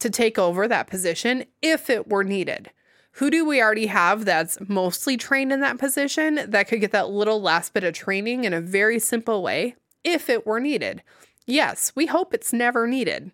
to 0.00 0.10
take 0.10 0.38
over 0.38 0.68
that 0.68 0.86
position 0.86 1.44
if 1.62 1.88
it 1.88 2.08
were 2.08 2.24
needed? 2.24 2.70
Who 3.16 3.30
do 3.30 3.44
we 3.44 3.60
already 3.60 3.86
have 3.86 4.24
that's 4.24 4.58
mostly 4.68 5.16
trained 5.16 5.52
in 5.52 5.60
that 5.60 5.78
position 5.78 6.40
that 6.48 6.68
could 6.68 6.80
get 6.80 6.92
that 6.92 7.10
little 7.10 7.40
last 7.40 7.74
bit 7.74 7.84
of 7.84 7.94
training 7.94 8.44
in 8.44 8.54
a 8.54 8.60
very 8.60 8.98
simple 8.98 9.42
way 9.42 9.76
if 10.02 10.30
it 10.30 10.46
were 10.46 10.60
needed? 10.60 11.02
Yes, 11.46 11.92
we 11.94 12.06
hope 12.06 12.32
it's 12.32 12.52
never 12.52 12.86
needed. 12.86 13.32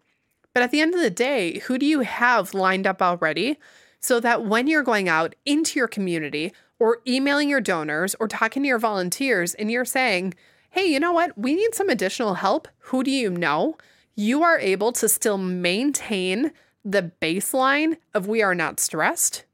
But 0.52 0.62
at 0.64 0.72
the 0.72 0.80
end 0.80 0.94
of 0.94 1.00
the 1.00 1.10
day, 1.10 1.60
who 1.60 1.78
do 1.78 1.86
you 1.86 2.00
have 2.00 2.54
lined 2.54 2.86
up 2.86 3.00
already 3.00 3.58
so 4.00 4.20
that 4.20 4.44
when 4.44 4.66
you're 4.66 4.82
going 4.82 5.08
out 5.08 5.34
into 5.44 5.78
your 5.78 5.88
community 5.88 6.52
or 6.78 6.98
emailing 7.06 7.48
your 7.48 7.60
donors 7.60 8.14
or 8.20 8.28
talking 8.28 8.62
to 8.62 8.68
your 8.68 8.78
volunteers 8.78 9.54
and 9.54 9.70
you're 9.70 9.84
saying, 9.84 10.34
hey, 10.70 10.86
you 10.86 11.00
know 11.00 11.12
what? 11.12 11.36
We 11.36 11.54
need 11.54 11.74
some 11.74 11.88
additional 11.88 12.34
help. 12.34 12.68
Who 12.78 13.02
do 13.02 13.10
you 13.10 13.30
know? 13.30 13.76
You 14.14 14.42
are 14.42 14.58
able 14.58 14.92
to 14.92 15.08
still 15.08 15.38
maintain 15.38 16.52
the 16.84 17.12
baseline 17.20 17.96
of 18.14 18.28
we 18.28 18.42
are 18.42 18.54
not 18.54 18.80
stressed. 18.80 19.44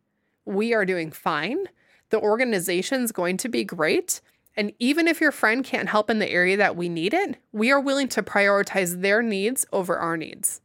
We 0.44 0.74
are 0.74 0.85
doing 0.85 1.11
fine. 1.11 1.66
The 2.11 2.20
organization's 2.20 3.12
going 3.12 3.38
to 3.38 3.48
be 3.48 3.64
great. 3.64 4.20
And 4.57 4.72
even 4.78 5.09
if 5.09 5.20
your 5.20 5.33
friend 5.33 5.64
can't 5.64 5.88
help 5.88 6.11
in 6.11 6.18
the 6.18 6.30
area 6.30 6.57
that 6.57 6.76
we 6.76 6.88
need 6.88 7.12
it, 7.12 7.37
we 7.50 7.72
are 7.72 7.80
willing 7.80 8.09
to 8.09 8.22
prioritize 8.22 9.00
their 9.00 9.20
needs 9.20 9.66
over 9.72 9.98
our 9.98 10.16
needs. 10.16 10.61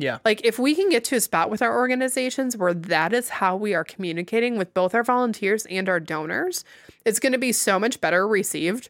Yeah. 0.00 0.18
Like, 0.24 0.40
if 0.44 0.58
we 0.58 0.74
can 0.74 0.88
get 0.88 1.04
to 1.04 1.16
a 1.16 1.20
spot 1.20 1.50
with 1.50 1.60
our 1.60 1.76
organizations 1.76 2.56
where 2.56 2.72
that 2.72 3.12
is 3.12 3.28
how 3.28 3.54
we 3.54 3.74
are 3.74 3.84
communicating 3.84 4.56
with 4.56 4.72
both 4.72 4.94
our 4.94 5.04
volunteers 5.04 5.66
and 5.66 5.90
our 5.90 6.00
donors, 6.00 6.64
it's 7.04 7.20
going 7.20 7.32
to 7.32 7.38
be 7.38 7.52
so 7.52 7.78
much 7.78 8.00
better 8.00 8.26
received. 8.26 8.88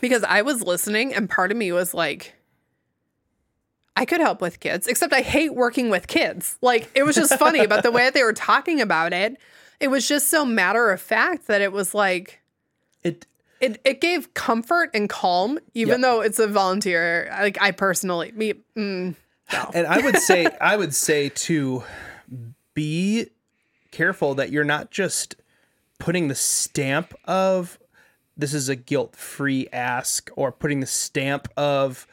Because 0.00 0.24
I 0.24 0.42
was 0.42 0.62
listening, 0.62 1.14
and 1.14 1.30
part 1.30 1.52
of 1.52 1.56
me 1.56 1.70
was 1.70 1.94
like, 1.94 2.34
I 3.96 4.04
could 4.04 4.20
help 4.20 4.40
with 4.40 4.58
kids, 4.58 4.88
except 4.88 5.12
I 5.12 5.20
hate 5.20 5.54
working 5.54 5.90
with 5.90 6.08
kids. 6.08 6.58
Like, 6.60 6.90
it 6.94 7.04
was 7.04 7.14
just 7.14 7.38
funny 7.38 7.60
about 7.60 7.82
the 7.84 7.92
way 7.92 8.04
that 8.04 8.14
they 8.14 8.24
were 8.24 8.32
talking 8.32 8.80
about 8.80 9.12
it. 9.12 9.36
It 9.78 9.88
was 9.88 10.08
just 10.08 10.28
so 10.28 10.44
matter 10.44 10.90
of 10.90 11.00
fact 11.00 11.46
that 11.46 11.60
it 11.60 11.72
was 11.72 11.94
like, 11.94 12.40
It 13.04 13.26
it, 13.60 13.80
it 13.84 14.00
gave 14.00 14.34
comfort 14.34 14.90
and 14.92 15.08
calm, 15.08 15.60
even 15.74 16.00
Yep. 16.00 16.00
though 16.00 16.20
it's 16.20 16.40
a 16.40 16.48
volunteer. 16.48 17.28
Like, 17.38 17.58
I 17.60 17.70
personally, 17.70 18.32
me, 18.32 18.54
mm, 18.76 19.14
and 19.74 19.86
I 19.86 20.00
would 20.00 20.18
say 20.18 20.46
I 20.60 20.76
would 20.76 20.94
say 20.94 21.28
to 21.28 21.84
be 22.74 23.28
careful 23.90 24.34
that 24.34 24.50
you're 24.50 24.64
not 24.64 24.90
just 24.90 25.36
putting 25.98 26.28
the 26.28 26.34
stamp 26.34 27.14
of 27.24 27.78
this 28.36 28.54
is 28.54 28.68
a 28.68 28.76
guilt-free 28.76 29.68
ask 29.72 30.30
or 30.34 30.50
putting 30.50 30.80
the 30.80 30.86
stamp 30.86 31.48
of 31.56 32.06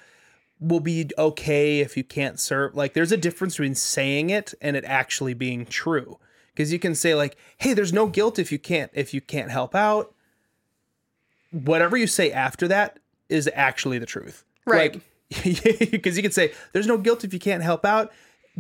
will 0.60 0.82
be 0.82 1.10
okay 1.18 1.80
if 1.80 1.96
you 1.96 2.04
can't 2.04 2.40
serve. 2.40 2.76
Like 2.76 2.94
there's 2.94 3.14
a 3.14 3.18
difference 3.18 3.56
between 3.56 3.76
saying 3.76 4.30
it 4.30 4.54
and 4.62 4.76
it 4.76 4.84
actually 4.86 5.34
being 5.34 5.66
true. 5.66 6.20
Because 6.54 6.74
you 6.74 6.80
can 6.80 6.94
say 6.96 7.16
like 7.16 7.38
hey 7.58 7.74
there's 7.74 7.94
no 7.94 8.08
guilt 8.08 8.38
if 8.38 8.52
you 8.52 8.60
can't 8.60 8.92
if 8.94 9.14
you 9.14 9.22
can't 9.22 9.52
help 9.52 9.74
out. 9.74 10.14
Whatever 11.52 11.98
you 11.98 12.06
say 12.06 12.32
after 12.32 12.68
that 12.68 13.00
is 13.30 13.50
actually 13.54 13.98
the 13.98 14.06
truth. 14.06 14.44
Right. 14.66 14.94
like 14.94 15.02
because 15.44 16.18
you 16.18 16.24
could 16.24 16.34
say 16.34 16.52
there's 16.74 16.88
no 16.88 16.98
guilt 16.98 17.24
if 17.24 17.34
you 17.34 17.40
can't 17.40 17.64
help 17.64 17.86
out 17.86 18.12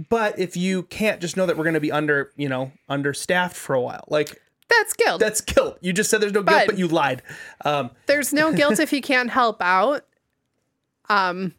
but 0.09 0.37
if 0.39 0.55
you 0.55 0.83
can't 0.83 1.19
just 1.19 1.35
know 1.35 1.45
that 1.45 1.57
we're 1.57 1.63
going 1.63 1.73
to 1.73 1.79
be 1.79 1.91
under 1.91 2.31
you 2.37 2.47
know 2.47 2.71
understaffed 2.87 3.55
for 3.55 3.73
a 3.73 3.81
while 3.81 4.03
like 4.07 4.39
That's 4.69 4.93
guilt. 4.93 5.19
that's 5.19 5.41
guilt 5.41 5.77
you 5.81 5.93
just 5.93 6.09
said 6.11 6.21
there's 6.21 6.31
no 6.33 6.43
guilt 6.43 6.59
But- 6.61 6.67
but 6.67 6.77
you 6.77 6.87
lied 6.87 7.21
um 7.65 7.89
There's 8.05 8.31
no 8.33 8.53
guilt 8.53 8.79
if 8.85 8.93
you 8.93 9.01
can't 9.01 9.29
help 9.31 9.61
out. 9.61 10.05
Um, 11.09 11.55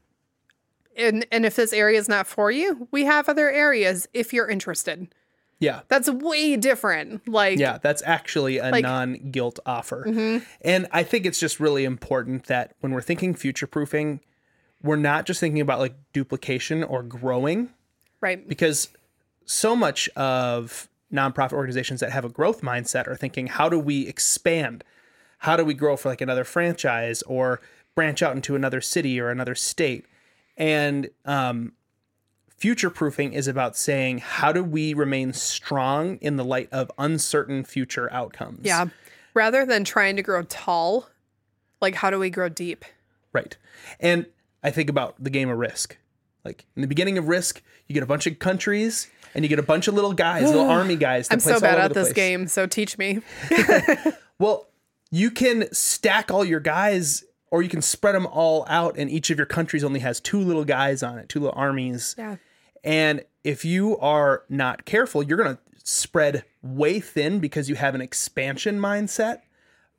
and 0.97 1.27
and 1.33 1.45
if 1.45 1.57
this 1.57 1.73
area 1.73 1.99
is 1.99 2.09
not 2.09 2.27
for 2.27 2.51
you, 2.53 2.87
we 2.93 3.05
have 3.05 3.29
other 3.29 3.51
areas 3.51 4.07
if 4.15 4.33
you're 4.33 4.49
interested. 4.49 5.09
yeah 5.59 5.81
That's 5.89 6.09
way 6.09 6.57
different. 6.57 7.27
Like, 7.29 7.59
Yeah, 7.59 7.79
that's 7.79 8.03
actually 8.07 8.59
a 8.59 8.71
Like- 8.71 8.85
non 8.85 9.31
guilt 9.33 9.59
offer. 9.67 10.41
And 10.63 10.87
I 10.93 11.03
think 11.03 11.27
it's 11.27 11.41
just 11.41 11.59
really 11.59 11.85
important 11.85 12.45
that 12.47 12.75
when 12.81 12.93
we're 12.93 13.01
thinking 13.03 13.35
future 13.35 13.67
proofing, 13.67 14.21
we're 14.83 14.97
not 14.97 15.27
just 15.27 15.41
thinking 15.41 15.61
about 15.61 15.79
like 15.79 15.95
duplication 16.13 16.83
or 16.83 17.03
growing 17.03 17.71
right. 18.21 18.47
because 18.49 18.89
so 19.45 19.77
much 19.77 20.09
of 20.11 20.89
nonprofit 21.13 21.53
organizations 21.53 22.01
that 22.01 22.13
have 22.13 22.25
a 22.25 22.29
growth 22.29 22.63
mindset 22.63 23.07
are 23.07 23.17
thinking, 23.17 23.49
how 23.49 23.69
do 23.69 23.79
we 23.79 24.07
expand? 24.07 24.85
How 25.39 25.57
do 25.57 25.65
we 25.65 25.75
grow 25.75 25.97
for 25.97 26.09
like 26.09 26.21
another 26.21 26.45
franchise 26.45 27.23
or 27.23 27.61
branch 27.95 28.23
out 28.23 28.37
into 28.37 28.55
another 28.55 28.81
city 28.81 29.21
or 29.21 29.31
another 29.31 29.55
state? 29.55 30.07
And 30.57 31.11
um, 31.25 31.73
future 32.57 32.91
proofing 32.91 33.33
is 33.33 33.49
about 33.49 33.77
saying, 33.77 34.19
how 34.19 34.53
do 34.53 34.63
we 34.63 34.95
remain 34.95 35.33
strong 35.33 36.17
in 36.19 36.37
the 36.37 36.45
light 36.45 36.69
of 36.71 36.91
uncertain 36.99 37.65
future 37.65 38.13
outcomes? 38.13 38.61
Yeah. 38.63 38.87
Rather 39.35 39.65
than 39.65 39.85
trying 39.85 40.17
to 40.17 40.23
grow 40.23 40.43
tall, 40.43 41.09
like 41.81 41.95
how 41.95 42.11
do 42.11 42.19
we 42.19 42.31
grow 42.31 42.49
deep? 42.49 42.85
Right. 43.33 43.57
And 43.99 44.27
I 44.63 44.71
think 44.71 44.91
about 44.91 45.23
the 45.23 45.31
game 45.31 45.49
of 45.49 45.59
Risk. 45.59 45.97
Like 46.45 46.65
in 46.77 46.83
the 46.83 46.89
beginning 46.89 47.19
of 47.19 47.29
Risk, 47.29 47.63
you 47.87 47.95
get 47.95 48.03
a 48.03 48.07
bunch 48.07 48.27
of 48.27 48.39
countries 48.39 49.09
and 49.35 49.45
you 49.45 49.49
get 49.49 49.59
a 49.59 49.63
bunch 49.63 49.89
of 49.89 49.95
little 49.95 50.13
guys, 50.13 50.45
little 50.45 50.69
army 50.71 50.97
guys. 50.97 51.29
I'm 51.31 51.41
so 51.41 51.61
bad 51.61 51.79
at 51.79 51.95
this 51.95 52.09
place. 52.09 52.15
game, 52.15 52.47
so 52.49 52.67
teach 52.67 52.97
me. 52.99 53.21
Well, 54.41 54.69
you 55.11 55.31
can 55.31 55.71
stack 55.71 56.31
all 56.31 56.47
your 56.47 56.61
guys, 56.61 57.25
or 57.51 57.61
you 57.63 57.69
can 57.69 57.83
spread 57.83 58.15
them 58.15 58.27
all 58.27 58.65
out, 58.69 58.97
and 58.97 59.11
each 59.11 59.29
of 59.29 59.37
your 59.37 59.47
countries 59.47 59.85
only 59.85 60.01
has 60.01 60.19
two 60.19 60.41
little 60.41 60.65
guys 60.65 61.03
on 61.03 61.19
it, 61.19 61.29
two 61.29 61.41
little 61.41 61.55
armies. 61.55 62.15
Yeah. 62.17 62.37
And 62.83 63.23
if 63.45 63.63
you 63.63 63.99
are 63.99 64.45
not 64.49 64.87
careful, 64.87 65.23
you're 65.23 65.37
going 65.37 65.57
to 65.57 65.61
spread 65.85 66.45
way 66.63 67.01
thin 67.01 67.39
because 67.39 67.69
you 67.69 67.75
have 67.75 67.95
an 67.95 68.01
expansion 68.01 68.81
mindset 68.81 69.43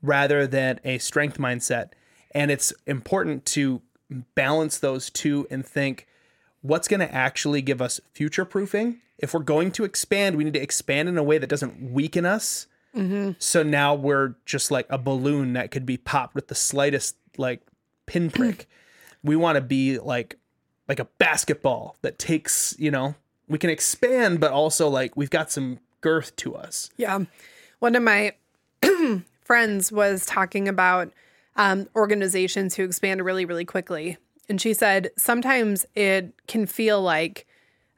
rather 0.01 0.47
than 0.47 0.79
a 0.83 0.97
strength 0.97 1.37
mindset. 1.37 1.91
And 2.33 2.49
it's 2.49 2.73
important 2.87 3.45
to 3.47 3.83
balance 4.11 4.77
those 4.77 5.09
two 5.09 5.47
and 5.49 5.65
think 5.65 6.07
what's 6.61 6.87
going 6.87 6.99
to 6.99 7.13
actually 7.13 7.61
give 7.61 7.81
us 7.81 7.99
future 8.13 8.45
proofing. 8.45 9.01
If 9.17 9.33
we're 9.33 9.41
going 9.41 9.71
to 9.73 9.83
expand, 9.83 10.35
we 10.35 10.43
need 10.43 10.53
to 10.53 10.61
expand 10.61 11.09
in 11.09 11.17
a 11.17 11.23
way 11.23 11.37
that 11.37 11.47
doesn't 11.47 11.91
weaken 11.91 12.25
us. 12.25 12.67
Mm-hmm. 12.95 13.31
So 13.39 13.63
now 13.63 13.93
we're 13.93 14.35
just 14.45 14.71
like 14.71 14.87
a 14.89 14.97
balloon 14.97 15.53
that 15.53 15.71
could 15.71 15.85
be 15.85 15.97
popped 15.97 16.35
with 16.35 16.47
the 16.47 16.55
slightest 16.55 17.15
like 17.37 17.61
pinprick. 18.05 18.67
we 19.23 19.35
want 19.35 19.55
to 19.55 19.61
be 19.61 19.99
like 19.99 20.37
like 20.87 20.99
a 20.99 21.05
basketball 21.19 21.95
that 22.01 22.19
takes, 22.19 22.75
you 22.77 22.91
know, 22.91 23.15
we 23.47 23.57
can 23.57 23.69
expand, 23.69 24.39
but 24.39 24.51
also 24.51 24.89
like 24.89 25.15
we've 25.15 25.29
got 25.29 25.51
some 25.51 25.79
girth 26.01 26.35
to 26.37 26.55
us. 26.55 26.89
Yeah. 26.97 27.19
One 27.79 27.95
of 27.95 28.03
my 28.03 28.33
friends 29.43 29.91
was 29.91 30.25
talking 30.25 30.67
about 30.67 31.11
um, 31.55 31.87
organizations 31.95 32.75
who 32.75 32.83
expand 32.83 33.23
really, 33.23 33.45
really 33.45 33.65
quickly. 33.65 34.17
And 34.49 34.59
she 34.59 34.73
said 34.73 35.11
sometimes 35.17 35.85
it 35.95 36.33
can 36.47 36.65
feel 36.65 37.01
like, 37.01 37.45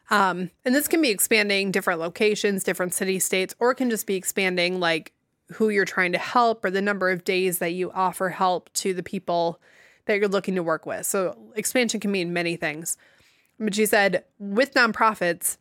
um, 0.10 0.51
and 0.66 0.76
this 0.76 0.88
can 0.88 1.01
be 1.01 1.10
expanding 1.10 1.72
different 1.72 1.99
locations, 1.99 2.64
different 2.64 2.93
city 2.93 3.20
states, 3.20 3.56
or 3.60 3.72
it 3.72 3.76
can 3.76 3.89
just 3.89 4.06
be 4.06 4.16
expanding 4.16 4.80
like 4.80 5.14
who 5.54 5.70
you're 5.70 5.86
trying 5.86 6.12
to 6.12 6.18
help 6.18 6.64
or 6.64 6.72
the 6.72 6.82
number 6.82 7.10
of 7.10 7.24
days 7.24 7.60
that 7.60 7.74
you 7.74 7.91
offer 7.91 8.30
help 8.30 8.72
to 8.74 8.93
the 8.93 9.04
people 9.04 9.60
that 10.06 10.20
you're 10.20 10.28
looking 10.28 10.56
to 10.56 10.64
work 10.64 10.86
with. 10.86 11.06
So 11.06 11.38
expansion 11.56 11.99
can 11.99 12.12
mean 12.12 12.34
many 12.34 12.56
things. 12.56 12.97
But 13.60 13.76
she 13.76 13.86
said 13.86 14.24
with 14.39 14.74
nonprofits, 14.74 15.58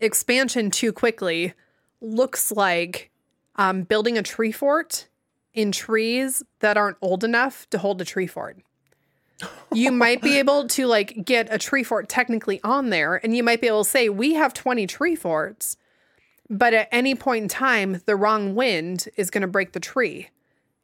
expansion 0.00 0.70
too 0.70 0.92
quickly 0.92 1.54
looks 2.00 2.50
like 2.50 3.10
um, 3.56 3.82
building 3.82 4.18
a 4.18 4.22
tree 4.22 4.52
fort 4.52 5.08
in 5.54 5.72
trees 5.72 6.42
that 6.60 6.76
aren't 6.76 6.98
old 7.00 7.24
enough 7.24 7.68
to 7.70 7.78
hold 7.78 8.00
a 8.00 8.04
tree 8.04 8.26
fort. 8.26 8.58
You 9.72 9.90
might 9.92 10.20
be 10.20 10.38
able 10.38 10.68
to 10.68 10.86
like 10.86 11.24
get 11.24 11.48
a 11.50 11.58
tree 11.58 11.84
fort 11.84 12.08
technically 12.08 12.60
on 12.62 12.90
there, 12.90 13.16
and 13.22 13.36
you 13.36 13.42
might 13.42 13.60
be 13.60 13.68
able 13.68 13.84
to 13.84 13.90
say, 13.90 14.08
We 14.08 14.34
have 14.34 14.52
20 14.52 14.86
tree 14.86 15.16
forts, 15.16 15.76
but 16.50 16.74
at 16.74 16.88
any 16.92 17.14
point 17.14 17.44
in 17.44 17.48
time, 17.48 18.02
the 18.06 18.16
wrong 18.16 18.54
wind 18.54 19.08
is 19.16 19.30
going 19.30 19.42
to 19.42 19.48
break 19.48 19.72
the 19.72 19.80
tree. 19.80 20.28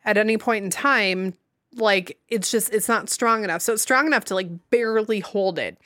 At 0.05 0.16
any 0.16 0.39
point 0.39 0.64
in 0.64 0.71
time, 0.71 1.35
like 1.75 2.18
it's 2.29 2.51
just, 2.51 2.73
it's 2.73 2.89
not 2.89 3.11
strong 3.11 3.45
enough. 3.45 3.62
So 3.62 3.75
it's 3.75 3.83
strong 3.83 4.07
enough 4.07 4.25
to 4.27 4.35
like 4.35 4.49
barely 4.71 5.21
hold 5.21 5.59
it. 5.59 5.77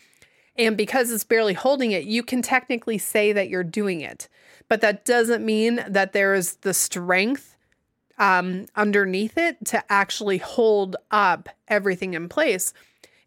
And 0.57 0.76
because 0.76 1.11
it's 1.11 1.24
barely 1.24 1.55
holding 1.55 1.91
it, 1.91 2.05
you 2.05 2.22
can 2.22 2.41
technically 2.41 2.97
say 2.97 3.32
that 3.32 3.49
you're 3.49 3.64
doing 3.64 4.01
it. 4.01 4.28
But 4.68 4.80
that 4.82 5.05
doesn't 5.05 5.45
mean 5.45 5.85
that 5.89 6.12
there 6.12 6.32
is 6.32 6.57
the 6.57 6.72
strength 6.72 7.53
um, 8.18 8.66
underneath 8.76 9.36
it 9.36 9.64
to 9.66 9.82
actually 9.92 10.38
hold 10.38 10.96
up 11.10 11.48
everything 11.68 12.14
in 12.14 12.28
place. 12.28 12.72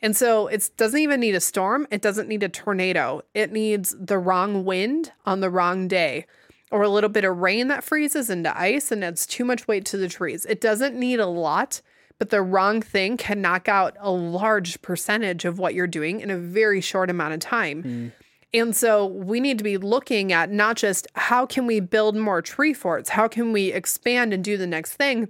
And 0.01 0.15
so 0.15 0.47
it 0.47 0.69
doesn't 0.77 0.99
even 0.99 1.19
need 1.19 1.35
a 1.35 1.41
storm. 1.41 1.87
It 1.89 2.01
doesn't 2.01 2.29
need 2.29 2.43
a 2.43 2.49
tornado. 2.49 3.23
It 3.33 3.51
needs 3.51 3.95
the 3.99 4.19
wrong 4.19 4.63
wind 4.63 5.11
on 5.25 5.39
the 5.39 5.49
wrong 5.49 5.87
day 5.87 6.25
or 6.71 6.83
a 6.83 6.89
little 6.89 7.09
bit 7.09 7.23
of 7.23 7.37
rain 7.37 7.67
that 7.69 7.83
freezes 7.83 8.29
into 8.29 8.57
ice 8.57 8.91
and 8.91 9.03
adds 9.03 9.25
too 9.25 9.45
much 9.45 9.67
weight 9.67 9.85
to 9.85 9.97
the 9.97 10.09
trees. 10.09 10.45
It 10.45 10.61
doesn't 10.61 10.95
need 10.95 11.19
a 11.19 11.25
lot, 11.25 11.81
but 12.19 12.29
the 12.29 12.41
wrong 12.41 12.81
thing 12.81 13.17
can 13.17 13.41
knock 13.41 13.67
out 13.67 13.95
a 13.99 14.11
large 14.11 14.81
percentage 14.81 15.45
of 15.45 15.59
what 15.59 15.73
you're 15.73 15.87
doing 15.87 16.19
in 16.19 16.29
a 16.29 16.37
very 16.37 16.81
short 16.81 17.09
amount 17.09 17.33
of 17.33 17.39
time. 17.39 18.13
And 18.57 18.75
so 18.75 19.05
we 19.05 19.39
need 19.39 19.59
to 19.59 19.63
be 19.63 19.77
looking 19.77 20.33
at 20.33 20.49
not 20.51 20.77
just 20.77 21.05
how 21.13 21.45
can 21.45 21.67
we 21.67 21.79
build 21.79 22.15
more 22.15 22.41
tree 22.41 22.73
forts, 22.73 23.09
how 23.09 23.27
can 23.27 23.53
we 23.53 23.71
expand 23.71 24.33
and 24.33 24.43
do 24.43 24.57
the 24.57 24.65
next 24.65 24.93
thing, 24.93 25.29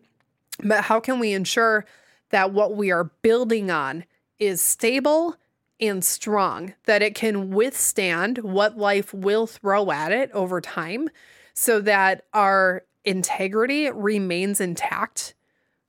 but 0.63 0.85
how 0.85 1.01
can 1.01 1.19
we 1.19 1.33
ensure 1.33 1.85
that 2.29 2.53
what 2.53 2.75
we 2.75 2.89
are 2.89 3.05
building 3.21 3.69
on 3.69 4.05
is 4.39 4.61
stable 4.61 5.35
and 5.79 6.05
strong, 6.05 6.73
that 6.85 7.01
it 7.01 7.15
can 7.15 7.51
withstand 7.51 8.39
what 8.39 8.77
life 8.77 9.13
will 9.13 9.45
throw 9.45 9.91
at 9.91 10.11
it 10.13 10.31
over 10.31 10.61
time 10.61 11.09
so 11.53 11.81
that 11.81 12.23
our 12.33 12.83
integrity 13.03 13.89
remains 13.91 14.61
intact 14.61 15.33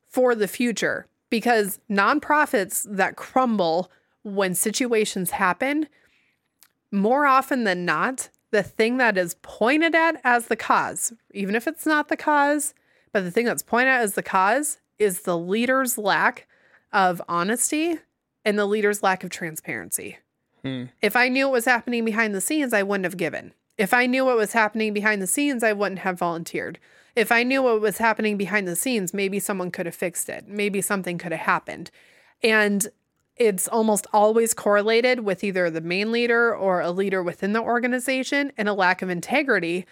for 0.08 0.34
the 0.34 0.48
future. 0.48 1.06
Because 1.30 1.78
nonprofits 1.88 2.86
that 2.90 3.16
crumble 3.16 3.90
when 4.22 4.54
situations 4.54 5.30
happen, 5.30 5.88
more 6.90 7.26
often 7.26 7.64
than 7.64 7.84
not, 7.84 8.30
the 8.50 8.62
thing 8.62 8.96
that 8.96 9.18
is 9.18 9.36
pointed 9.42 9.94
at 9.94 10.20
as 10.24 10.46
the 10.46 10.56
cause, 10.56 11.12
even 11.32 11.54
if 11.54 11.66
it's 11.66 11.86
not 11.86 12.08
the 12.08 12.16
cause, 12.16 12.74
but 13.12 13.20
the 13.20 13.30
thing 13.30 13.46
that's 13.46 13.62
pointed 13.62 13.90
at 13.90 14.02
as 14.02 14.14
the 14.14 14.22
cause 14.22 14.78
is 14.98 15.22
the 15.22 15.38
leader's 15.38 15.98
lack 15.98 16.46
of 16.92 17.20
honesty 17.28 17.98
and 18.44 18.58
the 18.58 18.66
leader's 18.66 19.02
lack 19.02 19.22
of 19.22 19.30
transparency. 19.30 20.18
Hmm. 20.62 20.84
If 21.02 21.14
I 21.16 21.28
knew 21.28 21.46
what 21.46 21.52
was 21.52 21.64
happening 21.66 22.04
behind 22.04 22.34
the 22.34 22.40
scenes, 22.40 22.72
I 22.72 22.82
wouldn't 22.82 23.04
have 23.04 23.16
given. 23.16 23.52
If 23.76 23.94
I 23.94 24.06
knew 24.06 24.24
what 24.24 24.36
was 24.36 24.52
happening 24.52 24.92
behind 24.92 25.22
the 25.22 25.26
scenes, 25.26 25.62
I 25.62 25.72
wouldn't 25.72 26.00
have 26.00 26.18
volunteered. 26.18 26.78
If 27.14 27.30
I 27.30 27.42
knew 27.42 27.62
what 27.62 27.80
was 27.80 27.98
happening 27.98 28.36
behind 28.36 28.66
the 28.66 28.76
scenes, 28.76 29.14
maybe 29.14 29.38
someone 29.38 29.70
could 29.70 29.86
have 29.86 29.94
fixed 29.94 30.28
it. 30.28 30.48
Maybe 30.48 30.80
something 30.80 31.18
could 31.18 31.32
have 31.32 31.42
happened. 31.42 31.90
And 32.42 32.88
it's 33.38 33.68
almost 33.68 34.06
always 34.12 34.54
correlated 34.54 35.20
with 35.20 35.42
either 35.44 35.70
the 35.70 35.80
main 35.80 36.12
leader 36.12 36.54
or 36.54 36.80
a 36.80 36.90
leader 36.90 37.22
within 37.22 37.52
the 37.52 37.60
organization 37.60 38.52
and 38.56 38.68
a 38.68 38.74
lack 38.74 39.02
of 39.02 39.08
integrity, 39.10 39.86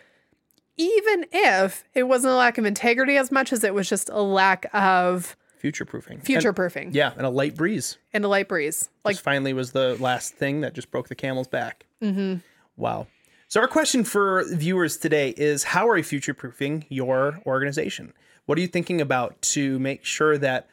even 0.77 1.27
if 1.33 1.85
it 1.95 2.05
wasn't 2.05 2.33
a 2.33 2.37
lack 2.37 2.59
of 2.59 2.65
integrity 2.67 3.17
as 3.17 3.31
much 3.33 3.53
as 3.53 3.65
it 3.65 3.75
was 3.75 3.89
just 3.89 4.09
a 4.11 4.21
lack 4.23 4.67
of 4.75 5.37
Future 5.59 5.85
proofing. 5.87 6.21
future 6.21 6.53
proofing 6.53 6.91
Yeah, 6.93 7.13
and 7.17 7.25
a 7.27 7.31
light 7.31 7.57
breeze. 7.57 7.97
and 8.13 8.25
a 8.25 8.29
light 8.29 8.47
breeze. 8.49 8.91
Like, 9.05 9.17
Like 9.17 9.23
finally 9.23 9.53
was 9.55 9.73
the 9.73 9.97
last 10.01 10.35
thing 10.35 10.61
that 10.61 10.75
just 10.75 10.91
broke 10.91 11.09
the 11.09 11.15
camel's 11.15 11.49
back. 11.49 11.87
Mm-hmm. 12.03 12.37
Wow. 12.77 13.07
So 13.49 13.61
our 13.61 13.69
question 13.69 14.05
for 14.05 14.45
viewers 14.55 14.97
today 14.99 15.31
is: 15.37 15.63
How 15.65 15.89
are 15.89 15.97
you 15.97 16.03
future 16.05 16.35
proofing 16.35 16.85
your 16.91 17.41
organization? 17.47 18.13
What 18.45 18.59
are 18.59 18.61
you 18.61 18.67
thinking 18.67 19.01
about 19.01 19.41
to 19.43 19.79
make 19.79 20.05
sure 20.05 20.37
that 20.39 20.69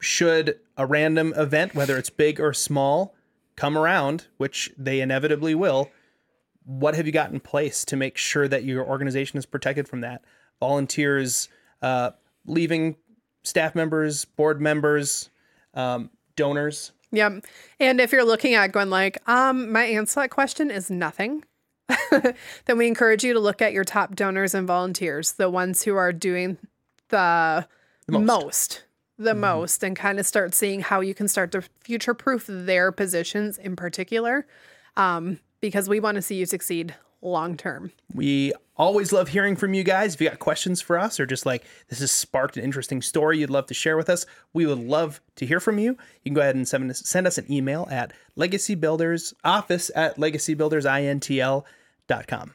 should 0.00 0.58
a 0.76 0.86
random 0.86 1.32
event, 1.36 1.74
whether 1.74 1.96
it's 1.96 2.10
big 2.10 2.40
or 2.40 2.52
small, 2.52 3.14
come 3.56 3.76
around, 3.76 4.26
which 4.36 4.70
they 4.78 5.00
inevitably 5.00 5.54
will, 5.54 5.90
what 6.64 6.94
have 6.94 7.06
you 7.06 7.12
got 7.12 7.32
in 7.32 7.40
place 7.40 7.84
to 7.86 7.96
make 7.96 8.16
sure 8.16 8.46
that 8.46 8.62
your 8.62 8.86
organization 8.86 9.38
is 9.38 9.46
protected 9.46 9.88
from 9.88 10.02
that? 10.02 10.22
Volunteers, 10.60 11.48
uh, 11.82 12.10
leaving 12.46 12.96
staff 13.42 13.74
members, 13.74 14.24
board 14.24 14.60
members, 14.60 15.30
um, 15.74 16.10
donors. 16.36 16.92
Yep. 17.10 17.46
And 17.80 18.00
if 18.00 18.12
you're 18.12 18.24
looking 18.24 18.54
at 18.54 18.70
going 18.72 18.90
like, 18.90 19.18
um, 19.28 19.72
my 19.72 19.84
answer 19.84 20.14
to 20.14 20.20
that 20.20 20.30
question 20.30 20.70
is 20.70 20.90
nothing, 20.90 21.42
then 22.10 22.76
we 22.76 22.86
encourage 22.86 23.24
you 23.24 23.32
to 23.32 23.40
look 23.40 23.62
at 23.62 23.72
your 23.72 23.84
top 23.84 24.14
donors 24.14 24.54
and 24.54 24.66
volunteers, 24.66 25.32
the 25.32 25.48
ones 25.48 25.82
who 25.82 25.96
are 25.96 26.12
doing 26.12 26.58
the, 27.08 27.66
most. 28.08 28.84
The 29.18 29.34
most, 29.34 29.82
and 29.82 29.96
kind 29.96 30.18
of 30.18 30.26
start 30.26 30.54
seeing 30.54 30.80
how 30.80 31.00
you 31.00 31.14
can 31.14 31.28
start 31.28 31.52
to 31.52 31.62
future 31.80 32.14
proof 32.14 32.46
their 32.48 32.92
positions 32.92 33.58
in 33.58 33.76
particular. 33.76 34.46
Um, 34.96 35.40
because 35.60 35.88
we 35.88 36.00
want 36.00 36.16
to 36.16 36.22
see 36.22 36.36
you 36.36 36.46
succeed 36.46 36.94
long 37.20 37.56
term. 37.56 37.92
We 38.14 38.52
always 38.76 39.12
love 39.12 39.28
hearing 39.28 39.56
from 39.56 39.74
you 39.74 39.82
guys. 39.82 40.14
If 40.14 40.20
you 40.20 40.28
got 40.28 40.38
questions 40.38 40.80
for 40.80 40.96
us 40.98 41.18
or 41.18 41.26
just 41.26 41.44
like 41.44 41.64
this 41.88 41.98
has 42.00 42.12
sparked 42.12 42.56
an 42.56 42.64
interesting 42.64 43.02
story 43.02 43.38
you'd 43.38 43.50
love 43.50 43.66
to 43.66 43.74
share 43.74 43.96
with 43.96 44.08
us, 44.08 44.24
we 44.52 44.66
would 44.66 44.78
love 44.78 45.20
to 45.36 45.46
hear 45.46 45.60
from 45.60 45.78
you. 45.78 45.92
You 46.22 46.30
can 46.30 46.34
go 46.34 46.40
ahead 46.40 46.54
and 46.54 46.68
send 46.68 46.90
us, 46.90 47.00
send 47.00 47.26
us 47.26 47.38
an 47.38 47.50
email 47.50 47.88
at 47.90 48.12
legacybuildersoffice 48.36 49.90
at 49.94 50.16
legacybuildersmovement.com. 50.16 52.54